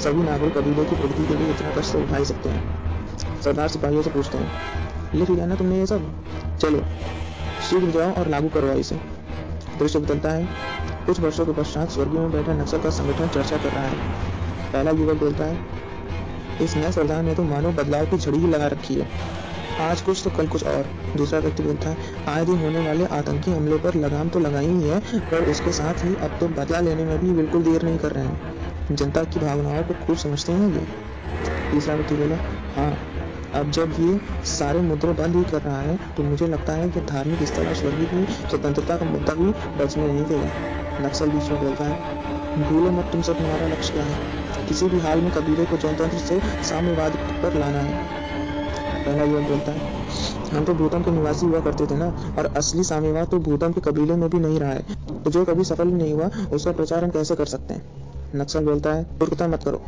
सभी 0.00 0.22
नागरिक 0.22 0.58
कबीले 0.58 0.84
की 0.84 0.96
प्रगति 0.96 1.26
के 1.26 1.34
लिए 1.34 1.50
इतना 1.50 1.70
कष्ट 1.70 1.96
उठा 1.96 2.16
ही 2.16 2.24
सकते 2.24 2.48
हैं। 2.48 3.40
सरदार 3.42 3.68
सिपाहियों 3.68 4.02
से 4.02 4.10
पूछते 4.10 4.38
हैं 4.38 4.50
लिख 5.14 5.30
लिया 5.30 5.46
ना 5.46 5.54
तुमने 5.54 5.78
ये 5.78 5.86
सब? 5.86 6.10
चलो, 6.58 6.82
शीघ्र 7.70 7.90
जाओ 7.90 8.12
और 8.12 8.28
लागू 8.28 8.48
करवाओ 8.48 8.76
इसे। 8.76 8.94
दृश्य 9.78 9.98
बदलता 9.98 10.30
है। 10.30 10.48
कुछ 11.06 11.20
वर्षों 11.20 11.46
के 11.46 11.52
पश्चात 11.52 11.90
स्वर्गीय 11.90 12.20
में 12.20 12.30
बैठा 12.32 12.52
नक्सल 12.52 12.78
का 12.78 12.90
संगठन 12.90 13.28
चर्चा 13.28 13.56
कर 13.56 13.68
रहा 13.68 13.82
है। 13.82 13.96
पहला 14.72 14.90
युवक 14.90 15.16
बोलता 15.16 15.44
है, 15.44 15.58
इस 16.62 16.76
नए 16.76 16.92
सरदार 16.92 17.22
ने 17.22 17.34
तो 17.34 17.42
मानो 17.42 17.70
बदलाव 17.72 18.06
की 18.06 18.18
झड़ी 18.18 18.38
ही 18.38 18.46
लगा 18.46 18.66
रखी 18.66 18.94
है। 18.94 19.06
आज 19.82 20.00
कुछ 20.00 20.22
तो 20.24 20.30
कल 20.30 20.46
कुछ 20.46 20.64
और। 20.64 20.88
दूसरा 21.16 21.38
व्यक्ति 21.38 21.62
बोलता 21.62 21.90
है, 21.90 21.96
आए 22.28 22.44
दिन 22.44 22.58
होने 22.58 22.80
वाले 22.80 23.06
आतंकी 23.12 23.50
हमले 23.50 23.76
पर 23.78 23.94
लगाम 23.94 24.28
तो 24.28 24.40
लगाई 24.40 24.66
ही 24.66 24.88
है, 24.88 25.00
पर 25.22 25.44
उसके 25.44 25.72
साथ 25.72 26.04
ही 26.04 26.14
अब 26.16 26.36
तो 26.40 26.48
बदला 26.50 26.80
लेने 26.80 27.04
में 27.04 27.18
भी 27.18 27.32
बिल्कुल 27.32 27.62
देर 27.62 27.82
नहीं 27.82 27.98
कर 27.98 28.12
रहे 28.12 28.24
हैं। 28.24 28.96
जनता 28.96 29.24
की 29.24 29.40
भावनाओं 29.40 29.82
को 29.82 29.94
खूब 30.06 30.16
समझते 30.16 30.52
हैं 30.52 30.72
ये। 30.72 30.86
तीसरा 31.70 31.94
व्यक्ति 31.94 32.14
बोला 32.14 32.36
हाँ 32.76 32.90
अब 33.54 33.70
जब 33.70 33.94
ये 34.00 34.44
सारे 34.48 34.80
मुद्रे 34.80 35.12
बंद 35.12 35.36
ही 35.36 35.44
कर 35.44 35.62
रहा 35.62 35.80
है 35.80 35.96
तो 36.16 36.22
मुझे 36.22 36.46
लगता 36.46 36.72
है 36.72 36.88
कि 36.90 37.00
धार्मिक 37.00 37.42
स्थल 37.42 37.66
और 37.66 37.74
स्वर्गीय 37.74 38.06
की 38.06 38.48
स्वतंत्रता 38.50 38.96
का 38.96 39.06
मुद्दा 39.06 39.34
भी 39.34 39.50
बचने 39.78 40.06
नहीं 40.06 40.24
देगा। 40.24 41.06
नक्सल 41.06 41.30
बीच 41.30 41.50
में 41.50 41.60
बोलता 41.60 41.84
है, 41.84 42.64
भूलो 42.64 42.90
मत 42.90 43.12
तुमसे 43.12 43.34
तुम्हारा 43.34 43.66
लक्ष्य 43.66 43.92
क्या 43.92 44.04
है? 44.04 44.66
किसी 44.68 44.88
भी 44.88 45.00
हाल 45.00 45.20
में 45.20 45.30
कबीले 45.30 45.64
को 45.64 45.76
जनतंत्र 45.76 46.18
से 46.18 46.40
साम्यवाद 46.64 47.16
पर 47.42 47.54
लाना 47.54 47.78
है। 47.78 48.21
पहला 49.02 49.24
युवक 49.24 49.48
बोलता 49.48 49.72
है 49.72 49.90
हम 50.52 50.64
तो 50.64 50.74
भूतम 50.74 51.02
के 51.02 51.10
निवासी 51.10 51.46
हुआ 51.46 51.60
करते 51.60 51.86
थे 51.86 51.96
ना, 51.96 52.06
और 52.38 52.46
असली 52.56 52.82
साम्यवाद 52.84 53.28
तो 53.28 53.38
भूतम 53.40 53.72
के 53.72 53.80
कबीले 53.80 54.16
में 54.16 54.28
भी 54.30 54.38
नहीं 54.38 54.58
रहा 54.60 54.70
है। 54.70 55.22
तो 55.24 55.30
जो 55.30 55.44
कभी 55.44 55.64
सफल 55.64 55.88
नहीं 55.88 56.12
हुआ, 56.12 56.30
उसका 56.52 56.72
प्रचार 56.72 57.04
हम 57.04 57.10
कैसे 57.10 57.34
कर 57.34 57.46
सकते 57.46 57.74
हैं? 57.74 57.82
नक्सल 58.36 58.64
बोलता 58.64 58.92
है, 58.92 59.02
मूर्खता 59.12 59.46
मत 59.48 59.64
करो। 59.64 59.82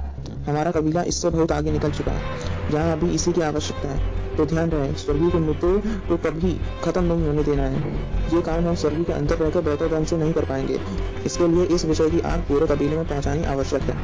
हमारा 0.47 0.71
कबीला 0.71 1.03
इससे 1.03 1.31
बहुत 1.31 1.53
आगे 1.53 1.73
निकल 1.73 1.91
चुका 1.91 2.13
है, 2.13 2.71
जहाँ 2.71 2.93
अभी 2.93 3.11
इसी 3.11 3.33
की 3.33 3.41
आवश्यकता 3.43 3.89
है। 3.89 4.13
तो 4.37 4.45
ध्यान 4.47 4.71
रहे, 4.71 4.93
स्वर्गीय 4.95 5.31
के 5.31 5.39
मुद्दों 5.39 5.79
को 6.09 6.17
कभी 6.21 6.57
खत्म 6.85 7.03
नहीं 7.05 7.27
होने 7.27 7.43
देना 7.43 7.63
है। 7.65 7.93
ये 8.35 8.41
काम 8.43 8.67
हम 8.67 8.75
स्वर्गीय 8.75 9.05
के 9.05 9.13
अंदर 9.13 9.37
रहकर 9.37 9.61
बेहतर 9.61 9.89
ढंग 9.89 10.07
से 10.07 10.17
नहीं 10.17 10.33
कर 10.33 10.45
पाएँगे। 10.45 10.79
इसके 11.27 11.49
लिए 11.49 11.65
इस 11.67 11.85
विषय 11.85 12.11
की 12.11 12.21
आग 12.23 12.41
पूरे 12.41 12.67
कबीले 12.67 12.97
में 12.97 13.07
पहुंचानी 13.09 13.45
आवश्यक 13.47 13.83
है, 13.83 13.97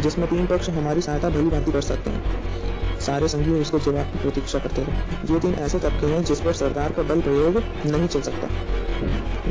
जिसमें 0.00 0.28
तीन 0.28 0.46
पक्ष 0.46 0.70
हमारी 0.70 1.00
सहायता 1.00 1.28
भली 1.28 1.50
भांति 1.50 1.72
कर 1.72 1.80
सकते 1.82 2.10
हैं। 2.10 2.75
सारे 3.06 3.28
संगी 3.28 3.50
उसके 3.52 3.78
जवाब 3.80 4.06
की 4.06 4.18
प्रतीक्षा 4.18 4.58
करते 4.58 4.82
रहे। 4.82 5.32
ये 5.32 5.40
तीन 5.40 5.54
ऐसे 5.60 5.78
तबके 5.78 6.06
हैं 6.06 6.22
जिस 6.24 6.40
पर 6.40 6.52
सरदार 6.54 6.92
का 6.92 7.02
बल 7.04 7.20
प्रयोग 7.20 7.62
नहीं 7.86 8.08
चल 8.08 8.20
सकता। 8.22 8.48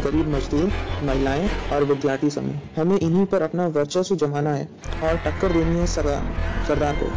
गरीब 0.02 0.28
मजदूर, 0.30 0.72
महिलाएँ 1.04 1.50
और 1.74 1.84
विद्यार्थी 1.84 2.30
समूह। 2.30 2.82
हमें 2.82 2.98
इन्हीं 3.00 3.26
पर 3.26 3.42
अपना 3.42 3.68
वर्चस्व 3.76 4.16
जमाना 4.16 4.54
है 4.54 4.68
और 5.04 5.18
टक्कर 5.18 5.52
देनी 5.52 5.80
है 5.80 5.86
सरदार 5.88 6.96
को। 6.96 7.10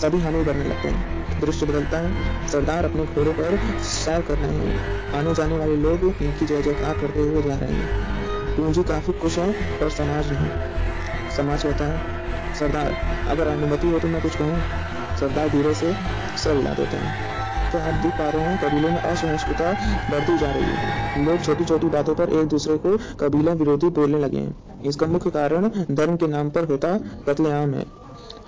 सभी 0.00 0.20
हानि 0.20 0.44
करने 0.44 0.64
लगते 0.64 0.88
हैं। 0.88 1.40
दृश्य 1.40 1.66
बदलता 1.66 1.98
है। 1.98 2.48
सरदार 2.48 2.84
अपने 2.84 3.04
घोड़े 3.04 3.32
पर 3.32 3.56
सैर 3.84 4.20
कर 4.22 4.38
रहे 4.38 4.56
हैं। 4.56 5.12
आने 5.12 5.34
जाने 5.34 5.58
वाले 5.58 5.76
लोग 5.76 6.04
इनकी 6.04 6.46
जय 6.46 6.62
जयकार 6.62 6.98
करते 7.00 7.20
हुए 7.20 7.42
जा 7.42 7.54
रहे 7.54 7.72
हैं। 7.72 8.56
पूंजी 8.56 8.82
काफ़ी 8.82 9.12
खुश 9.12 9.38
है 9.38 9.52
पर 9.80 9.90
समाज 9.90 10.32
नहीं। 10.32 10.50
समाज 11.30 11.62
कहता 11.62 11.84
है, 11.84 12.54
सरदार, 12.54 12.96
अगर 13.28 13.46
अनुमति 13.48 13.90
हो 13.90 13.98
तो 13.98 14.08
मैं 14.08 14.22
कुछ 14.22 14.36
कहूँ। 14.36 14.99
सरदार 15.20 15.48
धीरे 15.48 15.74
से 15.74 15.92
सर 16.36 16.56
हिला 16.56 16.74
देते 16.74 16.96
हैं। 16.96 17.28
तो 17.70 17.78
आप 17.78 17.94
देख 17.96 18.12
पा 18.12 18.28
रहे 18.28 18.42
हैं, 18.42 18.56
कबीले 18.58 18.90
में 18.90 19.00
असहिष्णुता 19.00 19.72
बढ़ती 20.10 20.36
जा 20.38 20.50
रही 20.50 20.64
है। 20.64 21.24
लोग 21.24 21.42
छोटी 21.42 21.64
छोटी 21.64 21.86
बातों 21.88 22.14
पर 22.14 22.30
एक 22.30 22.46
दूसरे 22.48 22.76
को 22.76 22.96
कबीला 23.20 23.52
विरोधी 23.54 23.88
बोलने 23.90 24.18
लगे 24.18 24.38
हैं। 24.38 24.82
इसका 24.82 25.06
मुख्य 25.06 25.30
कारण 25.30 25.68
धर्म 25.90 26.16
के 26.16 26.26
नाम 26.26 26.50
पर 26.50 26.64
होता 26.64 26.96
कत्लेआम 27.26 27.74
है। 27.74 27.84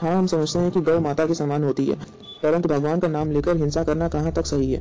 हाँ 0.01 0.17
हम 0.17 0.27
समझते 0.27 0.59
हैं 0.59 0.71
कि 0.71 0.81
गौ 0.81 0.99
माता 1.01 1.27
के 1.27 1.35
समान 1.35 1.65
होती 1.65 1.85
है, 1.87 1.95
परंतु 2.43 2.69
भगवान 2.69 3.01
का 3.01 3.09
नाम 3.09 3.31
लेकर 3.31 3.57
हिंसा 3.57 3.83
करना 3.85 4.09
कहाँ 4.09 4.33
तक 4.33 4.47
सही 4.47 4.73
है? 4.73 4.81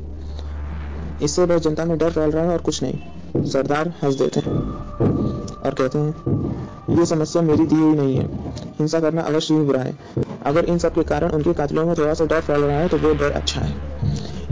इससे 1.22 1.46
बस 1.46 1.62
जनता 1.62 1.86
में 1.86 1.98
डर 1.98 2.12
फैल 2.12 2.32
रहा 2.32 2.44
है 2.44 2.50
और 2.50 2.62
कुछ 2.62 2.82
नहीं। 2.84 3.44
सरदार 3.46 3.94
हंस 4.04 4.16
देते 4.16 4.40
हैं 4.40 4.54
और 4.54 5.74
कहते 5.74 5.98
हैं, 5.98 6.98
ये 6.98 7.06
समस्या 7.06 7.42
मेरी 7.42 7.66
दी 7.66 7.76
हुई 7.76 7.96
नहीं 7.96 8.16
है। 8.16 8.51
हिंसा 8.80 9.00
करना 9.00 9.22
अवश्य 9.22 9.54
ही 9.54 9.62
बुरा 9.62 9.82
है। 9.82 9.98
अगर 10.46 10.66
इन 10.66 10.78
सब 10.78 10.94
के 10.94 11.04
कारण 11.04 11.32
उनके 11.32 11.54
कातलों 11.54 11.86
में 11.86 11.96
थोड़ा 11.98 12.14
सा 12.14 12.26
डर 12.26 12.42
फैल 12.42 12.62
रहा 12.62 12.80
है 12.80 12.88
तो 12.88 12.98
वो 12.98 13.14
डर 13.14 13.32
अच्छा 13.32 13.62
है। 13.62 13.74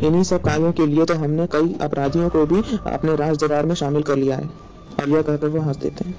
इन्हीं 0.03 0.23
सब 0.23 0.41
कार्यों 0.41 0.71
के 0.71 0.85
लिए 0.85 1.05
तो 1.05 1.13
हमने 1.13 1.47
कई 1.47 1.75
अपराधियों 1.81 2.29
को 2.29 2.45
भी 2.45 2.61
अपने 2.87 3.15
राज 3.15 3.37
दरबार 3.37 3.65
में 3.65 3.75
शामिल 3.75 4.03
कर 4.03 4.15
लिया 4.15 4.35
है। 4.35 4.49
और 4.99 5.09
यह 5.09 5.21
कहकर 5.21 5.47
वो 5.47 5.61
हंस 5.61 5.77
देते 5.77 6.05
हैं। 6.05 6.15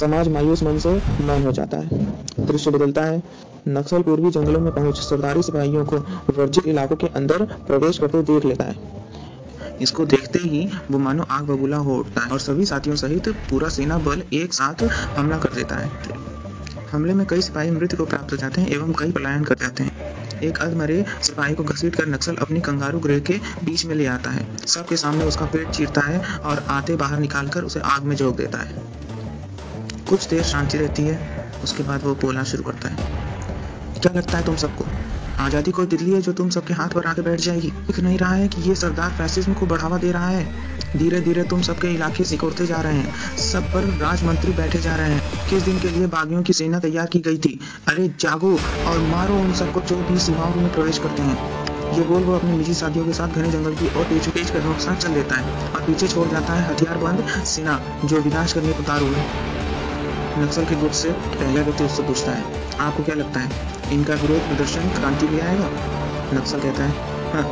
समाज 0.00 0.28
मायूस 0.28 0.62
मन 0.62 0.78
से 0.78 0.90
मौन 1.20 1.44
हो 1.44 1.52
जाता 1.52 1.76
है। 1.76 2.46
दृश्य 2.46 2.70
बदलता 2.70 3.04
है। 3.04 3.22
नक्सल 3.68 4.02
पूर्वी 4.02 4.30
जंगलों 4.30 4.60
में 4.60 4.72
पहुँच 4.74 4.98
सरदारी 4.98 5.42
सिपाहियों 5.42 5.84
को 5.84 5.96
वर्जित 6.38 6.66
इलाकों 6.66 6.96
के 6.96 7.06
अंदर 7.06 7.44
प्रवेश 7.66 7.98
करते 7.98 8.22
देख 8.22 8.44
लेता 8.44 8.64
है। 8.64 8.76
इसको 9.82 10.04
देखते 10.04 10.38
ही 10.38 10.68
वो 10.90 10.98
मानो 10.98 11.24
आग 11.30 11.44
बबूला 11.44 11.76
हो 11.76 11.96
उठता 11.96 12.20
है 12.20 12.30
और 12.30 12.40
सभी 12.40 12.64
साथियों 12.64 12.96
सहित 12.96 13.28
पूरा 13.50 13.68
सेना 13.68 13.98
बल 13.98 14.22
एक 14.32 14.54
साथ 14.54 14.82
हमला 15.16 15.38
कर 15.38 15.54
देता 15.54 15.76
है। 15.76 15.90
हमले 16.92 17.14
में 17.14 17.26
कई 17.26 17.42
सिपाही 17.42 17.70
मृत्यु 17.70 17.96
को 17.98 18.04
प्राप्त 18.04 18.32
हो 18.32 18.36
जाते 18.36 18.60
हैं 18.60 18.68
एवं 18.68 18.92
कई 18.92 19.12
पलायन 19.12 19.44
कर 19.44 19.54
जाते 19.54 19.82
हैं। 19.82 19.90
एक 20.42 20.58
अधमरे 20.58 21.04
सिपाही 21.22 21.54
को 21.54 21.64
घसीट 21.64 21.96
कर 21.96 22.06
नक्सल 22.06 22.36
अपनी 22.36 22.60
कंगारू 22.60 22.98
गृह 22.98 23.18
के 23.20 23.38
बीच 23.64 23.84
में 23.86 23.94
ले 23.94 24.06
आता 24.06 24.30
है। 24.30 24.46
सबके 24.66 24.96
सामने 24.96 25.24
उसका 25.24 25.46
पेट 25.46 25.70
चीरता 25.70 26.00
है 26.00 26.20
और 26.44 26.64
आते 26.68 26.96
बाहर 26.96 27.18
निकालकर 27.18 27.64
उसे 27.64 27.80
आग 27.80 28.02
में 28.02 28.16
झोंक 28.16 28.36
देता 28.36 28.58
है। 28.58 28.86
कुछ 30.08 30.28
देर 30.28 30.42
शांति 30.42 30.78
रहती 30.78 31.06
है, 31.06 31.18
उसके 31.62 31.82
बाद 31.82 32.04
वो 32.04 32.14
बोलना 32.14 32.44
शुरू 32.44 32.62
करता 32.62 32.88
है। 32.88 32.96
क्या 34.02 34.12
लगता 34.16 34.38
है 34.38 34.44
तुम 34.44 34.56
सबको? 34.56 34.84
आज़ादी 35.40 35.70
कोई 35.70 35.86
तितली 35.86 36.12
है 36.12 36.20
जो 36.20 36.32
तुम 36.32 36.48
सबके 36.50 36.74
हाथ 36.74 36.88
पर 36.88 37.06
आके 37.06 37.22
बैठ 37.22 37.40
जाएगी। 37.40 37.68
दिख 37.86 37.98
नहीं 38.00 38.16
रहा 38.18 38.34
है 38.34 38.48
कि 38.48 38.62
ये 38.62 38.74
सरदार 38.74 39.10
फैसिज्म 39.10 39.52
को 39.52 39.66
बढ़ावा 39.66 39.98
दे 39.98 40.10
रहा 40.12 40.28
है। 40.28 40.44
धीरे 40.96 41.20
धीरे 41.20 41.42
तुम 41.44 41.60
सबके 41.62 41.88
इलाके 41.88 42.24
सिकोड़ते 42.24 42.66
जा 42.66 42.80
रहे 42.80 42.96
हैं। 42.96 43.36
सब 43.42 43.70
पर 43.72 43.84
राजमंत्री 44.00 44.52
बैठे 44.52 44.78
जा 44.78 44.96
रहे 44.96 45.12
हैं। 45.12 45.20
किस 45.48 45.62
दिन 45.62 45.78
के 45.78 45.88
लिए 45.88 46.06
बागियों 46.06 46.42
की 46.42 46.52
सेना 46.52 46.78
तैयार 46.78 47.06
की 47.06 47.18
गई 47.18 47.38
थी? 47.38 47.58
अरे 47.88 48.08
जागो 48.20 48.52
और 48.86 49.00
मारो 49.06 49.36
उन 49.36 49.52
सबको 49.52 49.80
जो 49.82 50.02
भी 50.02 50.18
सीमाओं 50.18 50.54
में 50.54 50.70
प्रवेश 50.70 50.98
करते 50.98 51.22
हैं। 51.22 51.38
ये 51.92 52.04
बोल 52.04 52.22
वो 52.22 52.34
अपने 52.34 52.52
निजी 52.52 52.74
साथियों 52.74 53.04
के 53.04 53.12
साथ 53.12 53.28
घने 53.28 53.50
जंगल 53.50 53.74
की 53.74 53.86
ओर 53.88 54.04
पेच 54.04 54.28
पेच 54.28 54.50
कदमों 54.50 54.74
के 54.74 54.82
साथ 54.82 54.96
चल 54.96 55.14
देता 55.14 55.34
है 55.34 55.72
और 55.74 55.82
पीछे 55.82 56.08
छोड़ 56.08 56.28
जाता 56.28 56.52
है 56.52 56.70
हथियार 56.70 56.98
बंद 56.98 57.26
सेना, 57.46 57.80
जो 58.04 58.20
विनाश 58.20 58.52
करने 58.52 58.72
को 58.72 58.82
उतारू 58.82 59.06
है। 59.06 59.26
नक्सल 60.38 60.64
के 60.64 60.80
गुट 60.80 60.92
से 60.92 61.10
पहला 61.10 61.62
व्यक्ति 61.62 61.84
उससे 61.84 62.02
पूछता 62.02 62.32
है 62.32 62.57
आपको 62.80 63.02
क्या 63.04 63.14
लगता 63.14 63.40
है? 63.40 63.50
इनका 63.92 64.14
विरोध 64.14 64.48
प्रदर्शन 64.48 64.88
क्रांति 64.88 65.28
ले 65.28 65.40
आएगा? 65.40 65.70
नक्सल 66.34 66.60
कहता 66.60 66.84
है 66.84 66.90
हाँ 67.32 67.44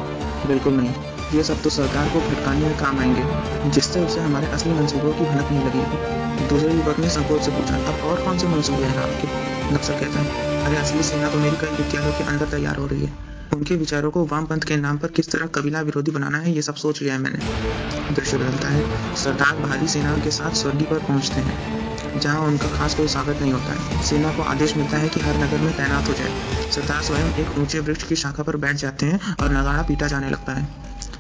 बिल्कुल 0.47 0.73
नहीं। 0.73 0.91
ये 1.35 1.43
सब 1.43 1.63
तो 1.63 1.71
सरकार 1.71 2.09
को 2.09 2.21
भटकाने 2.21 2.67
में 2.67 2.79
काम 2.79 3.01
आएँगे, 3.01 3.71
जिससे 3.71 4.01
उसे 4.01 4.21
हमारे 4.21 4.47
असली 4.47 4.73
मंसूबों 4.73 5.13
की 5.13 5.25
भनक 5.25 5.51
नहीं 5.51 5.65
लगेगी। 5.65 6.47
दूसरे 6.49 6.75
युवक 6.75 6.99
ने 6.99 7.09
संकोच 7.09 7.43
से 7.43 7.51
पूछा, 7.51 7.77
अब 7.77 8.05
और 8.05 8.25
कौन 8.25 8.39
से 8.39 8.47
मंसूबे 8.47 8.85
हैं 8.85 8.99
आपके? 8.99 9.29
नक्सल 9.75 9.95
कहता 9.95 10.21
है, 10.21 10.65
अरे 10.65 10.77
असली 10.77 11.03
सेना 11.03 11.29
तो 11.29 11.39
मेरी 11.39 11.57
कई 11.57 11.69
विद्यालयों 11.69 12.13
के 12.13 12.25
अंदर 12.25 12.47
तैयार 12.47 12.77
हो 12.77 12.87
रही 12.87 13.05
है। 13.05 13.13
उनके 13.55 13.75
विचारों 13.75 14.11
को 14.11 14.25
वामपंथ 14.25 14.61
के 14.61 14.77
नाम 14.77 14.99
पर 14.99 15.09
किस 15.09 15.31
तरह 15.31 15.47
कबीला 15.47 15.81
विरोधी 15.81 16.11
बनाना 16.11 16.39
है, 16.39 16.55
ये 16.55 16.63
सब 16.63 16.75
सोच 16.75 17.03
लिया 17.03 17.15
है 17.15 17.21
मैंने। 17.21 17.39
दृश्य 18.15 18.39
बदलता 18.39 18.69
है, 18.69 19.15
सरदार 19.17 19.57
भारी 19.57 19.89
सेना 19.89 20.19
के 20.19 20.31
साथ 20.31 20.51
स्वर्गी 20.51 20.85
पर 20.85 20.99
पहुँचते 20.99 21.41
हैं। 21.41 21.86
जहाँ 22.17 22.41
उनका 22.43 22.69
खास 22.69 22.95
कोई 22.95 23.09
स्वागत 23.09 23.41
नहीं 23.41 23.53
होता 23.53 23.73
है। 23.73 24.01
सेना 24.03 24.31
को 24.33 24.43
आदेश 24.45 24.77
मिलता 24.77 24.99
है 24.99 25.09
कि 25.09 25.21
हर 25.21 25.37
नगर 25.37 25.61
में 25.61 25.73
तैनात 25.75 26.09
हो 26.09 26.15
जाए। 26.15 26.35
सरदार 26.71 27.03
स्वयं 27.03 27.31
एक 27.39 27.51
ऊँचे 27.59 27.81
वृक्ष 27.81 28.03
की 28.03 28.17
शाखा 28.17 28.43
पर 28.43 28.57
बैठ 28.57 28.77
जाते 28.77 29.07
हैं 29.07 29.35
और 29.35 29.53
नगाड़ा 29.53 29.83
पीटा 29.83 30.07
जाने 30.07 30.31
लगता 30.31 30.53
है। 30.53 30.67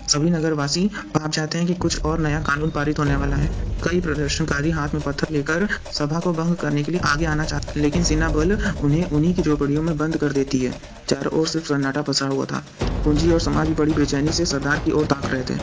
सभी 0.09 0.31
नगरवासी 0.31 0.87
भाप 1.15 1.31
जाते 1.31 1.59
हैं 1.59 1.67
कि 1.67 1.75
कुछ 1.77 2.05
और 2.05 2.21
नया 2.21 2.41
कानून 2.41 2.71
पारित 2.71 2.99
होने 2.99 3.17
वाला 3.17 3.37
है। 3.37 3.51
कई 3.83 4.01
प्रदर्शनकारी 4.01 4.71
हाथ 4.71 4.95
में 4.95 5.03
पत्थर 5.03 5.31
लेकर 5.31 5.67
सभा 5.93 6.21
को 6.21 6.33
भंग 6.35 6.57
करने 6.57 6.83
के 6.85 6.93
लिए 6.93 7.01
आगे 7.05 7.25
आना 7.27 7.45
चाहते 7.45 7.73
हैं 7.75 7.83
लेकिन 7.83 8.03
सेना 8.05 8.29
बल 8.31 8.59
उन्हें 8.81 9.05
उन्हीं 9.07 9.35
की 9.35 9.43
झोपड़ियों 9.43 9.83
में 9.83 9.97
बंद 9.97 10.17
कर 10.17 10.33
देती 10.33 10.59
है। 10.59 10.75
चारों 11.09 11.39
ओर 11.41 11.47
सिर्फ़ 11.49 11.67
सन्नाटा 11.67 12.03
पसरा 12.03 12.29
हुआ 12.29 12.45
था। 12.45 12.65
पूंजी 13.05 13.31
और 13.31 13.41
समाज 13.41 13.69
भी 13.69 13.75
बड़ी 13.75 13.93
बेचैनी 13.93 14.33
से 14.33 14.45
सरदार 14.47 14.79
की 14.79 14.91
ओर 14.91 15.05
ताक 15.07 15.27
रहे 15.27 15.43
थे। 15.43 15.55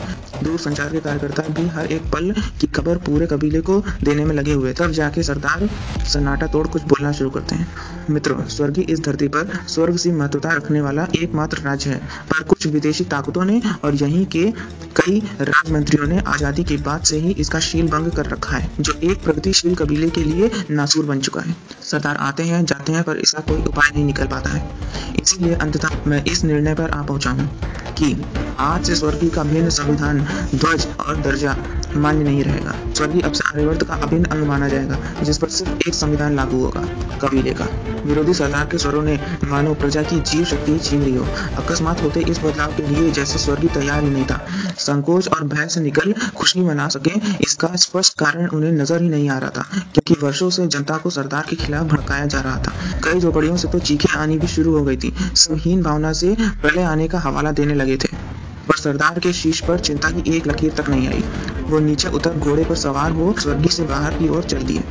दूर 0.44 0.58
संचार 0.58 0.92
के 0.92 1.00
कार्यकर्ता 1.00 1.42
भी 1.54 1.66
हर 1.68 1.86
एक 1.86 2.02
पल 2.12 2.32
की 2.60 2.66
खबर 2.66 2.98
पूरे 2.98 3.26
कबीले 3.26 3.60
को 3.60 3.78
देने 4.04 4.24
में 4.24 4.34
लगे 4.34 4.52
हुए 4.52 4.72
तब 4.72 4.90
जाके 4.90 5.22
सरदार 5.22 5.68
सन्नाटा 6.04 6.46
तोड़ 6.46 6.66
कुछ 6.66 6.82
बोलना 6.82 7.12
शुरू 7.12 7.30
करते 7.30 7.54
हैं। 7.54 7.66
मित्रों 8.10 8.46
स्वर्गीय 8.48 8.84
इस 8.84 9.00
धरती 9.00 9.28
पर 9.28 9.52
स्वर्ग 9.68 9.96
से 9.96 10.12
महत्वता 10.12 10.52
रखने 10.52 10.80
वाला 10.80 11.06
एकमात्र 11.16 11.62
राज्य 11.62 11.90
है। 11.90 11.98
पर 12.30 12.42
कुछ 12.44 12.66
विदेशी 12.66 13.04
ताकतों 13.04 13.44
ने 13.44 13.60
और 13.84 13.94
यहीं 13.94 14.24
के 14.26 14.44
कई 14.96 15.20
राजमंत्रियों 15.40 16.06
ने 16.06 16.18
आज़ादी 16.26 16.64
के 16.64 16.76
बाद 16.82 17.02
से 17.04 17.18
ही 17.18 17.30
इसका 17.34 17.60
शील 17.60 17.88
भंग 17.88 18.10
कर 18.12 18.26
रखा 18.26 18.56
है, 18.56 18.70
जो 18.80 18.92
एक 19.02 19.22
प्रगतिशील 19.24 19.74
कबीले 19.74 20.10
के 20.10 20.24
लिए 20.24 20.50
नासूर 20.70 21.06
बन 21.06 21.20
चुका 21.20 21.40
है। 21.40 21.56
सरदार 21.82 22.16
आते 22.18 22.42
हैं, 22.42 22.64
जाते 22.64 22.92
हैं, 22.92 23.02
पर 23.02 23.16
इसका 23.16 23.40
कोई 23.42 23.62
उपाय 23.64 23.90
नहीं 23.94 24.04
निकल 24.04 24.26
पाता 24.26 24.50
है। 24.50 24.62
इसीलिए 25.34 25.54
अंततः 25.54 26.04
मैं 26.06 26.22
इस 26.24 26.42
निर्णय 26.44 26.74
पर 26.74 26.90
आ 26.90 27.02
पहुँचा 27.02 27.30
हूँ 27.30 27.48
कि 27.98 28.14
आज 28.58 28.84
से 28.86 28.94
स्वर्गीय 28.94 29.30
का 29.30 29.42
भिन्न 29.44 29.70
संविधान 29.70 30.20
ध्वज 30.54 30.86
और 31.00 31.16
दर्जा 31.22 31.56
मान्य 31.96 32.24
नहीं 32.24 32.42
रहेगा। 32.44 32.74
स्वर्गीय 32.94 33.22
अब 33.22 33.32
आर्यवर्त 33.46 33.82
का 33.82 33.94
अभिन्न 33.96 34.24
अंग 34.24 34.46
माना 34.46 34.68
जाएगा, 34.68 34.98
जिस 35.22 35.38
पर 35.38 35.48
सिर्फ़ 35.48 35.88
एक 35.88 35.94
संविधान 35.94 36.36
लागू 36.36 36.60
होगा 36.64 36.82
कबीले 37.22 37.54
का 37.54 37.68
विरोधी 38.04 38.34
सरकार 38.34 38.66
के 38.66 38.78
स्वरों 38.78 39.02
ने 39.02 39.18
मानव 39.44 39.74
प्रजा 39.74 40.02
की 40.02 40.20
जीव 40.22 40.44
शक्ति 40.44 40.78
छीन 40.78 41.02
ली 41.02 41.14
हो। 41.16 41.26
अकस्मात 41.56 42.02
होते 42.02 42.20
इस 42.30 42.38
बदलाव 42.38 42.76
के 42.76 42.86
लिए 42.86 43.10
जैसे 43.10 43.38
स्वर्गीय 43.38 43.70
तैयार 43.74 44.02
ही 44.04 44.10
नहीं 44.10 44.24
था 44.24 44.40
संकोच 44.78 45.28
और 45.28 45.44
भय 45.44 45.68
से 45.68 45.80
निकल 45.80 46.12
खुशी 46.36 46.60
मना 46.60 46.88
सके, 46.88 47.12
इसका 47.40 47.74
स्पष्ट 47.76 48.18
कारण 48.18 48.48
उन्हें 48.48 48.72
नज़र 48.72 49.02
ही 49.02 49.08
नहीं 49.08 49.28
आ 49.30 49.38
रहा 49.38 49.50
था, 49.50 49.62
क्योंकि 49.84 50.14
वर्षों 50.22 50.50
से 50.50 50.66
जनता 50.66 50.96
को 50.96 51.10
सरदार 51.10 51.46
के 51.50 51.56
खिलाफ 51.56 51.86
भड़काया 51.86 52.26
जा 52.26 52.40
रहा 52.40 52.58
था। 52.58 52.74
कई 53.04 53.20
झोपड़ियों 53.20 53.56
से 53.56 53.68
तो 53.68 53.78
चीखें 53.80 54.18
आनी 54.18 54.38
भी 54.38 54.46
शुरू 54.48 54.76
हो 54.78 54.84
गई 54.84 54.96
थी 54.96 55.14
समहीन 55.36 55.82
भावना 55.82 56.12
से 56.12 56.34
पहले 56.40 56.82
आने 56.84 57.08
का 57.08 57.18
हवाला 57.18 57.52
देने 57.52 57.74
लगे 57.74 57.96
थे। 57.96 58.16
पर 58.68 58.76
सरदार 58.76 59.18
के 59.18 59.32
शीश 59.32 59.60
पर 59.60 59.78
चिंता 59.80 60.10
की 60.10 60.36
एक 60.36 60.46
लकीर 60.46 60.72
तक 60.72 60.88
नहीं 60.88 61.08
आई। 61.08 61.24
वो 61.70 61.78
नीचे 61.80 62.08
उतर 62.08 62.34
घोड़े 62.34 62.64
पर 62.64 62.74
सवार 62.76 63.10
हो 63.12 63.34
स्वर्गी 63.40 63.68
से 63.68 63.84
बाहर 63.84 64.14
की 64.14 64.28
ओर 64.28 64.44
चल 64.44 64.62
दिए। 64.62 64.84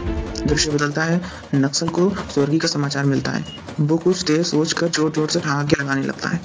दृश्य 0.48 0.72
बदलता 0.72 1.04
है, 1.04 1.22
नक्सल 1.56 1.88
को 1.90 2.10
स्वर्गीय 2.34 2.60
का 2.60 2.68
समाचार 2.68 3.06
मिलता 3.06 3.32
है। 3.32 3.46
वो 3.82 3.98
कुछ 3.98 4.24
देर 4.24 4.44
सोचकर 4.44 4.88
ज़ोर 4.88 5.12
ज़ोर 5.12 5.30
से 5.30 5.40
ठहाके 5.40 5.82
लगाने 5.82 6.04
लगता 6.04 6.30
है। 6.30 6.40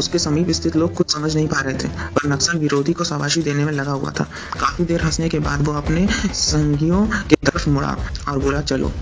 उसके 0.00 0.18
समीप 0.18 0.50
स्थित 0.50 0.76
लोग 0.76 0.94
कुछ 0.94 1.12
समझ 1.12 1.34
नहीं 1.36 1.46
पा 1.48 1.60
रहे 1.60 1.74
थे, 1.74 1.88
पर 1.88 2.28
नक्सल 2.28 2.58
विरोधी 2.58 2.92
को 2.92 3.04
शाबाशी 3.04 3.42
देने 3.42 3.64
में 3.64 3.72
लगा 3.72 3.92
हुआ 3.92 4.10
था। 4.10 4.24
काफ़ी 4.60 4.84
देर 4.84 5.04
हंसने 5.04 5.28
के 5.28 5.38
बाद 5.38 5.66
वो 5.66 5.72
अपने 5.72 6.06
संगियों 6.34 7.06
की 7.06 7.36
तरफ़ 7.46 7.68
मुड़ा 7.70 7.96
और 8.28 8.38
बोला, 8.38 8.60
चलो। 8.60 8.92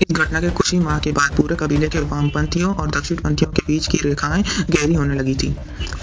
इस 0.00 0.16
घटना 0.16 0.40
के 0.40 0.48
कुछ 0.50 0.72
ही 0.72 0.78
माह 0.78 0.98
के 0.98 1.12
बाद 1.12 1.36
पूरे 1.36 1.56
कबीले 1.56 1.88
के 1.88 2.00
वामपंथियों 2.00 2.74
और 2.74 2.88
दक्षिणपंथियों 2.90 3.50
के 3.52 3.62
बीच 3.66 3.86
की 3.86 3.98
रेखाएँ 3.98 4.42
गहरी 4.70 4.94
होने 4.94 5.14
लगी 5.14 5.34
थी। 5.34 5.54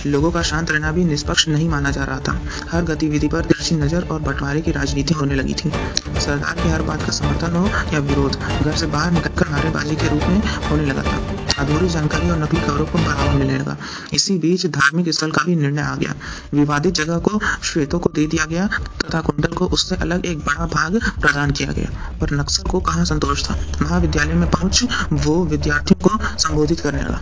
लोगों 0.05 0.31
का 0.31 0.41
शांत 0.41 0.71
रहना 0.71 0.91
भी 0.91 1.03
निष्पक्ष 1.03 1.47
नहीं 1.47 1.69
माना 1.69 1.91
जा 1.91 2.03
रहा 2.03 2.19
था। 2.19 2.39
हर 2.71 2.84
गतिविधि 2.84 3.27
पर 3.27 3.45
तिरछी 3.45 3.75
नज़र 3.75 4.07
और 4.11 4.21
बंटवारे 4.21 4.61
की 4.61 4.71
राजनीति 4.71 5.13
होने 5.13 5.36
लगी 5.36 5.53
थी। 5.53 5.71
सरकार 6.19 6.63
की 6.63 6.69
हर 6.69 6.81
बात 6.81 7.03
का 7.03 7.11
समर्थन 7.11 7.55
हो 7.55 7.69
या 7.93 7.99
विरोध, 7.99 8.38
घर 8.61 8.75
से 8.75 8.88
बाहर 8.88 9.11
निकलकर 9.11 9.49
नारेबाजी 9.49 9.95
के 9.95 10.07
रूप 10.07 10.29
में 10.29 10.41
होने 10.71 10.86
लगा 10.86 11.01
था। 11.03 11.43
अधूरी 11.60 11.88
जानकारी 11.89 12.30
और 12.30 12.38
नकली 12.38 12.60
खबरों 12.62 12.86
को 12.86 12.97
बढ़ावा 12.97 13.34
मिलने 13.34 13.58
लगा 13.58 13.78
इसी 14.14 14.38
बीच 14.38 14.66
धार्मिक 14.66 15.10
स्थल 15.10 15.32
का 15.32 15.43
भी 15.43 15.56
निर्णय 15.56 15.82
आ 15.82 15.95
गया। 15.95 16.14
विवादित 16.54 16.93
जगह 16.93 17.18
को, 17.18 17.39
श्वेतों 17.64 17.99
को 17.99 18.10
दे 18.16 18.26
दिया 18.28 18.45
गया 18.45 18.68
तथा 19.01 19.22
कुंडल 19.22 19.54
को 19.54 19.66
उससे 19.68 19.95
अलग 19.95 20.26
एक 20.26 20.39
बड़ा 20.39 20.66
भाग 20.66 20.99
प्रदान 21.22 21.51
किया 21.51 21.72
गया। 21.72 21.89
पर 22.22 22.32
नक्सल 22.32 22.64
को 22.64 22.80
कहाँ 22.80 23.06
संतोष 23.06 23.49
था? 23.49 23.56
महाविद्यालय 23.82 24.34
में 24.34 24.49
पहुँच 24.49 24.84
वो 25.14 25.45
विद्यार्थियों 25.45 26.10
को 26.10 26.18
संबोधित 26.38 26.80
करने 26.80 27.01
लगा। 27.01 27.22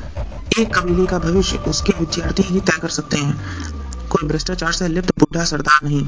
एक 0.59 0.75
कबीले 0.75 1.05
का 1.05 1.19
भविष्य, 1.19 1.57
उसके 1.57 1.93
विद्यार्थी 1.99 2.43
ही 2.43 2.59
तय 2.59 2.77
कर 2.81 2.89
सकते 2.89 3.17
हैं। 3.17 3.39
कोई 4.09 4.27
भ्रष्टाचार 4.27 4.71
से 4.71 4.87
लिप्त 4.87 5.19
बुढ़ा 5.19 5.43
सरदार 5.45 5.79
नहीं। 5.83 6.05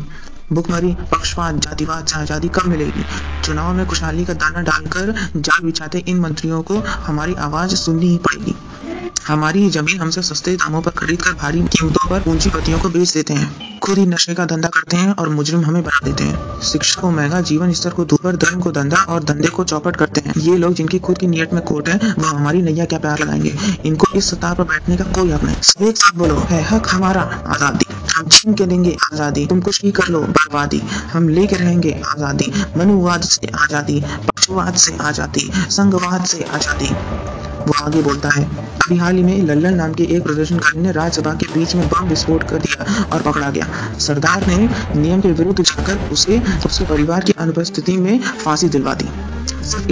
भुखमरी 0.52 0.94
पक्षवाद 1.12 1.60
जातिवाद 1.60 2.08
से 2.08 2.20
आज़ादी 2.20 2.48
कब 2.48 2.66
मिलेगी। 2.66 3.06
चुनाव 3.44 3.74
में 3.74 3.86
खुशहाली 3.86 4.26
का 4.26 4.34
दाना 4.34 4.62
डालकर 4.62 5.14
जाल 5.36 5.66
बिछाते 5.66 6.04
इन 6.08 6.20
मंत्रियों 6.20 6.62
को 6.62 6.80
हमारी 6.80 7.34
आवाज़ 7.40 7.76
सुननी 7.76 8.08
ही 8.08 8.18
पड़ेगी। 8.18 8.56
हमारी 9.28 9.70
ज़मीन 9.70 10.02
हमसे 10.02 10.22
सस्ते 10.22 10.56
दामों 10.56 10.82
पर 10.82 10.92
खरीद 10.92 11.22
कर 11.22 11.34
भारी 11.34 11.62
कीमतों 11.62 12.10
पर 12.10 12.22
पूंजीपतियों 12.22 12.80
को 12.80 12.90
बेच 12.90 13.14
देते 13.14 13.34
हैं। 13.34 13.73
खुद 13.84 13.98
ही 13.98 14.06
नशे 14.06 14.34
का 14.34 14.44
धंधा 14.46 14.68
करते 14.70 14.98
हैं 14.98 15.14
और 15.14 15.30
मुजरिम 15.30 15.64
हमें 15.66 15.82
बना 15.84 16.00
देते 16.04 16.24
हैं। 16.24 16.62
शिक्षा 16.64 17.02
को 17.02 17.10
महँगा 17.12 17.40
जीवन 17.42 17.72
स्तर 17.74 17.90
को 17.90 18.06
दूर 18.06 18.36
धर्म 18.36 18.60
को 18.60 18.72
धंधा 18.72 18.98
और 19.06 19.24
धंधे 19.24 19.48
को 19.48 19.64
चौपट 19.64 19.96
करते 19.96 20.22
हैं। 20.26 20.34
ये 20.38 20.56
लोग 20.58 20.74
जिनकी 20.74 21.00
खुद 21.00 21.18
की 21.18 21.28
नियत 21.28 21.54
में 21.54 21.64
खोट 21.66 21.90
है, 21.90 22.14
वो 22.20 22.28
हमारी 22.28 22.62
नैया 22.62 22.86
क्या 22.86 23.00
प्यार 23.00 23.20
लगाएँगे? 23.20 23.54
इनको 23.86 24.12
इस 24.18 24.30
सत्ता 24.30 24.54
पर 24.54 24.64
बैठने 24.64 24.98
का 24.98 25.04
कोई 25.12 25.32
हक 25.32 25.44
नहीं। 25.44 25.56
सब 25.64 25.84
एक 25.84 25.98
साथ 25.98 26.18
बोलो, 26.18 26.38
है 26.50 26.62
हक 26.64 26.88
हमारा, 26.90 27.22
आज़ादी। 27.48 27.86
हम 28.16 28.30
छीन 28.30 28.54
के 28.54 28.66
देंगे 28.66 28.96
आज़ादी। 29.14 29.46
तुम 29.46 29.62
कुछ 29.62 29.82
भी 29.82 29.92
कर 29.92 30.08
लो, 30.08 30.22
बर्बादी। 30.22 30.82
हम 31.14 31.30
लेके 31.30 31.56
रहेंगे 31.56 32.02
आज़ादी। 32.08 32.52
मनुवाद 32.78 33.22
से 33.24 33.52
आज़ादी, 33.56 34.02
पक्षवाद 34.28 34.76
से 34.76 34.98
आज़ादी, 35.02 35.50
संघवाद 35.70 36.26
से 36.26 36.44
आज़ादी। 36.46 36.96
वो 37.64 37.74
आगे 37.84 38.02
बोलता 38.02 38.30
है, 38.30 38.44
अभी 38.78 38.98
हाल 38.98 39.16
ही 39.16 39.24
में 39.24 39.44
लल्लन 39.44 39.74
नाम 39.74 39.94
के 39.94 40.04
एक 40.06 40.24
प्रदर्शनकारी 40.24 40.80
ने 40.80 40.92
राज्यसभा 40.92 41.34
के 41.34 41.46
बीच 41.54 41.76
में 41.76 41.88
बम 41.90 42.08
विस्फोट 42.08 42.44
कर 42.44 42.58
दिया 42.58 43.06
और 43.06 43.22
पकड़ा 43.22 43.50
गया। 43.50 43.68
सरदार 44.00 44.48
ने 44.48 44.58
नियम 45.02 45.22
के 45.22 45.32
विरुद्ध 45.32 45.62
जाकर 45.62 46.10
उसे 46.12 46.42
उसके 46.66 46.86
परिवार 46.86 47.24
की 47.24 47.34
अनुपस्थिति 47.40 47.98
में 47.98 48.20
फांसी 48.20 48.70
दिलवा 48.70 48.94
दी। 48.94 49.10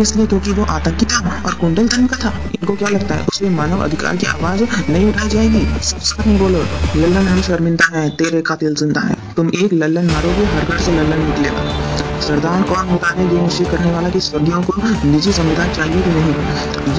इसलिए 0.02 0.26
क्योंकि 0.28 0.52
वो 0.52 0.64
आतंकी 0.66 1.06
था 1.06 1.44
और 1.46 1.54
कुंडल 1.54 1.88
धर्म 1.88 2.08
का 2.08 2.18
था। 2.18 2.34
इनको 2.50 2.76
क्या 2.76 2.90
लगता 2.90 3.16
है 3.16 3.26
उसमें 3.26 3.50
मानव 3.50 3.84
अधिकार 3.84 4.18
की 4.18 4.26
आवाज़ 4.26 4.64
नहीं 4.90 5.10
उठाई 5.10 5.30
जाएगी? 5.30 5.66
साथ 5.82 6.28
में 6.28 6.38
बोलो। 6.40 6.64
लल्लन 6.96 7.28
हम 7.28 7.42
शर्मिंदा 7.42 7.98
है, 7.98 8.10
तेरे 8.10 8.42
कातिल 8.42 8.76
ज़िंदा 8.76 9.02
है। 9.02 9.16
तुम 9.36 9.50
एक 9.56 9.74
लल्लन 9.74 10.06
मारोगे, 10.06 10.46
हर 10.46 10.66
घर 10.66 10.78
से 10.78 10.92
लल्लन 10.92 11.26
निकलेगा। 11.26 12.20
सरदार 12.22 12.62
कौन 12.62 12.90
होता 12.90 13.10
है 13.10 13.36
ये 13.36 13.42
निश्चित 13.42 13.70
करने 13.70 13.92
वाला 13.92 14.10
कि 14.10 14.20
स्वर्गीयों 14.20 14.62
को 14.62 14.74
निजी 15.08 15.32
संविधान 15.32 15.74
चाहिए 15.74 16.02
कि 16.02 16.10
नहीं? 16.10 16.34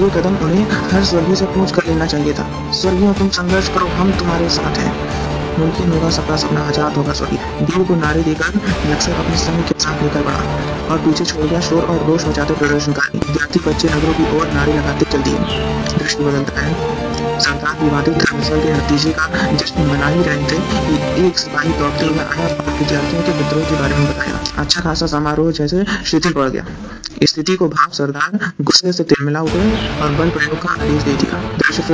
ये 0.01 0.09
कदम 0.09 0.35
उन्हें 0.35 0.65
हर 0.91 1.03
स्वर्गीय 1.03 1.35
से 1.35 1.45
पूछ 1.45 1.71
कर 1.71 1.87
लेना 1.87 2.05
चाहिए 2.05 2.33
था। 2.33 2.71
स्वर्गियों, 2.71 3.13
तुम 3.13 3.29
संघर्ष 3.29 3.69
करो, 3.69 3.87
हम 3.87 4.11
तुम्हारे 4.11 4.49
साथ 4.49 4.77
हैं। 4.77 5.22
मुमकिन 5.59 5.91
होगा 5.91 6.09
सबका 6.11 6.35
सपना 6.37 6.61
आज़ाद 6.67 6.97
होगा 6.97 7.13
सॉरी 7.13 7.37
भीड़ 7.61 7.83
को 7.87 7.95
नारे 7.95 8.23
देकर 8.23 8.55
नक्सल 8.91 9.13
अपने 9.13 9.37
संघ 9.37 9.59
के 9.67 9.79
साथ 9.79 10.03
निकल 10.03 10.23
पड़ा 10.23 10.93
और 10.93 10.97
पीछे 11.05 11.25
छोड़ 11.25 11.45
गया 11.45 11.59
शोर 11.67 11.83
और 11.83 12.05
रोष 12.07 12.27
मचाते 12.27 12.53
प्रदर्शनकारी। 12.53 13.19
विद्यार्थी 13.19 13.59
बच्चे 13.67 13.89
नगरों 13.89 14.13
की 14.13 14.37
ओर 14.37 14.47
नारे 14.53 14.73
लगाते 14.73 15.05
चल 15.11 15.21
दिए 15.23 15.37
दृष्टि 15.97 16.23
बदलता 16.23 16.61
है। 16.61 16.71
सरदार 17.39 17.77
विवादित 17.79 18.13
धर्मस्थल 18.15 18.61
के 18.61 18.73
नतीजे 18.73 19.11
का 19.11 19.55
जश्न 19.55 19.85
मना 19.87 20.07
ही 20.07 20.23
रहे 20.23 20.43
थे। 20.47 21.27
एक 21.27 21.37
सिपाही 21.37 21.73
दौड़ते 21.79 22.05
हुए 22.05 22.19
आया 22.19 22.47
और 22.47 22.71
विद्यार्थियों 22.71 23.23
के 23.23 23.31
विद्रोह 23.33 23.69
के 23.69 23.75
बारे 23.75 23.95
में 23.95 24.07
बताया। 24.07 24.39
अच्छा 24.57 24.81
खासा 24.81 25.07
समारोह 25.07 25.51
जैसे 25.51 25.85
शिथिल 26.05 26.33
पड़ 26.33 26.49
गया। 26.49 26.65
स्थिति 27.25 27.55
को 27.55 27.67
भाव 27.69 27.91
सरदार 27.91 28.39
गुस्से 28.61 28.91
से 28.93 29.03
तिलमिला 29.03 29.41
उठे 29.41 29.59
और 30.01 30.11
बल 30.11 30.29
प्रयोग 30.29 30.61
का 30.61 30.73
आदेश 30.73 31.03
दे 31.03 31.13
दिया। 31.13 31.41
दर्शक 31.57 31.91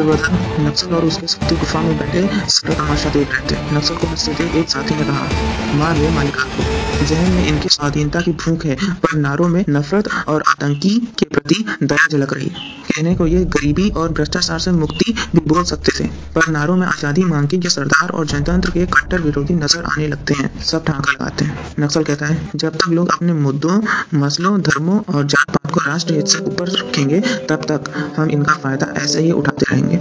नक्सल 0.60 0.96
और 0.96 1.06
उसके 1.06 1.28
साथी 1.28 1.56
गुफा 1.56 1.82
में 1.82 1.98
बैठे 1.98 2.28
सबका 2.50 2.74
तमाशा 2.74 3.10
देख 3.10 3.34
रहे 3.34 3.52
थे। 3.52 3.76
नक्सल 3.76 3.96
को 3.96 4.08
हँसते 4.08 4.60
एक 4.60 4.70
साथी 4.70 4.96
ने 4.96 5.06
कहा, 5.06 5.30
मार 5.76 5.96
रे 5.96 6.10
मालिका 6.10 6.44
को 6.46 7.06
जहन 7.06 7.30
में 7.30 7.46
इनकी 7.48 7.70
स्वाधीनता 7.70 8.22
की 8.22 8.32
भूख 8.36 8.66
है, 8.66 8.76
पर 8.76 9.16
नारों 9.18 9.48
में 9.48 9.64
नफरत 9.70 10.10
और 10.28 10.44
आतंकी 10.50 10.98
के 11.20 11.26
प्रति 11.26 11.64
दया 11.84 12.08
झलक 12.08 12.34
रही। 12.34 12.50
कहने 12.90 13.14
को 13.16 13.28
ये 13.28 13.44
गरीबी 13.46 13.90
और 13.90 14.12
भ्रष्टाचार 14.12 14.60
से 14.60 14.72
मुक्ति 14.72 15.14
भी 15.36 15.42
बोल 15.48 15.64
सकते 15.64 15.92
थे, 16.00 16.08
पर 16.36 16.48
नारों 16.48 16.76
में 16.76 16.86
आज़ादी 16.88 17.24
मांगने 17.24 17.60
के 17.60 17.70
सरदार 17.70 18.10
और 18.10 18.26
जनतंत्र 18.26 18.72
के 18.72 18.86
कट्टर 18.88 19.22
विरोधी 19.22 19.54
नज़र 19.54 19.84
आने 19.84 20.08
लगते 20.08 20.34
हैं। 20.34 20.50
सब 20.62 20.86
ठाका 20.86 21.12
लगाते 21.12 21.46
हैं। 21.46 21.74
नक्सल 21.80 22.04
कहता 22.04 22.26
है, 22.26 22.50
जब 22.56 22.76
तक 22.76 22.88
लोग 22.90 23.12
अपने 23.14 23.34
मुद्दों, 23.34 23.80
मसलों, 24.16 24.60
धर्मों 24.62 25.00
और 25.16 25.18
जात 25.24 25.57
तक 25.57 25.72
को 25.72 25.80
राष्ट्र 25.88 26.13
हित 26.13 26.28
से 26.28 26.38
ऊपर 26.38 26.67
रखेंगे, 26.67 27.20
तब 27.20 27.65
तक 27.72 28.13
हम 28.17 28.30
इनका 28.30 28.53
फ़ायदा 28.53 28.93
ऐसे 28.97 29.22
ही 29.22 29.32
उठाते 29.32 29.65
रहेंगे। 29.72 29.97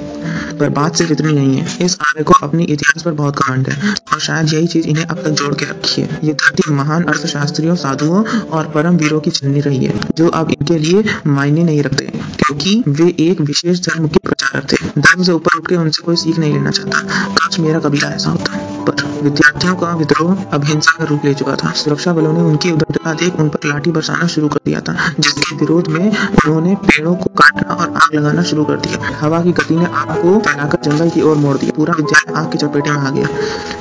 पर 0.59 0.69
बात 0.69 0.97
सिर्फ़ 0.97 1.13
इतनी 1.13 1.33
नहीं 1.33 1.57
है। 1.57 1.87
इस 1.87 1.99
आर्य 2.03 2.25
को 2.25 2.35
अपने 2.43 2.65
इतिहास 2.65 3.03
पर 3.03 3.13
बहुत 3.13 3.37
कमांड 3.37 3.69
है 3.69 3.95
और 4.13 4.21
शायद 4.21 4.53
यही 4.53 4.67
चीज़ 4.67 4.87
इन्हें 4.87 5.05
अब 5.05 5.17
तक 5.17 5.29
जोड़ 5.29 5.55
के 5.55 5.65
रखी 5.65 6.03
है। 6.03 6.21
ये 6.25 6.33
धरती 6.33 6.71
महान 6.71 7.05
अर्थशास्त्रियों, 7.05 7.77
साधुओं 7.77 8.25
और 8.25 8.69
परम 8.69 8.97
वीरों 8.97 9.21
की 9.21 9.31
चलनी 9.31 9.61
रही 9.61 9.85
है, 9.85 10.01
जो 10.17 10.29
अब 10.29 10.51
इनके 10.51 10.79
लिए 10.79 11.05
मायने 11.27 11.63
नहीं 11.63 11.83
रखते, 11.83 12.05
क्योंकि 12.05 12.83
वे 12.89 13.15
एक 13.21 13.41
विशेष 13.41 13.81
धर्म 13.81 14.09
के 14.09 14.19
थे 14.55 15.01
धर्म 15.01 15.23
से 15.23 15.33
ऊपर 15.33 15.59
उठ 15.59 15.67
के 15.67 15.77
उनसे 15.77 16.03
कोई 16.03 16.17
सीख 16.17 16.39
नहीं 16.39 16.53
लेना 16.53 16.71
चाहता। 16.71 17.01
काश 17.29 17.59
मेरा 17.59 17.79
कबीला 17.79 18.09
ऐसा 18.09 18.31
होता। 18.31 18.59
पर 18.85 19.21
विद्यार्थियों 19.23 19.77
का 19.77 19.95
विद्रोह 19.95 20.45
अब 20.53 20.65
हिंसा 20.65 20.93
का 20.99 21.05
रूप 21.05 21.25
ले 21.25 21.35
चुका 21.35 21.57
था। 21.57 21.71
सुरक्षा 21.71 22.13
बलों 22.13 22.33
ने 22.33 22.41
उनकी 22.41 22.71
उदरता 22.71 23.13
देख 23.13 23.37
उन 23.37 23.49
पर 23.49 23.69
लाठी 23.69 23.91
बरसाना 23.91 24.27
शुरू 24.27 24.49
कर 24.49 24.61
दिया 24.65 24.81
था, 24.81 25.13
जिसके 25.21 25.57
विरोध 25.57 25.89
में 25.89 26.11
उन्होंने 26.11 26.75
पेड़ों 26.75 27.15
को 27.15 27.25
काटना 27.25 27.75
और 27.75 27.89
आग 27.89 28.15
लगाना 28.15 28.43
शुरू 28.43 28.65
कर 28.65 28.77
दिया। 28.77 29.19
हवा 29.21 29.43
की 29.43 29.53
गति 29.53 29.77
ने 29.77 29.85
आग 29.85 30.23
को 30.23 30.39
फैलाकर 30.39 30.91
जंगल 30.91 31.11
की 31.11 31.23
ओर 31.23 31.37
मोड़ 31.37 31.59
दिया। 31.59 31.73
पूरा 31.77 31.95
विद्यालय 31.97 32.41
आग 32.41 32.53
की 32.53 32.59
चपेटे 32.59 32.91
में 32.91 32.99
आ 32.99 33.11
गया। 33.11 33.29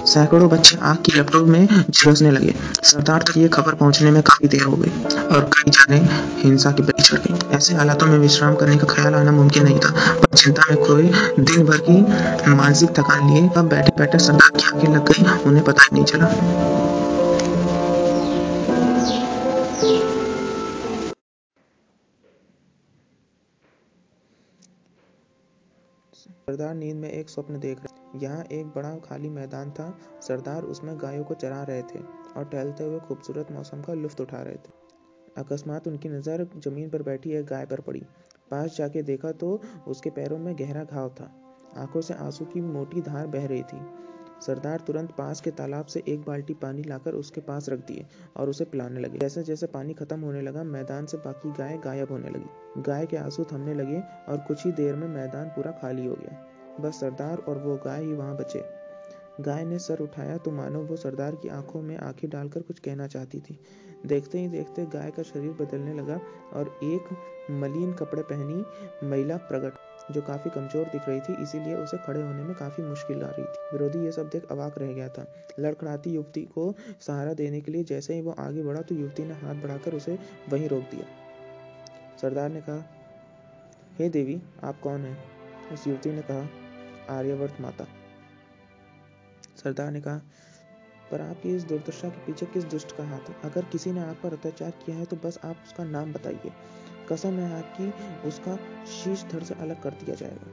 सैकड़ों 0.07 0.49
बच्चे 0.49 0.77
आग 0.81 0.97
की 1.05 1.11
लपटों 1.11 1.45
में 1.45 1.67
झुलसने 1.89 2.31
लगे। 2.31 2.53
सरदार 2.83 3.21
तक 3.21 3.37
ये 3.37 3.47
खबर 3.47 3.73
पहुँचने 3.75 4.11
में 4.11 4.21
काफ़ी 4.23 4.47
देर 4.47 4.63
हो 4.63 4.75
गई 4.75 4.89
और 5.27 5.49
कई 5.53 5.71
जाने 5.71 5.97
हिंसा 6.41 6.71
की 6.71 6.83
बड़ी 6.83 7.03
चढ़ 7.03 7.19
गई। 7.19 7.55
ऐसे 7.55 7.75
हालातों 7.75 8.07
में 8.07 8.17
विश्राम 8.19 8.55
करने 8.55 8.77
का 8.77 8.93
ख्याल 8.93 9.15
आना 9.15 9.31
मुमकिन 9.31 9.63
नहीं 9.63 9.79
था, 9.79 9.91
पर 10.13 10.37
चिंता 10.37 10.63
में 10.69 10.83
खोए 10.85 11.11
दिन 11.41 11.65
भर 11.65 11.77
की 11.89 12.01
मानसिक 12.53 12.97
थकान 12.99 13.29
लिए 13.29 13.47
तब 13.55 13.69
बैठे 13.69 13.97
बैठे 13.97 14.19
सरदार 14.19 14.59
की 14.59 14.67
आगे 14.67 14.93
लग 14.95 15.11
गई, 15.11 15.39
उन्हें 15.45 15.63
पता 15.65 15.83
ही 15.83 15.95
नहीं 15.95 16.05
चला। 16.05 16.76
सरदार 26.47 26.73
नींद 26.75 26.95
में 26.95 27.09
एक 27.09 27.29
स्वप्न 27.29 27.59
देख 27.59 27.79
रहे 27.79 28.19
यहाँ 28.19 28.43
एक 28.51 28.67
बड़ा 28.75 28.93
खाली 29.05 29.29
मैदान 29.29 29.71
था। 29.71 29.87
सरदार 30.21 30.63
उसमें 30.63 30.93
गायों 30.99 31.23
को 31.23 31.33
चरा 31.33 31.61
रहे 31.63 31.81
थे 31.83 31.99
और 32.37 32.45
टहलते 32.45 32.83
हुए 32.83 32.99
खूबसूरत 33.07 33.51
मौसम 33.51 33.81
का 33.81 33.93
लुफ्त 33.93 34.21
उठा 34.21 34.41
रहे 34.41 34.55
थे। 34.55 34.71
अकस्मात 35.37 35.87
उनकी 35.87 36.09
नज़र 36.09 36.47
ज़मीन 36.57 36.89
पर 36.89 37.03
बैठी 37.03 37.33
एक 37.33 37.45
गाय 37.45 37.65
पर 37.65 37.81
पड़ी। 37.81 37.99
पास 38.51 38.77
जाके 38.77 39.01
देखा 39.03 39.31
तो 39.33 39.59
उसके 39.87 40.09
पैरों 40.09 40.37
में 40.37 40.53
गहरा 40.59 40.83
घाव 40.83 41.09
था। 41.19 41.31
आँखों 41.77 42.01
से 42.01 42.13
आँसू 42.15 42.45
की 42.45 42.61
मोटी 42.63 43.01
धार 43.01 43.27
बह 43.27 43.47
रही 43.47 43.63
थी। 43.63 43.81
सरदार 44.41 44.79
तुरंत 44.79 45.11
पास 45.11 45.41
के 45.41 45.51
तालाब 45.51 45.85
से 45.85 46.03
एक 46.07 46.21
बाल्टी 46.21 46.53
पानी 46.53 46.83
लाकर 46.83 47.13
उसके 47.13 47.41
पास 47.41 47.69
रख 47.69 47.79
दिए 47.79 48.05
और 48.37 48.49
उसे 48.49 48.65
पिलाने 48.65 48.99
लगे। 48.99 49.19
जैसे 49.19 49.43
जैसे 49.43 49.67
पानी 49.67 49.93
खत्म 49.93 50.19
होने 50.19 50.41
लगा, 50.41 50.63
मैदान 50.63 51.05
से 51.05 51.17
बाकी 51.17 51.51
गाय 51.51 51.77
गायब 51.77 52.11
होने 52.11 52.29
लगी। 52.29 52.81
गाय 52.81 53.05
के 53.05 53.17
आँसू 53.17 53.43
थमने 53.43 53.73
लगे 53.73 54.01
और 54.29 54.37
कुछ 54.37 54.65
ही 54.65 54.71
देर 54.71 54.95
में 54.95 55.07
मैदान 55.07 55.49
पूरा 55.49 55.71
खाली 55.71 56.05
हो 56.05 56.15
गया। 56.15 56.45
बस 56.81 56.99
सरदार 56.99 57.37
और 57.37 57.57
वो 57.57 57.75
गाय 57.75 58.03
ही 58.03 58.13
वहाँ 58.13 58.35
बचे। 58.35 58.63
गाय 59.41 59.65
ने 59.65 59.79
सर 59.79 59.99
उठाया 59.99 60.37
तो 60.37 60.51
मानो 60.51 60.79
वो 60.79 60.95
सरदार 60.95 61.35
की 61.35 61.49
आँखों 61.49 61.81
में 61.81 61.97
आँखें 61.97 62.29
डालकर 62.29 62.61
कुछ 62.61 62.79
कहना 62.79 63.07
चाहती 63.07 63.39
थी। 63.39 63.59
देखते 64.05 64.39
ही 64.39 64.47
देखते 64.47 64.85
गाय 64.85 65.11
का 65.11 65.23
शरीर 65.23 65.51
बदलने 65.51 65.93
लगा 65.93 66.19
और 66.53 66.79
एक 66.83 67.09
मलिन 67.51 67.93
कपड़े 67.93 68.21
पहनी 68.21 68.63
महिला 69.07 69.37
प्रकट 69.37 69.86
जो 70.11 70.21
काफ़ी 70.21 70.49
कमज़ोर 70.49 70.85
दिख 70.85 71.07
रही 71.07 71.19
थी, 71.19 71.33
इसीलिए 71.43 71.75
उसे 71.75 71.97
खड़े 71.97 72.21
होने 72.21 72.43
में 72.43 72.53
काफ़ी 72.55 72.83
मुश्किल 72.83 73.23
आ 73.23 73.29
रही 73.29 73.43
थी। 73.43 73.71
विरोधी 73.73 74.03
ये 74.05 74.11
सब 74.11 74.29
देख 74.29 74.51
अवाक 74.51 74.77
रह 74.77 74.93
गया 74.93 75.07
था। 75.09 75.25
लड़खड़ाती 75.59 76.09
युवती 76.09 76.41
को 76.45 76.73
सहारा 76.99 77.33
देने 77.33 77.61
के 77.61 77.71
लिए 77.71 77.83
जैसे 77.83 78.13
ही 78.13 78.21
वो 78.21 78.35
आगे 78.39 78.63
बढ़ा 78.63 78.81
तो 78.81 78.95
युवती 78.95 79.23
ने 79.23 79.33
हाथ 79.33 79.55
बढ़ाकर 79.55 79.95
उसे 79.95 80.17
वहीं 80.49 80.69
रोक 80.69 80.83
दिया। 80.83 81.05
सरदार 82.21 82.49
ने 82.49 82.61
कहा, 82.61 82.83
हे 83.99 84.05
hey 84.05 84.13
देवी, 84.13 84.41
आप 84.63 84.79
कौन 84.79 85.05
हैं? 85.05 85.17
उस 85.73 85.87
युवती 85.87 86.11
ने 86.11 86.21
कहा, 86.21 86.47
आर्यवर्त 87.09 87.61
माता। 87.61 87.87
सरदार 89.63 89.91
ने 89.91 90.01
कहा, 90.01 90.21
पर 91.11 91.21
आपकी 91.21 91.55
इस 91.55 91.63
दुर्दशा 91.63 92.09
के 92.09 92.25
पीछे 92.25 92.45
किस 92.45 92.63
दुष्ट 92.63 92.91
का 92.91 93.03
हाथ 93.03 93.29
है? 93.29 93.35
अगर 93.43 93.65
किसी 93.65 93.91
ने 93.91 93.99
आप 93.99 94.19
पर 94.23 94.33
अत्याचार 94.33 94.71
किया 94.85 94.95
है 94.97 95.05
तो 95.05 95.15
बस 95.15 95.39
आप 95.43 95.55
उसका 95.65 95.83
नाम 95.83 96.13
बताइए। 96.13 96.51
कसम 97.11 97.29
है 97.29 97.59
आपकी, 97.59 97.93
उसका 98.27 98.55
शीश 98.85 99.23
धड़ 99.23 99.43
से 99.43 99.53
अलग 99.53 99.81
कर 99.81 99.89
दिया 99.89 100.15
जाएगा। 100.15 100.51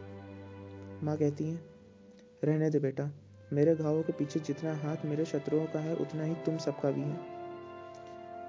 माँ 1.03 1.17
कहती 1.17 1.45
है, 1.45 1.61
रहने 2.45 2.71
दे 2.71 2.79
बेटा, 2.79 3.11
मेरे 3.53 3.77
घावों 3.77 4.03
के 4.03 4.13
पीछे 4.13 4.41
जितना 4.41 4.77
हाथ 4.77 4.97
मेरे 5.05 5.25
शत्रुओं 5.25 5.67
का 5.67 5.79
है, 5.79 5.95
उतना 5.95 6.23
ही 6.23 6.35
तुम 6.35 6.59
सबका 6.59 6.91
भी 6.91 7.01
है। 7.01 7.17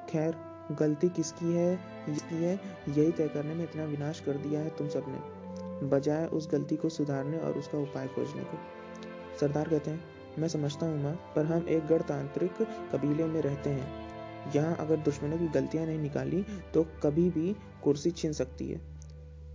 खैर, 0.10 0.36
गलती 0.72 1.10
किसकी 1.10 1.54
है 1.54 1.80
इसकी 2.10 2.36
है, 2.36 2.60
यही 2.90 3.12
तय 3.12 3.28
करने 3.28 3.54
में 3.54 3.64
इतना 3.64 3.86
विनाश 3.86 4.20
कर 4.20 4.34
दिया 4.34 4.60
है 4.60 4.70
तुम 4.70 4.88
सबने। 4.88 5.88
बजाय 5.88 6.26
उस 6.26 6.52
गलती 6.52 6.76
को 6.76 6.90
सुधारने 6.90 7.38
और 7.38 7.54
उसका 7.54 7.78
उपाय 7.78 8.08
खोजने 8.08 8.44
को। 8.44 8.58
सरदार 9.40 9.70
कहते 9.70 9.92
हैं, 9.92 10.04
मैं 10.40 10.48
समझता 10.48 10.86
हूँ 10.86 11.04
माँ, 11.04 11.14
पर 11.36 11.46
हम 11.46 11.68
एक 11.68 11.86
गणतांत्रिक 11.86 12.52
कबीले 12.62 13.26
में 13.26 13.42
रहते 13.42 13.70
हैं। 13.70 14.05
यहाँ 14.56 14.76
अगर 14.76 14.98
दुश्मनों 14.98 15.38
की 15.38 15.48
गलतियाँ 15.48 15.86
नहीं 15.86 16.00
निकाली 16.00 16.46
तो 16.74 16.84
कभी 17.04 17.30
भी 17.30 17.56
कुर्सी 17.84 18.12
छीन 18.12 18.34
सकती 18.34 18.70
है। 18.70 18.78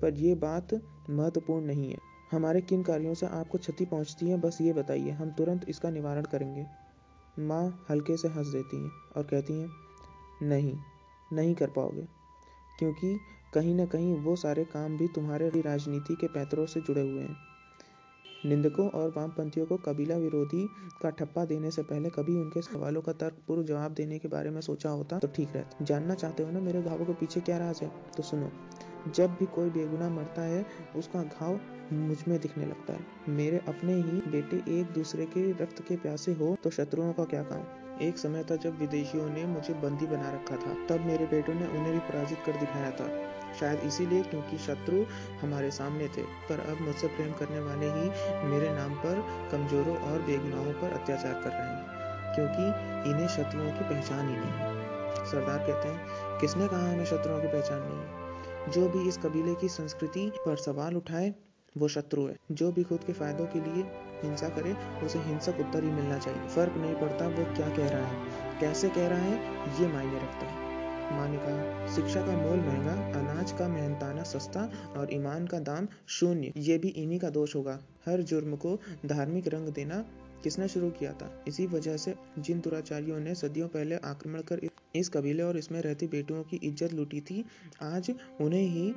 पर 0.02 0.14
यह 0.14 0.34
बात 0.34 0.74
महत्वपूर्ण 1.10 1.64
नहीं 1.66 1.90
है। 1.90 1.98
हमारे 2.32 2.60
किन 2.60 2.82
कार्यों 2.82 3.14
से 3.14 3.26
आपको 3.26 3.58
क्षति 3.58 3.84
पहुँचती 3.84 4.28
है, 4.28 4.36
बस 4.36 4.58
ये 4.60 4.72
बताइए। 4.72 5.10
हम 5.10 5.30
तुरंत 5.30 5.68
इसका 5.68 5.90
निवारण 5.90 6.22
करेंगे। 6.22 6.66
माँ 7.38 7.86
हल्के 7.90 8.16
से 8.16 8.28
हंस 8.28 8.46
देती 8.46 8.76
हैं 8.76 8.90
और 9.16 9.22
कहती 9.22 9.52
हैं, 9.52 9.70
नहीं 10.42 10.76
नहीं 11.32 11.54
कर 11.54 11.70
पाओगे। 11.70 12.06
क्योंकि 12.78 13.20
कहीं 13.54 13.74
ना 13.74 13.86
कहीं 13.86 14.14
वो 14.14 14.36
सारे 14.36 14.64
काम 14.64 14.96
भी 14.96 15.08
तुम्हारे 15.08 15.48
राजनीति 15.48 16.14
के 16.14 16.26
पैतरों 16.26 16.66
से 16.66 16.80
जुड़े 16.80 17.00
हुए 17.00 17.22
हैं। 17.22 17.49
निंदकों 18.44 18.88
और 18.90 19.12
वामपंथियों 19.16 19.66
को 19.66 19.76
कबीला 19.76 20.16
विरोधी 20.16 20.66
का 21.02 21.10
ठप्पा 21.10 21.44
देने 21.44 21.70
से 21.70 21.82
पहले 21.82 22.10
कभी 22.10 22.36
उनके 22.36 22.62
सवालों 22.62 23.02
का 23.02 23.12
तर्कपूर्ण 23.12 23.64
जवाब 23.64 23.94
देने 23.94 24.18
के 24.18 24.28
बारे 24.28 24.50
में 24.50 24.60
सोचा 24.60 24.90
होता 24.90 25.18
तो 25.18 25.28
ठीक 25.28 25.48
रहता। 25.54 25.84
जानना 25.84 26.14
चाहते 26.14 26.42
हो 26.42 26.50
ना 26.50 26.60
मेरे 26.60 26.82
घावों 26.82 27.06
के 27.06 27.12
पीछे 27.12 27.40
क्या 27.40 27.58
राज 27.58 27.80
है? 27.82 27.90
तो 28.16 28.22
सुनो, 28.22 28.50
जब 29.14 29.30
भी 29.30 29.46
कोई 29.46 29.70
बेगुनाह 29.70 30.10
मरता 30.10 30.42
है, 30.42 30.64
उसका 30.96 31.22
घाव 31.22 31.60
मुझमें 31.92 32.38
दिखने 32.40 32.66
लगता 32.66 32.92
है। 32.92 33.34
मेरे 33.34 33.60
अपने 33.68 33.94
ही 33.94 34.20
बेटे 34.30 34.56
एक 34.78 34.92
दूसरे 34.92 35.26
के 35.26 35.50
रक्त 35.52 35.82
के 35.88 35.96
प्यासे 35.96 36.32
हो 36.32 36.56
तो 36.64 36.70
शत्रुओं 36.70 37.12
का 37.12 37.24
क्या 37.24 37.42
काम? 37.42 37.64
एक 38.02 38.18
समय 38.18 38.44
था 38.50 38.56
जब 38.56 38.78
विदेशियों 38.78 39.28
ने 39.30 39.44
मुझे 39.46 39.74
बंदी 39.74 40.06
बना 40.06 40.30
रखा 40.30 40.56
था। 40.56 40.74
तब 40.88 41.04
मेरे 41.06 41.26
बेटों 41.26 41.54
ने 41.54 41.66
उन्हें 41.68 41.92
भी 41.92 41.98
पराजित 42.00 42.38
कर 42.46 42.52
दिखाया 42.52 42.90
था। 42.90 43.08
शायद 43.60 43.80
इसीलिए 43.80 44.22
क्योंकि 44.22 44.58
शत्रु 44.58 45.02
हमारे 45.40 45.70
सामने 45.70 46.08
थे। 46.08 46.22
पर 46.48 46.60
अब 46.70 46.80
मुझसे 46.80 47.06
प्रेम 47.06 47.32
करने 47.32 47.60
वाले 47.60 47.86
ही 47.86 48.08
मेरे 48.48 48.70
नाम 48.70 48.94
पर 48.94 49.22
कमजोरों 49.52 49.96
और 49.96 50.22
बेगुनाहों 50.22 50.72
पर 50.72 50.92
अत्याचार 50.92 51.34
कर 51.34 51.50
रहे 51.50 51.68
हैं, 51.68 52.34
क्योंकि 52.34 53.10
इन्हें 53.10 53.28
शत्रुओं 53.28 53.70
की 53.70 53.84
पहचान 53.84 54.28
ही 54.28 54.36
नहीं 54.36 54.52
है। 54.52 55.26
सरदार 55.26 55.58
कहते 55.58 55.88
हैं, 55.88 56.38
किसने 56.38 56.68
कहा 56.68 56.92
हमें 56.92 57.04
शत्रुओं 57.04 57.40
की 57.40 57.48
पहचान 57.48 57.82
नहीं 57.82 57.98
है? 57.98 58.70
जो 58.70 58.88
भी 58.88 59.08
इस 59.08 59.18
कबीले 59.18 59.54
की 59.54 59.68
संस्कृति 59.68 60.30
पर 60.46 60.56
सवाल 60.56 60.96
उठाए, 60.96 61.34
वो 61.78 61.88
शत्रु 61.88 62.26
है। 62.26 62.36
जो 62.52 62.70
भी 62.72 62.82
खुद 62.82 63.04
के 63.06 63.12
फायदों 63.12 63.46
के 63.46 63.60
लिए 63.60 63.84
हिंसा 64.22 64.48
करे, 64.48 64.72
उसे 65.04 65.18
हिंसक 65.18 65.60
उत्तर 65.60 65.84
ही 65.84 65.90
मिलना 65.90 66.18
चाहिए। 66.18 66.48
फ़र्क 66.48 66.72
नहीं 66.76 66.94
पड़ता 66.94 67.28
वो 67.28 67.44
क्या 67.54 67.68
कह 67.68 67.88
रहा 67.88 68.06
है। 68.06 68.60
कैसे 68.60 68.88
कह 68.88 69.08
रहा 69.08 69.18
है, 69.18 69.36
ये 69.80 69.88
मायने 69.88 70.16
रखता 70.16 70.46
है। 70.46 70.59
माँ 71.10 71.28
ने 71.28 71.36
कहा 71.36 71.94
शिक्षा 71.94 72.20
का 72.20 72.32
मोल 72.34 72.58
महँगा, 72.58 72.92
अनाज 73.20 73.52
का 73.52 73.68
मेहनताना 73.68 74.22
सस्ता 74.24 74.68
और 74.96 75.14
ईमान 75.14 75.46
का 75.46 75.58
दाम 75.60 75.88
शून्य। 76.08 76.52
ये 76.58 76.78
भी 76.78 76.88
इन्हीं 76.88 77.18
का 77.20 77.30
दोष 77.30 77.54
होगा। 77.56 77.78
हर 78.06 78.22
जुर्म 78.22 78.56
को 78.56 78.78
धार्मिक 79.06 79.48
रंग 79.48 79.68
देना 79.68 80.04
किसने 80.44 80.68
शुरू 80.68 80.90
किया 80.90 81.12
था? 81.12 81.30
इसी 81.48 81.66
वजह 81.66 81.96
से 81.96 82.14
जिन 82.38 82.60
दुराचारियों 82.60 83.18
ने 83.20 83.34
सदियों 83.34 83.68
पहले 83.68 83.96
आक्रमण 83.96 84.40
कर 84.42 84.60
इस 84.94 85.08
कबीले 85.08 85.42
और 85.42 85.56
इसमें 85.56 85.80
रहती 85.80 86.06
बेटियों 86.06 86.42
की 86.42 86.56
इज़्ज़त 86.58 86.92
लूटी 86.92 87.20
थी, 87.20 87.44
आज 87.82 88.10
उन्हें 88.40 88.62
ही 88.62 88.90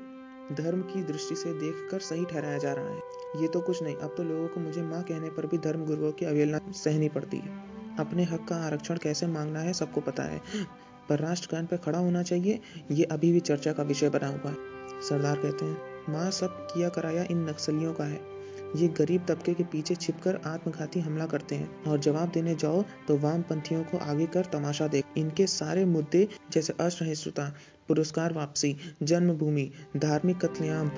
धर्म 0.55 0.81
की 0.83 1.03
दृष्टि 1.03 1.35
से 1.35 1.53
देखकर 1.53 1.99
सही 1.99 2.25
ठहराया 2.25 2.57
जा 2.57 2.73
रहा 2.73 2.93
है। 2.93 3.41
ये 3.41 3.47
तो 3.47 3.59
कुछ 3.61 3.81
नहीं, 3.83 3.95
अब 3.95 4.13
तो 4.17 4.23
लोगों 4.23 4.47
को 4.47 4.59
मुझे 4.59 4.81
माँ 4.81 5.01
कहने 5.03 5.29
पर 5.29 5.45
भी 5.47 5.57
धर्म 5.57 5.85
गुरुओं 5.85 6.11
की 6.11 6.25
अवहेलना 6.25 6.59
सहनी 6.73 7.09
पड़ती 7.09 7.37
है। 7.37 7.61
अपने 7.99 8.23
हक 8.23 8.45
का 8.49 8.55
आरक्षण 8.65 8.97
कैसे 8.97 9.27
मांगना 9.27 9.59
है, 9.59 9.73
सबको 9.73 10.01
पता 10.01 10.23
है। 10.23 10.41
पर 11.09 11.19
राष्ट्रगान 11.19 11.65
पर 11.65 11.77
खड़ा 11.77 11.99
होना 11.99 12.23
चाहिए, 12.23 12.59
ये 12.91 13.03
अभी 13.03 13.31
भी 13.31 13.39
चर्चा 13.39 13.73
का 13.73 13.83
विषय 13.83 14.09
बना 14.09 14.27
हुआ 14.27 14.49
है। 14.49 15.01
सरदार 15.09 15.35
कहते 15.35 15.65
हैं, 15.65 15.77
माँ, 16.09 16.29
सब 16.31 16.67
किया 16.73 16.89
कराया 16.89 17.23
इन 17.23 17.49
नक्सलियों 17.49 17.93
का 17.93 18.03
है। 18.03 18.21
ये 18.75 18.87
गरीब 18.87 19.25
तबके 19.27 19.53
के 19.53 19.63
पीछे 19.63 19.95
छिपकर 19.95 20.39
आत्मघाती 20.45 20.99
हमला 20.99 21.25
करते 21.25 21.55
हैं। 21.55 21.83
और 21.83 21.99
जवाब 21.99 22.29
देने 22.29 22.55
जाओ 22.55 22.83
तो 23.07 23.17
वामपंथियों 23.17 23.83
को 23.83 23.97
आगे 23.97 24.25
कर 24.25 24.45
तमाशा 24.45 24.87
देख। 24.87 25.05
इनके 25.17 25.47
सारे 25.47 25.85
मुद्दे 25.85 26.27
जैसे 26.51 26.73
असहिष्णुता, 26.79 27.53
पुरस्कार 27.87 28.33
वापसी, 28.33 28.75
जन्मभूमि, 29.03 29.69
धार्मिक 29.97 30.45
कत्लेआम 30.45 30.91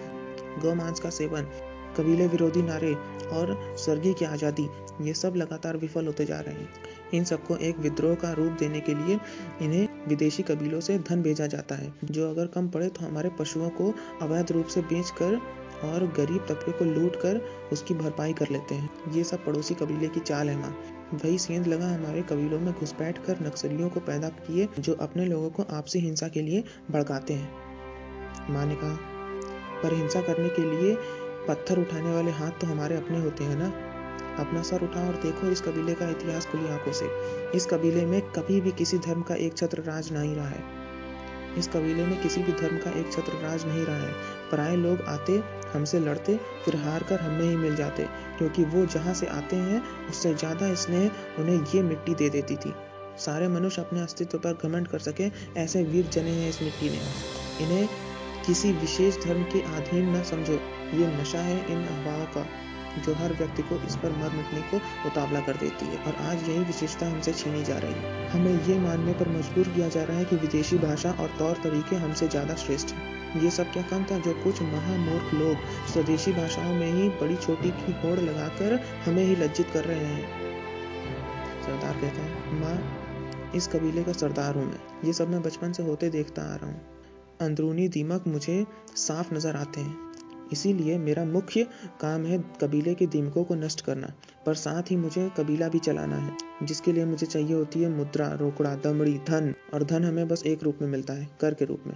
गौमांस 0.61 0.99
का 0.99 1.09
सेवन, 1.09 1.49
कबीले 1.97 2.27
विरोधी 2.27 2.61
नारे 2.61 2.95
और 3.27 3.57
स्वर्गीय 3.77 4.13
की 4.13 4.25
आज़ादी, 4.25 4.67
ये 5.01 5.13
सब 5.13 5.35
लगातार 5.35 5.77
विफल 5.77 6.05
होते 6.07 6.25
जा 6.25 6.39
रहे 6.39 6.55
हैं। 6.55 6.69
इन 7.13 7.23
सबको 7.23 7.55
एक 7.57 7.77
विद्रोह 7.79 8.15
का 8.15 8.31
रूप 8.33 8.51
देने 8.59 8.79
के 8.79 8.93
लिए 8.95 9.19
इन्हें 9.61 9.87
विदेशी 10.07 10.43
कबीलों 10.43 10.79
से 10.79 10.97
धन 10.99 11.21
भेजा 11.21 11.47
जाता 11.47 11.75
है, 11.75 11.93
जो 12.03 12.29
अगर 12.29 12.47
कम 12.47 12.67
पड़े 12.69 12.87
तो 12.89 13.05
हमारे 13.05 13.29
पशुओं 13.39 13.69
को 13.71 13.93
अवैध 14.21 14.51
रूप 14.51 14.65
से 14.65 14.81
बेचकर 14.83 15.39
और 15.85 16.05
गरीब 16.17 16.45
तबके 16.49 16.71
को 16.71 16.85
लूट 16.85 17.15
कर 17.15 17.39
उसकी 17.73 17.93
भरपाई 17.93 18.33
कर 18.33 18.49
लेते 18.51 18.75
हैं। 18.75 19.13
ये 19.13 19.23
सब 19.23 19.43
पड़ोसी 19.45 19.73
कबीले 19.73 20.07
की 20.07 20.19
चाल 20.21 20.49
है, 20.49 20.57
माँ। 20.57 20.75
वही 21.13 21.37
सेंध 21.39 21.67
लगा 21.67 21.87
हमारे 21.87 22.21
कबीलों 22.21 22.59
में 22.59 22.71
घुसपैठ 22.73 23.17
कर 23.25 23.39
नक्सलियों 23.41 23.89
को 23.89 23.99
पैदा 24.01 24.29
किए, 24.29 24.67
जो 24.79 24.93
अपने 24.95 25.25
लोगों 25.25 25.49
को 25.49 25.63
आपसी 25.71 25.99
हिंसा 25.99 26.27
के 26.27 26.41
लिए 26.41 26.63
भड़काते 26.91 27.33
हैं। 27.33 28.53
माँ 28.53 28.65
ने 28.65 28.75
कहा, 28.75 28.97
पर 29.83 29.93
हिंसा 29.93 30.21
करने 30.21 30.49
के 30.49 30.61
लिए 30.63 30.95
पत्थर 31.47 31.79
उठाने 31.79 32.11
वाले 32.11 32.31
हाथ 32.31 32.51
तो 32.51 32.67
हमारे 32.67 32.95
अपने 32.95 33.21
होते 33.21 33.43
हैं 33.43 33.55
ना? 33.55 33.67
अपना 34.39 34.61
सर 34.61 34.83
उठाओ 34.83 35.07
और 35.07 35.13
देखो, 35.13 35.47
इस 35.47 35.61
कबीले 35.61 35.93
का 35.93 36.09
इतिहास 36.09 36.45
खुली 36.45 36.67
आँखों 36.67 36.91
से। 36.91 37.09
इस 37.55 37.65
कबीले 37.65 38.05
में 38.05 38.21
कभी 38.21 38.61
भी 38.61 38.71
किसी 38.71 38.97
धर्म 38.97 39.21
का 39.21 39.35
एक 39.35 39.57
छत्र 39.57 39.81
राज 39.81 40.13
नहीं 40.13 40.35
रहा 40.35 40.47
है। 40.47 40.63
इस 41.57 41.67
कबीले 41.67 42.05
में 42.05 42.21
किसी 42.21 42.43
भी 42.43 42.51
धर्म 42.51 42.77
का 42.77 42.91
एक 42.91 43.11
छत्र 43.11 43.33
राज 43.33 43.65
नहीं 43.65 43.85
रहा 43.85 43.97
है। 43.97 44.13
पराए 44.51 44.75
लोग 44.75 45.01
आते, 45.01 45.43
हमसे 45.73 45.99
लड़ते, 45.99 46.39
फिर 46.65 46.75
हार 46.75 47.03
कर 47.03 47.19
हमें 47.19 47.49
ही 47.49 47.55
मिल 47.55 47.75
जाते, 47.75 48.03
क्योंकि 48.37 48.63
वो 48.63 48.85
जहाँ 48.85 49.13
से 49.13 49.25
आते 49.25 49.55
हैं, 49.55 50.07
उससे 50.09 50.33
ज़्यादा 50.33 50.73
स्नेह 50.73 51.11
उन्हें 51.39 51.65
ये 51.75 51.83
मिट्टी 51.83 52.15
दे 52.15 52.29
देती 52.29 52.55
थी। 52.55 52.73
सारे 53.17 53.47
मनुष्य 53.47 53.81
अपने 53.81 54.01
अस्तित्व 54.01 54.37
पर 54.37 54.57
घमंड 54.63 54.87
कर 54.87 54.99
सके, 54.99 55.31
ऐसे 55.57 55.83
वीर 55.83 56.05
जने 56.05 56.31
हैं 56.31 56.49
इस 56.49 56.61
मिट्टी 56.61 56.89
ने। 56.89 56.99
इन्हें 57.63 57.87
किसी 58.45 58.71
विशेष 58.71 59.23
धर्म 59.23 59.43
के 59.43 59.61
अधीन 59.61 60.15
न 60.15 60.23
समझो। 60.23 60.59
ये 60.95 61.07
नशा 61.17 61.39
है 61.39 61.57
इन 61.71 61.83
अफवाहों 61.83 62.25
का, 62.25 62.45
जो 63.05 63.13
हर 63.13 63.33
व्यक्ति 63.33 63.61
को 63.61 63.75
इस 63.75 63.95
पर 63.95 64.11
मर 64.11 64.29
मिटने 64.29 64.61
को 64.61 64.77
उतावला 65.07 65.39
कर 65.39 65.57
देती 65.57 65.85
है। 65.85 65.97
और 65.97 66.15
आज 66.25 66.49
यही 66.49 66.59
विशेषता 66.59 67.05
हमसे 67.05 67.33
छीनी 67.33 67.63
जा 67.63 67.77
रही 67.77 67.93
है। 67.93 68.29
हमें 68.29 68.63
ये 68.63 68.79
मानने 68.79 69.13
पर 69.13 69.29
मजबूर 69.29 69.67
किया 69.67 69.89
जा 69.89 70.03
रहा 70.03 70.17
है 70.17 70.25
कि 70.25 70.35
विदेशी 70.35 70.77
भाषा 70.77 71.11
और 71.11 71.35
तौर 71.39 71.55
तरीके 71.55 71.95
हमसे 71.95 72.27
ज़्यादा 72.27 72.55
श्रेष्ठ 72.55 72.93
हैं। 72.93 73.41
ये 73.41 73.49
सब 73.49 73.71
क्या 73.71 73.83
कम 73.83 74.03
था 74.03 74.17
जो 74.19 74.33
कुछ 74.33 74.61
महामूर्ख 74.61 75.33
लोग 75.33 75.57
स्वदेशी 75.93 76.31
भाषाओं 76.31 76.73
में 76.73 76.91
ही 76.91 77.09
बड़ी 77.09 77.35
छोटी 77.35 77.69
की 77.69 77.91
होड़ 77.91 78.19
लगाकर 78.19 78.79
हमें 79.05 79.23
ही 79.23 79.35
लज्जित 79.35 79.69
कर 79.69 79.85
रहे 79.85 80.05
हैं? 80.05 80.27
सरदार 81.61 81.93
कहते 81.93 82.21
हैं, 82.21 82.61
माँ, 82.61 83.51
इस 83.55 83.67
कबीले 83.67 84.03
का 84.03 84.11
सरदार 84.11 84.55
हूँ 84.55 84.65
मैं। 84.65 84.79
ये 85.05 85.13
सब 85.13 85.29
मैं 85.29 85.41
बचपन 85.41 85.71
से 85.71 85.83
होते 85.83 86.09
देखता 86.09 86.41
आ 86.41 86.55
रहा 86.55 86.67
हूँ। 86.67 86.81
अंदरूनी 87.41 87.87
दीमक 87.87 88.27
मुझे 88.27 88.65
साफ़ 88.95 89.33
नज़र 89.33 89.55
आते 89.55 89.81
हैं। 89.81 90.04
इसीलिए 90.51 90.97
मेरा 90.97 91.25
मुख्य 91.25 91.63
काम 92.01 92.25
है 92.25 92.43
कबीले 92.61 92.93
के 92.93 93.07
दीमकों 93.07 93.43
को 93.43 93.55
नष्ट 93.55 93.81
करना, 93.81 94.13
पर 94.45 94.53
साथ 94.53 94.91
ही 94.91 94.95
मुझे 94.95 95.29
कबीला 95.37 95.67
भी 95.67 95.79
चलाना 95.79 96.15
है, 96.15 96.37
जिसके 96.63 96.93
लिए 96.93 97.05
मुझे 97.05 97.25
चाहिए 97.25 97.53
होती 97.53 97.81
है 97.81 97.89
मुद्रा, 97.89 98.27
रोकड़ा, 98.31 98.75
दमड़ी, 98.75 99.17
धन, 99.27 99.53
और 99.73 99.83
धन 99.83 100.03
हमें 100.03 100.27
बस 100.27 100.43
एक 100.45 100.63
रूप 100.63 100.79
में 100.81 100.87
मिलता 100.87 101.13
है, 101.13 101.29
कर 101.41 101.53
के 101.53 101.65
रूप 101.65 101.83
में। 101.87 101.95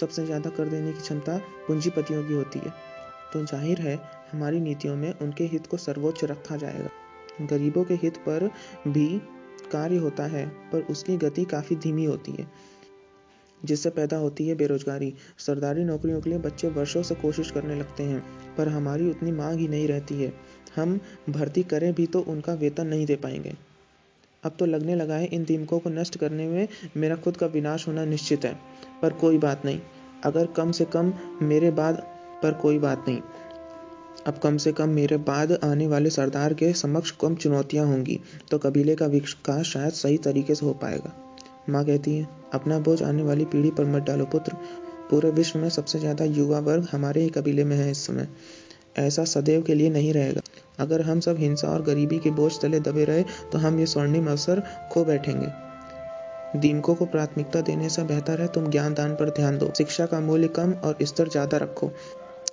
सबसे 0.00 0.24
ज़्यादा 0.26 0.50
कर 0.50 0.68
देने 0.68 0.92
की 0.92 1.00
क्षमता 1.00 1.38
पूंजीपतियों 1.68 2.26
की 2.28 2.34
होती 2.34 2.58
है। 2.58 2.72
तो 3.32 3.44
ज़ाहिर 3.44 3.80
है, 3.80 3.96
हमारी 4.32 4.60
नीतियों 4.60 4.96
में 4.96 5.12
उनके 5.12 5.44
हित 5.44 5.66
को 5.66 5.76
सर्वोच्च 5.76 6.24
रखा 6.24 6.56
जाएगा। 6.56 7.46
गरीबों 7.46 7.84
के 7.84 7.94
हित 7.94 8.16
पर 8.16 8.50
भी 8.88 9.08
कार्य 9.72 9.96
होता 9.96 10.24
है, 10.24 10.46
पर 10.46 10.80
उसकी 10.80 11.16
गति 11.16 11.44
काफ़ी 11.44 11.76
धीमी 11.76 12.04
होती 12.04 12.32
है। 12.32 12.46
जिससे 13.66 13.90
पैदा 13.90 14.16
होती 14.16 14.46
है 14.48 14.54
बेरोजगारी। 14.54 15.12
सरदारी 15.38 15.84
नौकरियों 15.84 16.20
के 16.20 16.30
लिए 16.30 16.38
बच्चे 16.38 16.68
वर्षों 16.70 17.02
से 17.02 17.14
कोशिश 17.14 17.50
करने 17.50 17.74
लगते 17.74 18.02
हैं, 18.02 18.22
पर 18.58 18.68
हमारी 18.68 19.10
उतनी 19.10 19.32
मांग 19.32 19.58
ही 19.58 19.68
नहीं 19.68 19.88
रहती 19.88 20.22
है। 20.22 20.32
हम 20.76 20.98
भर्ती 21.30 21.62
करें 21.62 21.92
भी 21.94 22.06
तो 22.06 22.20
उनका 22.20 22.54
वेतन 22.54 22.86
नहीं 22.86 23.06
दे 23.06 23.16
पाएँगे। 23.16 23.54
अब 24.44 24.56
तो 24.58 24.66
लगने 24.66 24.94
लगा 24.94 25.14
है 25.14 25.26
इन 25.26 25.44
दीमकों 25.44 25.78
को 25.78 25.90
नष्ट 25.90 26.16
करने 26.18 26.46
में 26.46 26.68
मेरा 26.96 27.16
खुद 27.16 27.36
का 27.36 27.46
विनाश 27.46 27.86
होना 27.88 28.04
निश्चित 28.04 28.44
है, 28.44 28.54
पर 29.02 29.12
कोई 29.12 29.38
बात 29.38 29.64
नहीं। 29.64 29.80
अगर 30.24 30.46
कम 30.46 30.70
से 30.72 30.84
कम 30.84 31.12
मेरे 31.42 31.70
बाद, 31.70 32.02
पर 32.42 32.52
कोई 32.52 32.78
बात 32.78 33.04
नहीं। 33.08 33.20
अब 34.26 34.38
कम 34.38 34.56
से 34.56 34.72
कम 34.72 34.88
मेरे 34.88 35.16
बाद 35.16 35.52
आने 35.64 35.86
वाले 35.86 36.10
सरदार 36.10 36.54
के 36.54 36.72
समक्ष 36.72 37.10
कम 37.10 37.34
चुनौतियाँ 37.34 37.86
होंगी 37.86 38.18
तो 38.50 38.58
कबीले 38.58 38.94
का 38.94 39.06
विकास 39.06 39.66
शायद 39.66 39.92
सही 39.92 40.16
तरीके 40.18 40.54
से 40.54 40.66
हो 40.66 40.72
पाएगा। 40.74 41.12
माँ 41.70 41.84
कहती 41.84 42.16
है 42.16 42.35
अपना 42.54 42.78
बोझ 42.78 43.02
आने 43.02 43.22
वाली 43.22 43.44
पीढ़ी 43.44 43.70
पर 43.70 43.84
मत 43.86 44.02
डालो, 44.02 44.24
पुत्र। 44.24 44.56
पूरे 45.10 45.30
विश्व 45.30 45.58
में 45.58 45.68
सबसे 45.70 45.98
ज़्यादा 45.98 46.24
युवा 46.26 46.58
वर्ग 46.60 46.88
हमारे 46.92 47.20
ही 47.20 47.28
कबीले 47.28 47.64
में 47.64 47.76
है 47.76 47.90
इस 47.90 48.06
समय। 48.06 48.28
ऐसा 48.98 49.24
सदैव 49.24 49.62
के 49.62 49.74
लिए 49.74 49.90
नहीं 49.90 50.12
रहेगा। 50.12 50.40
अगर 50.78 51.02
हम 51.02 51.20
सब 51.20 51.36
हिंसा 51.38 51.68
और 51.68 51.82
गरीबी 51.82 52.18
के 52.18 52.30
बोझ 52.30 52.52
तले 52.62 52.80
दबे 52.80 53.04
रहे 53.04 53.22
तो 53.52 53.58
हम 53.58 53.78
ये 53.80 53.86
स्वर्णिम 53.86 54.30
अवसर 54.30 54.62
खो 54.92 55.04
बैठेंगे। 55.04 55.48
दीमकों 56.58 56.94
को 56.94 57.06
प्राथमिकता 57.06 57.60
देने 57.60 57.88
से 57.88 58.02
बेहतर 58.04 58.40
है, 58.40 58.46
तुम 58.48 58.70
ज्ञान 58.70 58.94
दान 58.94 59.14
पर 59.14 59.30
ध्यान 59.30 59.58
दो। 59.58 59.70
शिक्षा 59.78 60.06
का 60.06 60.20
मूल्य 60.20 60.48
कम 60.48 60.72
और 60.74 60.96
स्तर 61.02 61.28
ज़्यादा 61.28 61.56
रखो। 61.56 61.90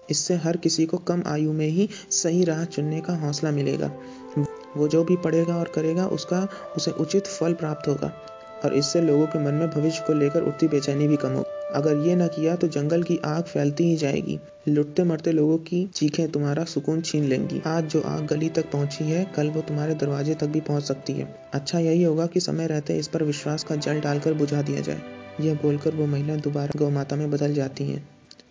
इससे 0.09 0.35
हर 0.35 0.57
किसी 0.57 0.85
को 0.85 0.97
कम 0.99 1.23
आयु 1.27 1.53
में 1.53 1.67
ही 1.67 1.87
सही 2.11 2.43
राह 2.43 2.63
चुनने 2.65 2.99
का 3.01 3.13
हौसला 3.15 3.51
मिलेगा। 3.51 3.91
वो 4.77 4.87
जो 4.87 5.03
भी 5.03 5.15
पढ़ेगा 5.15 5.55
और 5.55 5.71
करेगा, 5.75 6.07
उसका, 6.07 6.47
उसे 6.77 6.91
उचित 6.91 7.27
फल 7.27 7.53
प्राप्त 7.53 7.87
होगा। 7.87 8.11
और 8.65 8.73
इससे 8.73 9.01
लोगों 9.01 9.27
के 9.27 9.39
मन 9.39 9.53
में 9.53 9.69
भविष्य 9.69 10.03
को 10.07 10.13
लेकर 10.13 10.41
उठती 10.41 10.67
बेचैनी 10.67 11.07
भी 11.07 11.15
कम 11.15 11.29
हो। 11.29 11.45
अगर 11.73 11.97
ये 11.97 12.15
ना 12.15 12.27
किया 12.27 12.55
तो 12.55 12.67
जंगल 12.67 13.03
की 13.03 13.19
आग 13.25 13.43
फैलती 13.43 13.83
ही 13.83 13.95
जाएगी। 13.95 14.39
लुटते 14.67 15.03
मरते 15.03 15.31
लोगों 15.31 15.57
की 15.57 15.85
चीखें 15.85 16.31
तुम्हारा 16.31 16.63
सुकून 16.63 17.01
छीन 17.01 17.23
लेंगी। 17.23 17.61
आज 17.67 17.83
जो 17.83 18.01
आग 18.01 18.25
गली 18.25 18.49
तक 18.49 18.71
पहुँची 18.71 19.03
है, 19.03 19.25
कल 19.35 19.49
वो 19.49 19.61
तुम्हारे 19.61 19.95
दरवाजे 19.95 20.33
तक 20.33 20.47
भी 20.47 20.61
पहुँच 20.61 20.83
सकती 20.83 21.13
है। 21.13 21.35
अच्छा 21.53 21.79
यही 21.79 22.03
होगा 22.03 22.25
कि 22.25 22.39
समय 22.39 22.67
रहते 22.67 22.97
इस 22.97 23.07
पर 23.07 23.23
विश्वास 23.23 23.63
का 23.63 23.75
जल 23.75 23.99
डालकर 23.99 24.33
बुझा 24.33 24.61
दिया 24.61 24.81
जाए। 24.81 25.01
यह 25.41 25.53
बोलकर 25.53 25.95
वो 25.95 26.05
महिला 26.05 26.35
दोबारा 26.35 26.79
गौ 26.79 26.89
माता 26.89 27.15
में 27.15 27.31
बदल 27.31 27.53
जाती 27.53 27.83
है। 27.83 28.03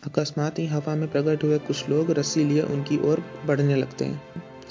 अकस्मात 0.06 0.58
ही 0.58 0.66
हवा 0.66 0.94
में 0.94 1.10
प्रकट 1.10 1.44
हुए 1.44 1.58
कुछ 1.58 1.88
लोग 1.88 2.10
रस्सी 2.10 2.44
लिए 2.44 2.62
उनकी 2.62 2.98
ओर 2.98 3.22
बढ़ने 3.46 3.76
लगते 3.76 4.04
हैं। 4.04 4.22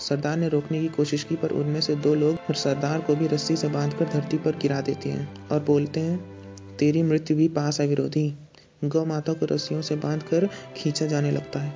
सरदार 0.02 0.38
ने 0.38 0.50
रोकने 0.50 0.80
की 0.80 0.88
कोशिश 0.88 1.24
की, 1.24 1.36
पर 1.36 1.50
उनमें 1.50 1.82
से 1.82 1.96
दो 1.96 2.14
लोग 2.16 2.54
सरदार 2.54 3.02
को 3.02 3.16
भी 3.16 3.28
रस्सी 3.28 3.56
से 3.56 3.68
बांधकर 3.68 4.06
धरती 4.06 4.38
पर 4.38 4.58
गिरा 4.58 4.80
देते 4.82 5.10
हैं 5.10 5.48
और 5.48 5.60
बोलते 5.60 6.00
हैं, 6.00 6.18
तेरी 6.78 7.04
मृत्यु 7.04 7.38
भी 7.38 7.48
पास 7.48 7.80
है 7.82 7.88
विरोधी। 7.88 8.34
गौ 8.86 9.06
माता 9.06 9.34
को 9.34 9.46
रस्सियों 9.46 9.82
से 9.82 9.96
बांधकर 9.96 10.48
खींचा 10.78 11.06
जाने 11.06 11.32
लगता 11.32 11.60
है। 11.60 11.74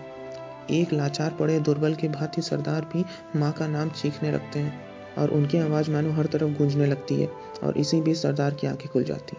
एक 0.72 0.94
लाचार 0.94 1.36
पड़े 1.40 1.60
दुर्बल 1.60 1.96
के 1.96 2.08
भांति 2.08 2.42
सरदार 2.42 2.90
भी 2.94 3.04
माँ 3.40 3.52
का 3.52 3.68
नाम 3.68 3.90
चीखने 3.90 4.32
लगते 4.32 4.60
हैं 4.60 4.74
और 5.18 5.30
उनकी 5.30 5.58
आवाज़ 5.58 5.92
मानो 5.92 6.12
हर 6.12 6.26
तरफ़ 6.26 6.58
गूंजने 6.58 6.86
लगती 6.86 7.16
है 7.16 7.30
और 7.64 7.78
इसी 7.78 8.02
बीच 8.02 8.18
सरदार 8.18 8.54
की 8.54 8.68
आँखें 8.68 8.88
खुल 8.90 9.04
जाती 9.04 9.38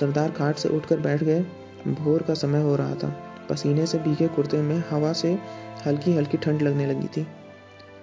सरदार 0.00 0.30
खाट 0.30 0.56
से 0.56 0.68
उठकर 0.68 1.00
बैठ 1.00 1.22
गए। 1.24 1.40
भोर 1.86 2.22
का 2.22 2.34
समय 2.34 2.62
हो 2.62 2.76
रहा 2.76 2.94
था। 2.94 3.08
पसीने 3.50 3.86
से 3.86 3.98
भीगे 3.98 4.28
कुर्ते 4.28 4.62
में 4.62 4.82
हवा 4.90 5.12
से 5.12 5.38
हल्की 5.86 6.12
हल्की 6.12 6.36
ठंड 6.36 6.62
लगने 6.62 6.86
लगी 6.86 7.06
थी। 7.06 7.26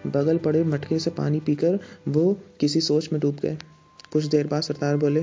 बगल 0.08 0.38
पड़े 0.38 0.64
मटके 0.64 1.00
से 1.00 1.10
पानी 1.10 1.40
पीकर 1.40 1.80
वो 2.08 2.38
किसी 2.60 2.82
सोच 2.82 3.10
में 3.14 3.22
डूब 3.22 3.36
गए। 3.36 3.58
कुछ 4.14 4.26
देर 4.26 4.48
बाद 4.48 4.62
सरदार 4.62 4.98
बोले, 4.98 5.22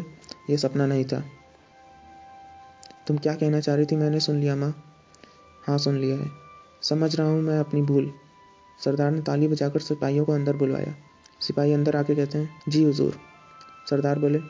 ये 0.50 0.56
सपना 0.56 0.86
नहीं 0.86 1.04
था। 1.04 1.24
तुम 3.06 3.18
क्या 3.18 3.34
कहना 3.34 3.60
चाह 3.60 3.76
रही 3.76 3.86
थी 3.86 3.96
मैंने 3.96 4.20
सुन 4.20 4.36
लिया, 4.36 4.56
माँ? 4.56 4.74
हाँ 5.66 5.78
सुन 5.78 5.98
लिया 5.98 6.16
है। 6.16 6.30
समझ 6.82 7.16
रहा 7.16 7.28
हूँ 7.28 7.42
मैं 7.42 7.58
अपनी 7.58 7.82
भूल। 7.82 8.12
सरदार 8.84 9.10
ने 9.10 9.20
ताली 9.20 9.48
बजाकर 9.48 9.80
सिपाहियों 9.80 10.24
को 10.24 10.32
अंदर 10.32 10.56
बुलवाया। 10.56 10.94
सिपाही 11.40 11.72
अंदर 11.72 11.96
आके 11.96 12.14
कहते 12.14 12.38
हैं, 12.38 12.60
जी 12.68 12.82
हुजूर। 12.84 13.14
सरदार 13.90 14.18
बोले, 14.18 14.40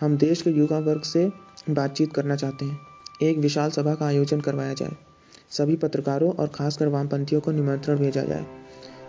हम 0.00 0.16
देश 0.16 0.42
के 0.42 0.50
युवा 0.50 0.78
वर्ग 0.78 1.02
से 1.02 1.32
बातचीत 1.70 2.12
करना 2.12 2.36
चाहते 2.36 2.64
हैं। 2.64 2.78
एक 3.22 3.38
विशाल 3.38 3.70
सभा 3.70 3.94
का 3.94 4.06
आयोजन 4.06 4.40
करवाया 4.40 4.72
जाए। 4.72 5.07
सभी 5.50 5.76
पत्रकारों 5.76 6.32
और 6.32 6.48
खासकर 6.48 6.88
वामपंथियों 6.88 7.40
को 7.40 7.50
निमंत्रण 7.50 7.96
भेजा 7.98 8.22
जाए। 8.22 8.46